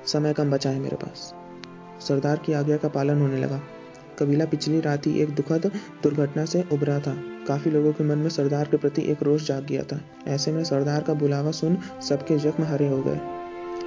समय 0.06 0.34
कम 0.34 0.52
बचा 0.52 0.70
है 0.70 0.80
मेरे 0.80 0.96
पास। 0.96 1.34
सरदार 2.08 2.38
की 2.38 2.54
आज्ञा 2.54 2.78
का 2.78 2.88
पालन 2.88 3.22
होने 3.22 3.38
लगा। 3.38 3.62
कबीला 4.20 4.46
पिछली 4.46 4.82
रात 4.82 5.08
ही 5.08 5.20
एक 5.20 5.36
दुखद 5.36 5.72
दुर्घटना 6.04 6.46
से 6.46 6.66
उभरा 6.72 7.00
था। 7.00 7.16
काफ़ी 7.48 7.72
लोगों 7.72 7.94
के 7.94 8.04
मन 8.04 8.18
में 8.18 8.30
सरदार 8.30 8.66
के 8.66 8.78
प्रति 8.78 9.02
एक 9.02 9.24
रोष 9.24 9.48
जाग 9.48 9.66
गया 9.66 9.84
था। 9.84 10.02
ऐसे 10.28 10.52
में 10.52 10.64
सरदार 10.64 11.02
का 11.02 11.14
बुलावा 11.14 11.52
सुन 11.52 11.78
सबके 12.10 12.38
जख्म 12.38 12.64
हरे 12.64 12.88
हो 12.88 13.02
गए। 13.02 13.20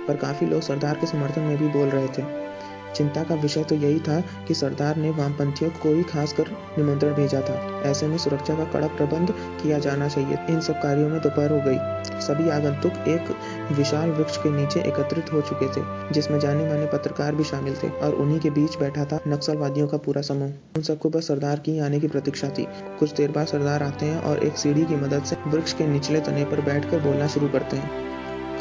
पर 0.09 0.17
काफ़ी 0.17 0.47
लोग 0.47 0.61
सरदार 0.61 0.95
के 0.95 1.07
समर्थन 1.07 1.41
में 1.41 1.59
भी 1.59 1.69
बोल 1.69 1.89
रहे 1.89 2.09
थे। 2.09 2.52
चिंता 2.97 3.23
का 3.23 3.35
विषय 3.35 3.65
तो 3.65 3.75
यही 3.75 3.99
था 3.99 4.21
कि 4.49 4.55
सरदार 4.55 4.97
ने 4.97 5.11
वामपंथियों 5.11 5.71
को 5.83 5.95
ही 5.95 6.03
खासकर 6.03 6.51
निमंत्रण 6.79 7.15
भेजा 7.15 7.41
था। 7.41 7.83
ऐसे 7.85 8.07
में 8.07 8.17
सुरक्षा 8.19 8.55
का 8.55 8.65
कड़ा 8.65 8.87
प्रबंध 8.87 9.35
किया 9.63 9.79
जाना 9.79 10.09
चाहिए। 10.09 10.39
इन 10.51 10.61
सब 10.61 10.81
कार्यों 10.83 11.09
में 11.09 11.21
दोपहर 11.21 11.53
हो 11.53 11.61
गई। 11.61 12.21
सभी 12.21 12.49
आगंतुक 12.51 13.09
एक 13.09 13.31
विशाल 13.73 14.11
वृक्ष 14.11 14.37
के 14.37 14.51
नीचे 14.51 14.81
एकत्रित 14.81 15.33
हो 15.33 15.41
चुके 15.41 15.69
थे, 15.69 15.85
जिसमें 16.13 16.39
जाने 16.41 16.69
माने 16.69 16.87
पत्रकार 16.87 17.35
भी 17.35 17.45
शामिल 17.45 17.77
थे 17.83 17.89
और 17.89 18.15
उन्हीं 18.15 18.39
के 18.41 18.51
बीच 18.51 18.79
बैठा 18.79 19.05
था 19.05 19.21
नक्सलवादियों 19.29 19.89
का 19.89 19.97
पूरा 19.97 20.23
समूह। 20.23 20.53
उन 20.77 20.83
सबको 20.83 21.11
बस 21.11 21.29
सरदार 21.29 21.59
की 21.59 21.79
आने 21.79 22.01
की 22.01 22.09
प्रतीक्षा 22.09 22.49
थी। 22.49 22.67
कुछ 22.99 23.15
देर 23.15 23.31
बाद 23.31 23.47
सरदार 23.47 23.83
आते 23.83 24.07
हैं 24.07 24.23
और 24.23 24.39
एक 24.39 24.57
सीढ़ी 24.57 24.85
की 24.85 24.97
मदद 24.97 25.25
से 25.25 25.37
वृक्ष 25.47 25.73
के 25.73 25.87
निचले 25.87 26.21
तने 26.21 26.45
पर 26.45 26.61
बैठकर 26.61 27.01
बोलना 27.01 27.27
शुरू 27.27 27.49
करते 27.49 27.77
हैं। 27.77 28.12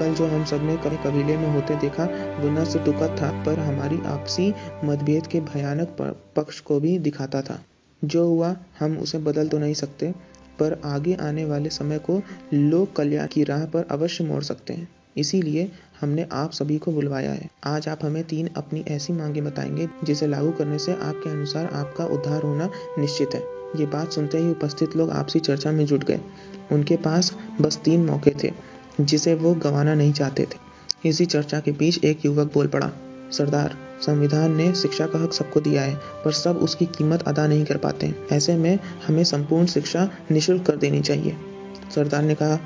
कल 0.02 0.14
जो 0.14 0.28
हम 0.28 0.46
सबने 0.46 0.78
कभी 0.78 0.98
कबीले 0.98 1.38
में 1.38 1.54
होते 1.54 1.76
देखा 1.76 2.04
वो 2.40 2.50
न 2.50 2.66
सिर्फ़ 2.66 2.86
दुखद 2.86 3.16
था 3.22 3.44
पर 3.44 3.60
हमारी 3.60 4.00
आपसी 4.06 4.54
मतभेद 4.84 5.28
के 5.28 5.40
भयानक 5.40 6.18
पक्ष 6.36 6.60
को 6.60 6.80
भी 6.80 7.00
दिखाता 7.00 7.42
था। 7.42 7.60
जो 8.04 8.28
हुआ, 8.28 8.56
हम 8.80 8.98
उसे 8.98 9.18
बदल 9.18 9.48
तो 9.48 9.58
नहीं 9.58 9.74
सकते, 9.74 10.12
पर 10.60 10.82
आगे 10.86 11.14
आने 11.14 11.46
वाले 11.46 11.70
समय 11.70 12.00
को 12.00 12.22
लोक 12.54 12.94
कल्याण 12.94 13.28
की 13.28 13.44
राह 13.44 13.66
पर 13.66 13.88
अवश्य 13.92 14.24
मोड़ 14.24 14.44
सकते 14.44 14.74
हैं। 14.74 14.90
इसीलिए 15.18 15.72
हमने 16.02 16.28
आप 16.32 16.52
सभी 16.52 16.78
को 16.78 16.92
बुलवाया 16.92 17.32
है। 17.32 17.50
आज 17.64 17.88
आप 17.88 18.06
हमें 18.06 18.24
तीन 18.24 18.50
अपनी 18.58 18.86
ऐसी 18.88 19.14
मांगे 19.14 19.42
बताएँगे, 19.42 19.90
जिसे 20.04 20.28
लागू 20.28 20.52
करने 20.52 20.80
से 20.80 20.94
आपके 20.94 21.30
अनुसार 21.30 21.66
आपका 21.66 22.06
उद्धार 22.06 22.44
होना 22.44 22.70
निश्चित 23.00 23.30
है। 23.34 23.42
ये 23.76 23.86
बात 23.86 24.12
सुनते 24.12 24.38
ही 24.38 24.52
उपस्थित 24.52 24.96
लोग 24.96 25.10
आपसी 25.10 25.40
चर्चा 25.40 25.72
में 25.72 25.86
जुट 25.86 26.04
गए। 26.04 26.20
उनके 26.72 26.96
पास 26.96 27.38
बस 27.62 27.78
तीन 27.78 28.06
मौके 28.06 28.32
थे। 28.44 28.72
जिसे 29.02 29.36
वो 29.36 29.54
गंवाना 29.54 29.94
नहीं 29.94 30.14
चाहते 30.14 30.44
थे। 30.44 31.10
इसी 31.10 31.26
चर्चा 31.26 31.60
के 31.60 31.72
बीच 31.72 32.06
एक 32.06 32.26
युवक 32.26 32.54
बोल 32.54 32.68
पड़ा, 32.68 32.92
सरदार, 33.32 33.78
संविधान 34.02 34.56
ने 34.56 34.74
शिक्षा 34.74 35.06
का 35.06 35.24
हक 35.24 35.34
सबको 35.34 35.60
दिया 35.60 35.82
है, 35.82 35.96
पर 35.96 36.32
सब 36.32 36.58
उसकी 36.58 36.86
कीमत 36.86 37.22
अदा 37.22 37.48
नहीं 37.48 37.66
कर 37.66 37.78
पाते। 37.78 38.16
ऐसे 38.32 38.56
में 38.56 38.80
हमें 39.08 39.24
संपूर्ण 39.24 39.66
शिक्षा 39.66 40.10
निशुल्क 40.32 40.66
कर 40.66 40.76
देनी 40.76 41.02
चाहिए। 41.02 41.38
सरदार 41.96 42.22
ने 42.22 42.36
कहा 42.36 42.60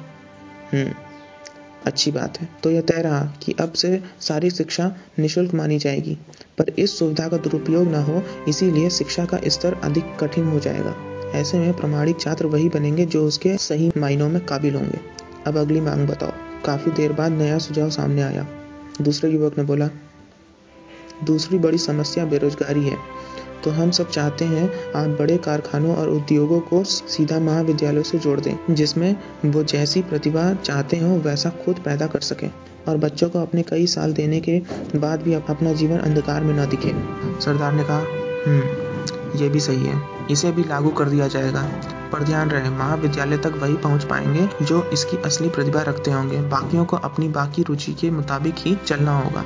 हम्म 0.73 0.93
अच्छी 1.85 2.11
बात 2.11 2.41
है। 2.41 2.49
तो 2.63 2.71
यह 2.71 2.81
तय 2.81 3.01
रहा 3.01 3.33
कि 3.43 3.55
अब 3.59 3.73
से 3.73 4.03
सारी 4.19 4.49
शिक्षा 4.49 4.95
निशुल्क 5.19 5.53
मानी 5.53 5.77
जाएगी, 5.77 6.17
पर 6.57 6.69
इस 6.69 6.99
सुविधा 6.99 7.27
का 7.27 7.37
दुरुपयोग 7.37 7.87
ना 7.87 8.03
हो, 8.03 8.23
इसीलिए 8.47 8.89
शिक्षा 8.89 9.25
का 9.25 9.39
स्तर 9.47 9.73
अधिक 9.83 10.05
कठिन 10.19 10.45
हो 10.45 10.59
जाएगा। 10.59 10.95
ऐसे 11.35 11.57
में 11.57 11.73
प्रमाणिक 11.73 12.19
छात्र 12.19 12.45
वही 12.45 12.69
बनेंगे 12.69 13.05
जो 13.05 13.27
उसके 13.27 13.57
सही 13.57 13.91
मायनों 13.97 14.29
में 14.29 14.45
काबिल 14.45 14.75
होंगे। 14.75 14.99
अब 15.47 15.57
अगली 15.57 15.81
मांग 15.81 16.07
बताओ। 16.07 16.31
काफ़ी 16.65 16.91
देर 16.91 17.13
बाद 17.13 17.31
नया 17.31 17.57
सुझाव 17.57 17.89
सामने 17.89 18.21
आया। 18.21 18.47
दूसरे 19.01 19.31
युवक 19.31 19.57
ने 19.57 19.63
बोला, 19.63 19.89
दूसरी 21.23 21.59
बड़ी 21.59 21.77
समस्या 21.77 22.25
बेरोजगारी 22.25 22.83
है। 22.83 22.97
तो 23.63 23.71
हम 23.71 23.91
सब 23.91 24.09
चाहते 24.09 24.45
हैं 24.45 24.93
आप 24.95 25.19
बड़े 25.19 25.37
कारखानों 25.37 25.95
और 25.95 26.09
उद्योगों 26.09 26.59
को 26.59 26.83
सीधा 26.83 27.39
महाविद्यालयों 27.39 28.03
से 28.03 28.19
जोड़ 28.19 28.39
दें, 28.39 28.75
जिसमें 28.75 29.15
वो 29.45 29.63
जैसी 29.63 30.01
प्रतिभा 30.01 30.53
चाहते 30.53 30.97
हो, 30.97 31.07
वैसा 31.07 31.49
खुद 31.49 31.75
पैदा 31.75 32.07
कर 32.07 32.19
सकें 32.19 32.51
और 32.87 32.97
बच्चों 32.97 33.29
को 33.29 33.39
अपने 33.39 33.63
कई 33.63 33.87
साल 33.87 34.13
देने 34.13 34.39
के 34.39 34.61
बाद 34.95 35.21
भी 35.21 35.33
अपना 35.33 35.73
जीवन 35.73 35.97
अंधकार 35.97 36.43
में 36.43 36.53
न 36.53 36.69
दिखे। 36.69 36.93
सरदार 37.41 37.73
ने 37.73 37.83
कहा 37.83 38.05
हम्म। 38.47 38.84
ये 39.35 39.49
भी 39.49 39.59
सही 39.59 39.85
है। 39.85 40.01
इसे 40.31 40.51
भी 40.51 40.63
लागू 40.63 40.89
कर 40.91 41.09
दिया 41.09 41.27
जाएगा। 41.27 41.61
पर 42.13 42.23
ध्यान 42.23 42.49
रहे, 42.49 42.69
महाविद्यालय 42.69 43.37
तक 43.37 43.53
वही 43.55 43.75
पहुँच 43.77 44.03
पाएँगे 44.03 44.47
जो 44.61 44.83
इसकी 44.93 45.17
असली 45.25 45.49
प्रतिभा 45.49 45.81
रखते 45.81 46.11
होंगे। 46.11 46.41
बाकियों 46.49 46.85
को 46.85 46.97
अपनी 46.99 47.27
बाकी 47.31 47.63
रुचि 47.63 47.93
के 47.93 48.11
मुताबिक 48.11 48.55
ही 48.57 48.75
चलना 48.77 49.17
होगा। 49.19 49.43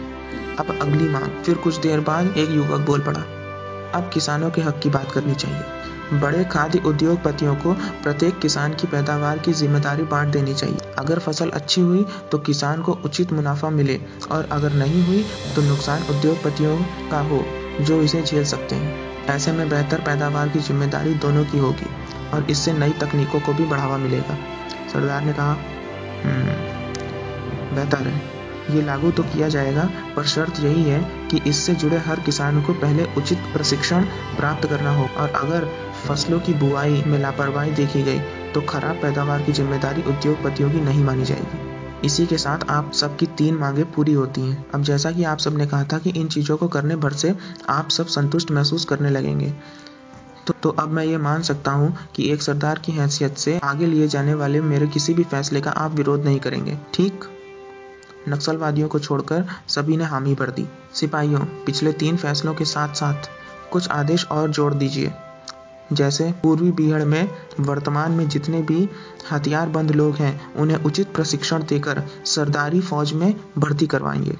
अब 0.60 0.78
अगली 0.82 1.10
मांग। 1.10 1.44
फिर 1.46 1.56
कुछ 1.58 1.78
देर 1.78 2.00
बाद 2.02 2.38
एक 2.38 2.50
युवक 2.50 2.86
बोल 2.86 3.02
पड़ा, 3.02 3.20
अब 3.94 4.10
किसानों 4.14 4.50
के 4.52 4.62
हक 4.62 4.80
की 4.80 4.90
बात 4.90 5.12
करनी 5.12 5.36
चाहिए। 5.36 5.78
बड़े 6.12 6.44
खाद्य 6.44 6.80
उद्योगपतियों 6.86 7.56
को 7.56 7.74
प्रत्येक 8.04 8.40
किसान 8.40 8.74
की 8.74 8.88
पैदावार 8.88 9.38
की 9.38 9.52
ज़िम्मेदारी 9.54 10.04
बांट 10.06 10.32
देनी 10.34 10.54
चाहिए। 10.54 10.94
अगर 10.98 11.20
फ़सल 11.20 11.50
अच्छी 11.52 11.82
हुई 11.82 12.06
तो 12.32 12.38
किसान 12.40 12.82
को 12.82 12.98
उचित 13.06 13.34
मुनाफा 13.34 13.70
मिले 13.70 14.00
और 14.32 14.48
अगर 14.52 14.74
नहीं 14.76 15.04
हुई 15.04 15.24
तो 15.56 15.62
नुकसान 15.62 16.04
उद्योगपतियों 16.10 16.78
का 17.12 17.20
हो, 17.22 17.44
जो 17.82 18.02
इसे 18.02 18.22
झेल 18.22 18.46
सकते 18.46 18.76
हैं। 18.76 19.09
ऐसे 19.30 19.52
में 19.52 19.68
बेहतर 19.70 20.02
पैदावार 20.02 20.50
की 20.50 20.60
ज़िम्मेदारी 20.60 21.14
दोनों 21.20 21.44
की 21.46 21.58
होगी 21.58 21.90
और 22.34 22.50
इससे 22.52 22.74
नई 22.74 22.92
तकनीकों 23.00 23.40
को 23.40 23.54
भी 23.54 23.66
बढ़ावा 23.66 23.98
मिलेगा। 23.98 24.38
सरदार 24.94 25.24
ने 25.24 25.34
कहा 25.34 25.54
हम्म, 26.24 27.76
बेहतर 27.76 28.08
है। 28.08 28.22
ये 28.70 28.82
लागू 28.82 29.12
तो 29.12 29.24
किया 29.24 29.48
जाएगा 29.48 29.90
पर 30.16 30.26
शर्त 30.26 30.60
यही 30.60 30.84
है 30.84 31.00
कि 31.32 31.42
इससे 31.50 31.74
जुड़े 31.76 31.98
हर 31.98 32.20
किसान 32.20 32.62
को 32.62 32.74
पहले 32.76 33.06
उचित 33.18 33.38
प्रशिक्षण 33.54 34.04
प्राप्त 34.38 34.68
करना 34.70 34.92
हो। 34.92 35.08
और 35.18 35.30
अगर 35.36 35.66
फ़सलों 36.08 36.40
की 36.40 36.54
बुआई 36.56 37.04
में 37.08 37.18
लापरवाही 37.20 37.72
देखी 37.72 38.04
गई 38.04 38.20
तो 38.54 38.62
खराब 38.62 39.02
पैदावार 39.02 39.42
की 39.42 39.52
ज़िम्मेदारी 39.52 40.02
उद्योगपतियों 40.04 40.72
की 40.72 40.82
नहीं 40.82 41.04
मानी 41.04 41.26
जाएगी। 41.26 41.79
इसी 42.06 42.26
के 42.26 42.38
साथ 42.38 42.70
आप 42.70 42.92
सबकी 42.94 43.26
तीन 43.26 43.56
मांगे 43.56 43.84
पूरी 43.84 44.14
होती 44.14 44.42
हैं। 44.42 44.72
अब 44.72 44.84
जैसा 44.84 45.12
कि 45.12 45.24
आप 45.24 45.38
सबने 45.38 45.68
कहा 45.68 45.84
था 45.84 45.98
कि 45.98 46.10
इन 46.10 46.28
चीज़ों 46.28 46.58
को 46.58 46.68
करने 46.68 46.96
भर 46.96 47.14
से 47.14 47.36
आप 47.70 47.90
सब 47.90 48.08
संतुष्ट 48.08 48.52
महसूस 48.52 48.86
करने 48.86 49.10
लगेंगे। 49.10 49.54
तो, 50.48 50.54
तो 50.64 50.70
अब 50.70 50.90
मैं 50.90 51.06
ये 51.06 51.18
मान 51.18 51.42
सकता 51.42 51.72
हूँ 51.72 51.98
कि 52.16 52.32
एक 52.32 52.42
सरदार 52.42 52.80
की 52.80 52.92
हैसियत 52.92 53.38
से 53.38 53.60
आगे 53.60 53.86
लिए 53.86 54.08
जाने 54.08 54.34
वाले 54.34 54.62
मेरे 54.62 54.88
किसी 54.88 55.14
भी 55.14 55.24
फैसले 55.24 55.62
का 55.62 55.72
आप 55.72 55.92
विरोध 55.92 56.26
नहीं 56.26 56.40
करेंगे। 56.40 56.78
ठीक? 56.94 57.24
नक्सलवादियों 58.30 58.88
को 58.88 59.00
छोड़कर 59.00 59.46
सभी 59.68 59.98
ने 59.98 60.04
हामी 60.04 60.36
भर 60.36 60.50
दी। 60.50 60.66
सिपाहियों 60.94 61.40
पिछले 61.40 61.94
तीन 61.94 62.18
फैसलों 62.18 62.54
के 62.54 62.66
साथ 62.66 62.94
साथ 62.94 63.30
कुछ 63.72 63.90
आदेश 63.90 64.26
और 64.26 64.50
जोड़ 64.50 64.74
दीजिए। 64.74 65.14
जैसे 65.94 66.32
पूर्वी 66.44 66.72
बिहार 66.72 67.06
में 67.06 67.30
वर्तमान 67.60 68.12
में 68.12 68.30
जितने 68.30 68.62
भी 68.62 68.90
हथियारबंद 69.32 69.92
लोग 69.92 70.16
हैं, 70.16 70.54
उन्हें 70.54 70.84
उचित 70.84 71.14
प्रशिक्षण 71.14 71.64
देकर 71.64 72.04
सरदारी 72.26 72.82
फौज 72.82 73.14
में 73.14 73.36
भर्ती 73.58 73.88
करवाएँगे। 73.88 74.38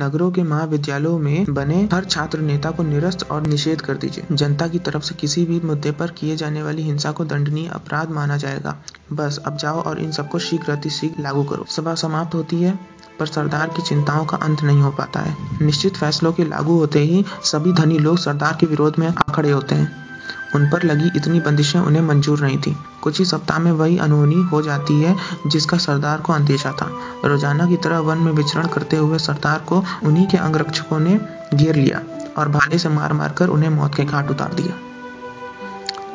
नगरों 0.00 0.32
के 0.32 0.42
महाविद्यालयों 0.42 1.18
में 1.18 1.46
बने 1.48 1.88
हर 1.92 2.04
छात्र 2.04 2.38
नेता 2.38 2.70
को 2.70 2.82
निरस्त 2.82 3.30
और 3.30 3.46
निषेध 3.46 3.80
कर 3.80 3.96
दीजिए। 3.96 4.24
जनता 4.32 4.68
की 4.68 4.78
तरफ़ 4.78 5.02
से 5.02 5.14
किसी 5.14 5.44
भी 5.44 5.60
मुद्दे 5.60 5.92
पर 5.92 6.10
किए 6.10 6.36
जाने 6.36 6.62
वाली 6.62 6.82
हिंसा 6.82 7.12
को 7.12 7.24
दंडनीय 7.24 7.68
अपराध 7.68 8.10
माना 8.10 8.36
जाएगा। 8.36 8.82
बस, 9.12 9.38
अब 9.46 9.56
जाओ 9.56 9.82
और 9.82 9.98
इन 9.98 10.12
सबको 10.12 10.38
शीघ्र 10.38 10.72
अति 10.72 10.90
शीघ्र 10.90 11.22
लागू 11.22 11.44
करो। 11.44 11.66
सभा 11.68 11.94
समाप्त 11.94 12.34
होती 12.34 12.62
है, 12.62 12.78
पर 13.18 13.26
सरदार 13.26 13.68
की 13.68 13.82
चिंताओं 13.82 14.26
का 14.26 14.36
अंत 14.36 14.62
नहीं 14.62 14.80
हो 14.80 14.90
पाता 14.90 15.20
है। 15.20 15.36
निश्चित 15.62 15.96
फैसलों 15.96 16.32
के 16.32 16.44
लागू 16.44 16.78
होते 16.78 16.98
ही 16.98 17.24
सभी 17.44 17.72
धनी 17.72 17.98
लोग 17.98 18.18
सरदार 18.18 18.56
के 18.60 18.66
विरोध 18.66 18.94
में 18.98 19.08
आ 19.08 19.32
खड़े 19.34 19.50
होते 19.50 19.74
हैं। 19.74 20.11
उन 20.54 20.68
पर 20.70 20.82
लगी 20.82 21.10
इतनी 21.16 21.40
बंदिशें 21.40 21.78
उन्हें 21.80 22.02
मंजूर 22.02 22.40
नहीं 22.40 22.58
थी। 22.58 22.76
कुछ 23.02 23.18
ही 23.18 23.24
सप्ताह 23.24 23.58
में 23.58 23.72
वही 23.72 23.98
अनहोनी 23.98 24.42
हो 24.42 24.62
जाती 24.62 25.00
है, 25.00 25.16
जिसका 25.46 25.76
सरदार 25.76 26.20
को 26.20 26.32
अंदेशा 26.32 26.72
था। 26.72 26.90
रोज़ाना 27.24 27.66
की 27.66 27.76
तरह 27.76 27.98
वन 27.98 28.18
में 28.18 28.32
विचरण 28.32 28.66
करते 28.66 28.96
हुए 28.96 29.18
सरदार 29.18 29.58
को 29.58 29.84
उन्हीं 30.04 30.26
के 30.26 30.36
अंगरक्षकों 30.36 31.00
ने 31.00 31.20
घेर 31.54 31.74
लिया 31.74 32.02
और 32.38 32.48
भाले 32.48 32.78
से 32.78 32.88
मार 32.88 33.12
मार 33.12 33.32
कर 33.32 33.48
उन्हें 33.48 33.70
मौत 33.70 33.94
के 33.94 34.04
घाट 34.04 34.30
उतार 34.30 34.54
दिया। 34.54 34.78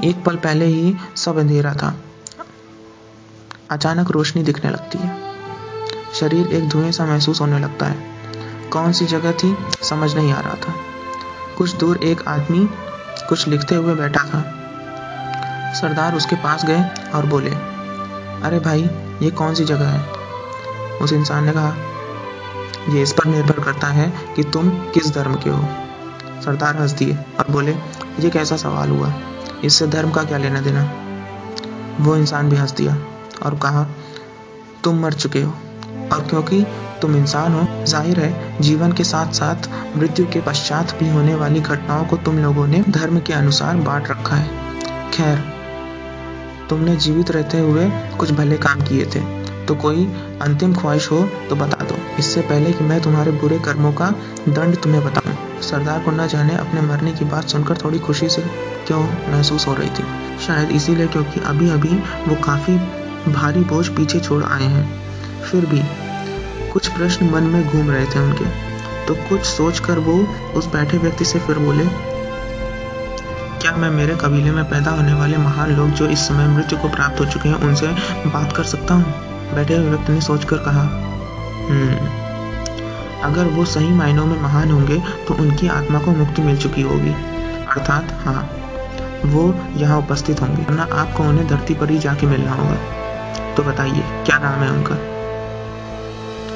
एक 0.09 0.23
पल 0.23 0.35
पहले 0.35 0.65
ही 0.65 0.95
सब 1.15 1.37
अंधेरा 1.37 1.73
था। 1.73 1.95
अचानक 3.69 4.11
रोशनी 4.11 4.43
दिखने 4.43 4.71
लगती 4.71 4.97
है। 4.97 5.17
शरीर 6.13 6.47
एक 6.47 6.69
धुएँ 6.69 6.91
सा 6.91 7.05
महसूस 7.05 7.41
होने 7.41 7.59
लगता 7.59 7.85
है। 7.85 8.05
कौन 8.69 8.91
सी 8.91 9.05
जगह 9.05 9.31
थी? 9.31 9.57
समझ 9.83 10.15
नहीं 10.15 10.31
आ 10.33 10.39
रहा 10.39 10.53
था। 10.53 10.73
कुछ 11.57 11.75
दूर 11.75 11.97
एक 11.97 12.27
आदमी 12.27 12.69
कुछ 13.29 13.47
लिखते 13.47 13.75
हुए 13.75 13.95
बैठा 13.95 14.23
था। 14.23 14.53
सरदार 15.73 16.15
उसके 16.15 16.35
पास 16.35 16.65
गए 16.65 16.83
और 17.15 17.25
बोले, 17.25 17.51
अरे 18.43 18.59
भाई, 18.59 18.89
ये 19.21 19.31
कौन 19.31 19.53
सी 19.53 19.65
जगह 19.65 19.87
है? 19.87 20.11
उस 20.97 21.13
इंसान 21.13 21.43
ने 21.43 21.51
कहा, 21.51 21.75
ये 22.89 23.01
इस 23.01 23.13
पर 23.13 23.25
निर्भर 23.25 23.63
करता 23.63 23.87
है 23.87 24.13
कि 24.35 24.43
तुम 24.43 24.69
किस 24.69 25.13
धर्म 25.13 25.35
के 25.35 25.49
हो। 25.49 25.67
सरदार 26.41 26.77
हंस 26.77 26.91
दिए 26.91 27.13
और 27.39 27.45
बोले, 27.49 27.71
ये 28.19 28.29
कैसा 28.29 28.57
सवाल 28.57 28.89
हुआ? 28.89 29.13
इससे 29.63 29.87
धर्म 29.87 30.11
का 30.11 30.23
क्या 30.23 30.37
लेना 30.37 30.61
देना? 30.61 30.91
वो 31.99 32.15
इंसान 32.15 32.49
भी 32.49 32.55
हंस 32.55 32.71
दिया 32.71 32.97
और 33.45 33.55
कहा, 33.57 33.87
तुम 34.83 34.99
मर 34.99 35.13
चुके 35.13 35.41
हो 35.41 35.51
और 36.13 36.27
क्योंकि 36.29 36.65
तुम 37.01 37.15
इंसान 37.15 37.53
हो 37.53 37.66
ज़ाहिर 37.87 38.19
है, 38.19 38.61
जीवन 38.61 38.91
के 38.91 39.03
साथ 39.05 39.31
साथ 39.33 39.69
मृत्यु 39.97 40.25
के 40.25 40.41
पश्चात 40.41 40.93
भी 40.99 41.09
होने 41.09 41.35
वाली 41.35 41.59
घटनाओं 41.61 42.05
को 42.05 42.17
तुम 42.19 42.37
लोगों 42.37 42.67
ने 42.67 42.83
धर्म 42.89 43.19
के 43.19 43.33
अनुसार 43.33 43.75
बांट 43.83 44.09
रखा 44.09 44.35
है। 44.35 45.11
खैर, 45.11 45.43
तुमने 46.69 46.95
जीवित 46.97 47.31
रहते 47.31 47.59
हुए 47.59 47.89
कुछ 48.19 48.31
भले 48.33 48.57
काम 48.59 48.81
किए 48.81 49.05
थे 49.05 49.19
तो 49.65 49.75
कोई 49.75 50.05
अंतिम 50.41 50.73
ख्वाहिश 50.73 51.09
हो 51.11 51.21
तो 51.49 51.55
बता 51.55 51.85
दो। 51.85 51.95
इससे 52.19 52.41
पहले 52.41 52.71
कि 52.71 52.83
मैं 52.83 52.99
तुम्हारे 53.01 53.31
बुरे 53.33 53.57
कर्मों 53.59 53.91
का 53.93 54.09
दंड 54.49 54.75
तुम्हें 54.75 55.03
बताऊँ। 55.05 55.35
सरदार 55.61 55.99
को 55.99 56.11
न 56.11 56.27
जाने 56.27 56.55
अपने 56.55 56.81
मरने 56.81 57.11
की 57.11 57.25
बात 57.25 57.47
सुनकर 57.47 57.77
थोड़ी 57.77 57.99
खुशी 57.99 58.29
से 58.29 58.41
क्यों 58.87 59.01
महसूस 59.31 59.67
हो 59.67 59.73
रही 59.73 59.89
थी? 59.89 60.03
शायद 60.39 60.71
इसीलिए 60.71 61.07
क्योंकि 61.07 61.39
अभी 61.45 61.69
अभी 61.69 61.95
वो 62.27 62.35
काफ़ी 62.43 62.77
भारी 63.29 63.63
बोझ 63.65 63.87
पीछे 63.89 64.19
छोड़ 64.19 64.43
आए 64.43 64.63
हैं। 64.65 64.85
फिर 65.41 65.65
भी 65.65 65.81
कुछ 66.77 66.87
प्रश्न 66.87 67.25
मन 67.25 67.43
में 67.43 67.67
घूम 67.67 67.89
रहे 67.91 68.05
थे 68.05 68.19
उनके। 68.19 68.45
तो 69.05 69.13
कुछ 69.29 69.41
सोचकर 69.41 69.99
वो 69.99 70.13
उस 70.55 70.65
बैठे 70.73 70.97
व्यक्ति 70.97 71.25
से 71.25 71.39
फिर 71.39 71.59
बोले, 71.59 71.85
क्या 73.61 73.71
मैं 73.75 73.89
मेरे 73.91 74.15
कबीले 74.15 74.51
में 74.51 74.63
पैदा 74.65 74.91
होने 74.91 75.13
वाले 75.13 75.37
महान 75.37 75.71
लोग 75.71 75.89
जो 75.91 76.07
इस 76.07 76.27
समय 76.27 76.47
मृत्यु 76.47 76.77
को 76.79 76.89
प्राप्त 76.89 77.19
हो 77.19 77.25
चुके 77.25 77.49
हैं, 77.49 77.55
उनसे 77.57 77.87
बात 78.27 78.53
कर 78.53 78.63
सकता 78.65 78.93
हूँ? 78.93 79.05
बैठे 79.55 79.75
हुए 79.75 79.89
व्यक्ति 79.89 80.13
ने 80.13 80.21
सोचकर 80.21 80.57
कहा 80.57 80.83
हम्म 81.69 81.97
अगर 83.23 83.47
वो 83.47 83.65
सही 83.65 83.89
मायनों 83.93 84.25
में 84.25 84.39
महान 84.41 84.71
होंगे 84.71 85.01
तो 85.27 85.33
उनकी 85.33 85.67
आत्मा 85.71 85.99
को 85.99 86.11
मुक्ति 86.11 86.41
मिल 86.41 86.57
चुकी 86.57 86.81
होगी। 86.83 87.13
अर्थात 87.67 88.17
हाँ 88.21 88.49
वो 89.25 89.53
यहाँ 89.77 89.97
उपस्थित 89.97 90.41
होंगे। 90.41 90.63
वरना 90.63 90.87
आपको 90.93 91.23
उन्हें 91.23 91.47
धरती 91.47 91.73
पर 91.73 91.89
ही 91.89 91.99
जाके 91.99 92.27
मिलना 92.27 92.53
होगा। 92.53 93.53
तो 93.55 93.63
बताइए, 93.63 94.03
क्या 94.25 94.37
नाम 94.39 94.59
है 94.59 94.71
उनका? 94.71 95.16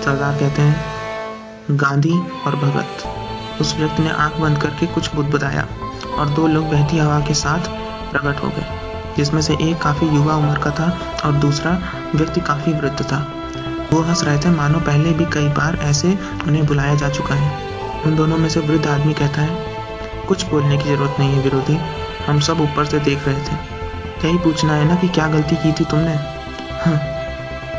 सरदार 0.01 0.37
कहते 0.37 0.61
हैं, 0.61 1.77
गांधी 1.77 2.13
और 2.45 2.55
भगत। 2.55 3.03
उस 3.61 3.75
व्यक्ति 3.75 4.03
ने 4.03 4.09
आँख 4.09 4.37
बंद 4.37 4.57
करके 4.57 4.87
कुछ 4.87 5.13
बुदबुदाया 5.15 5.67
और 6.17 6.29
दो 6.29 6.47
लोग 6.47 6.69
बहती 6.69 6.97
हवा 6.97 7.19
के 7.19 7.33
साथ 7.33 7.67
प्रकट 8.11 8.43
हो 8.43 8.49
गए, 8.49 8.65
जिसमें 9.17 9.41
से 9.41 9.53
एक 9.61 9.77
काफ़ी 9.77 10.07
युवा 10.07 10.35
उम्र 10.35 10.57
का 10.59 10.71
था 10.71 10.97
और 11.25 11.33
दूसरा 11.33 11.71
व्यक्ति 12.15 12.41
काफ़ी 12.41 12.73
वृद्ध 12.73 13.01
था। 13.01 13.25
वो 13.93 14.01
हंस 14.01 14.23
रहे 14.23 14.37
थे, 14.37 14.49
मानो 14.49 14.79
पहले 14.79 15.11
भी 15.11 15.25
कई 15.25 15.47
बार 15.49 15.75
ऐसे 15.75 16.17
उन्हें 16.47 16.65
बुलाया 16.65 16.95
जा 16.95 17.09
चुका 17.09 17.35
है। 17.35 18.03
उन 18.05 18.15
दोनों 18.15 18.37
में 18.37 18.49
से 18.49 18.59
वृद्ध 18.59 18.87
आदमी 18.87 19.13
कहता 19.13 19.41
है, 19.41 20.25
कुछ 20.27 20.45
बोलने 20.45 20.77
की 20.77 20.89
ज़रूरत 20.89 21.15
नहीं 21.19 21.33
है 21.33 21.41
विरोधी, 21.41 21.77
हम 22.27 22.39
सब 22.39 22.61
ऊपर 22.61 22.85
से 22.85 22.99
देख 22.99 23.27
रहे 23.27 23.35
थे। 23.35 24.27
यही 24.27 24.37
पूछना 24.37 24.73
है 24.73 24.85
ना 24.85 24.95
कि 24.95 25.07
क्या 25.07 25.27
गलती 25.27 25.55
की 25.55 25.71
थी 25.71 25.85
तुमने? 25.85 26.15
हाँ 26.81 26.95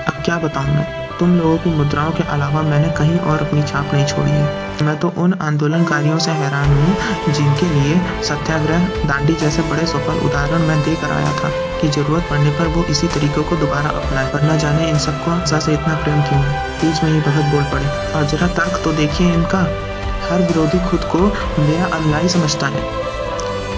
अब 0.07 0.23
क्या 0.25 0.39
बताऊँ 0.39 0.67
मैं? 0.67 1.02
तुम 1.19 1.37
लोगों 1.39 1.57
की 1.59 1.71
मुद्राओं 1.71 2.11
के 2.11 2.23
अलावा 2.23 2.63
मैंने 2.63 2.89
कहीं 2.89 3.19
और 3.19 3.39
अपनी 3.39 3.63
छाप 3.63 3.95
नहीं 3.95 4.07
छोड़ी 4.07 4.31
है। 4.31 4.71
मैं 4.83 4.99
तो 4.99 5.13
उन 5.19 5.35
आंदोलनकारियों 5.43 6.19
से 6.19 6.31
हैरान 6.31 6.69
हूँ, 6.69 7.33
जिनके 7.33 7.67
लिए 7.67 8.01
सत्याग्रह 8.23 8.87
दांडी 9.09 9.33
जैसे 9.33 9.63
बड़े 9.63 9.87
सफल 9.87 10.27
उदाहरण 10.27 10.63
मैं 10.63 10.83
देकर 10.83 11.11
आया 11.11 11.33
था 11.33 11.51
कि 11.81 11.89
ज़रूरत 11.89 12.23
पड़ने 12.31 12.51
पर 12.51 12.67
वो 12.67 12.85
इसी 12.85 13.09
तरीकों 13.09 13.43
को 13.43 13.57
दोबारा 13.57 13.91
अपनाए। 13.91 14.33
पर 14.33 14.43
न 14.43 14.59
जाने 14.59 14.89
इन 14.89 14.99
सबको 14.99 15.61
से 15.61 15.73
इतना 15.73 15.95
प्रेम 15.95 16.23
क्यों 16.23 16.41
है? 16.41 16.81
बीच 16.81 17.03
में 17.05 17.11
ही 17.11 17.21
भगत 17.21 17.55
बोल 17.55 17.63
पड़े। 17.63 18.13
और 18.15 18.27
जरा 18.27 18.47
तर्क 18.47 18.81
तो 18.85 18.93
देखिए 18.93 19.33
इनका। 19.35 19.61
हर 20.31 20.43
विरोधी 20.43 20.79
खुद 20.79 21.05
को 21.05 21.19
मेरा 21.63 21.85
अनुयायी 21.97 22.29
समझता 22.29 22.67
है। 22.67 22.81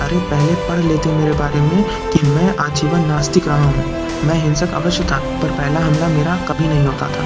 अरे 0.00 0.18
पहले 0.30 0.54
पढ़ 0.54 0.78
लेते 0.78 1.12
मेरे 1.12 1.32
बारे 1.32 1.60
में 1.60 1.84
कि 2.10 2.26
मैं 2.26 2.56
आजीवन 2.56 3.00
नास्तिक 3.00 3.48
रहा 3.48 3.64
हूँ। 3.64 4.03
मैं 4.24 4.42
हिंसक 4.42 4.70
अवश्य 4.70 5.04
था, 5.04 5.18
पर 5.42 5.50
पहला 5.50 5.80
हमला 5.80 6.08
मेरा 6.08 6.36
कभी 6.36 6.68
नहीं 6.68 6.86
होता 6.86 7.08
था। 7.08 7.24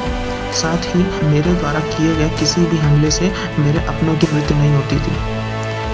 साथ 0.53 0.97
ही 0.97 1.27
मेरे 1.27 1.55
द्वारा 1.55 1.81
किए 1.81 2.17
गए 2.17 2.29
किसी 2.29 2.61
भी 2.61 2.79
हमले 2.79 3.11
से 3.11 3.33
मेरे 3.59 3.79
अपनों 3.79 4.15
की 4.15 4.27
मृत्यु 4.35 4.57
नहीं 4.59 4.75
होती 4.75 4.97
थी। 4.97 5.13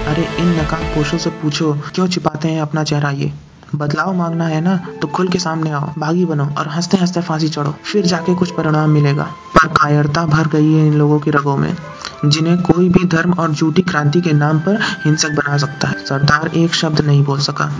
अरे, 0.07 0.28
इन 0.38 0.61
नकाब 0.61 0.80
पोषों 0.80 1.18
से 1.18 1.30
पूछो, 1.30 1.72
क्यों 1.94 2.09
छिपाते 2.09 2.48
हैं 2.48 2.62
अपना 2.62 2.84
चेहरा 2.84 3.11
ये? 3.11 3.32
बदलाव 3.74 4.14
मांगना 4.14 4.46
है 4.46 4.61
ना 4.61 4.76
तो 5.02 5.09
खुल 5.09 5.28
के 5.28 5.38
सामने 5.38 5.70
आओ, 5.70 5.88
भागी 5.98 6.24
बनो 6.24 6.44
और 6.59 6.68
हँसते 6.68 6.96
हँसते 6.96 7.20
फांसी 7.20 7.48
चढ़ो 7.48 7.74
फिर 7.84 8.07
जाके 8.07 8.34
कुछ 8.34 8.50
परिणाम 8.50 8.90
मिलेगा। 8.90 9.22
पर 9.22 9.68
कायरता 9.68 10.24
भर 10.24 10.48
गई 10.48 10.72
है 10.72 10.86
इन 10.86 10.94
लोगों 10.94 11.18
की 11.20 11.30
रगों 11.30 11.57
में, 11.57 11.76
जिन्हें 12.24 12.62
कोई 12.62 12.88
भी 12.88 13.05
धर्म 13.05 13.32
और 13.32 13.52
झूठी 13.52 13.82
क्रांति 13.82 14.20
के 14.20 14.32
नाम 14.32 14.59
पर 14.59 14.80
हिंसक 15.05 15.30
बना 15.30 15.57
सकता 15.59 15.88
है। 15.88 15.94
सरदार 15.94 16.50
एक 16.57 16.74
शब्द 16.74 17.00
नहीं 17.00 17.24
बोल 17.24 17.40
सका। 17.40 17.72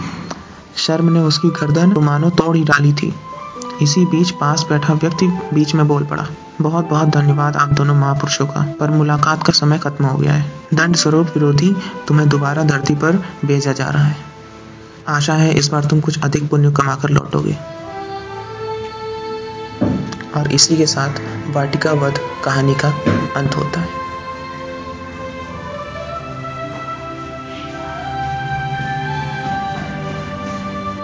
शर्म 0.77 1.13
ने 1.13 1.21
उसकी 1.21 1.49
गर्दन 1.51 1.95
मानो 1.99 2.31
तोड़ 2.31 2.57
ही 2.57 2.65
डाली 2.65 2.93
थी। 2.93 3.15
इसी 3.83 4.05
बीच 4.07 4.31
पास 4.31 4.67
बैठा 4.69 4.93
व्यक्ति 4.93 5.27
बीच 5.55 5.75
में 5.75 5.87
बोल 5.89 6.05
पड़ा, 6.05 6.27
बहुत 6.61 6.89
बहुत 6.89 7.09
धन्यवाद 7.09 7.57
आप 7.57 7.69
दोनों 7.69 7.95
महापुरुषों 7.95 8.47
का, 8.47 8.75
पर 8.81 8.91
मुलाकात 8.91 9.43
का 9.43 9.53
समय 9.53 9.79
खत्म 9.79 10.05
हो 10.05 10.19
गया 10.19 10.33
है। 10.33 10.53
दंड 10.75 10.97
स्वरूप 10.97 11.27
विरोधी 11.27 11.75
तुम्हें 12.09 12.29
दोबारा 12.29 12.63
धरती 12.63 12.95
पर 12.95 13.23
भेजा 13.45 13.73
जा 13.73 13.89
रहा 13.89 14.05
है। 14.05 14.17
आशा 15.09 15.35
है 15.35 15.53
इस 15.55 15.69
बार 15.69 15.85
तुम 15.85 16.01
कुछ 16.01 16.23
अधिक 16.23 16.49
पुण्य 16.51 16.73
कमाकर 16.73 17.11
लौटोगे। 17.11 17.57
और 20.37 20.53
इसी 20.53 20.77
के 20.77 20.87
साथ 20.87 21.21
वाटिका 21.51 21.93
वध 21.93 22.19
कहानी 22.45 22.75
का 22.75 22.89
अंत 23.37 23.57
होता 23.57 23.81
है। 23.81 24.04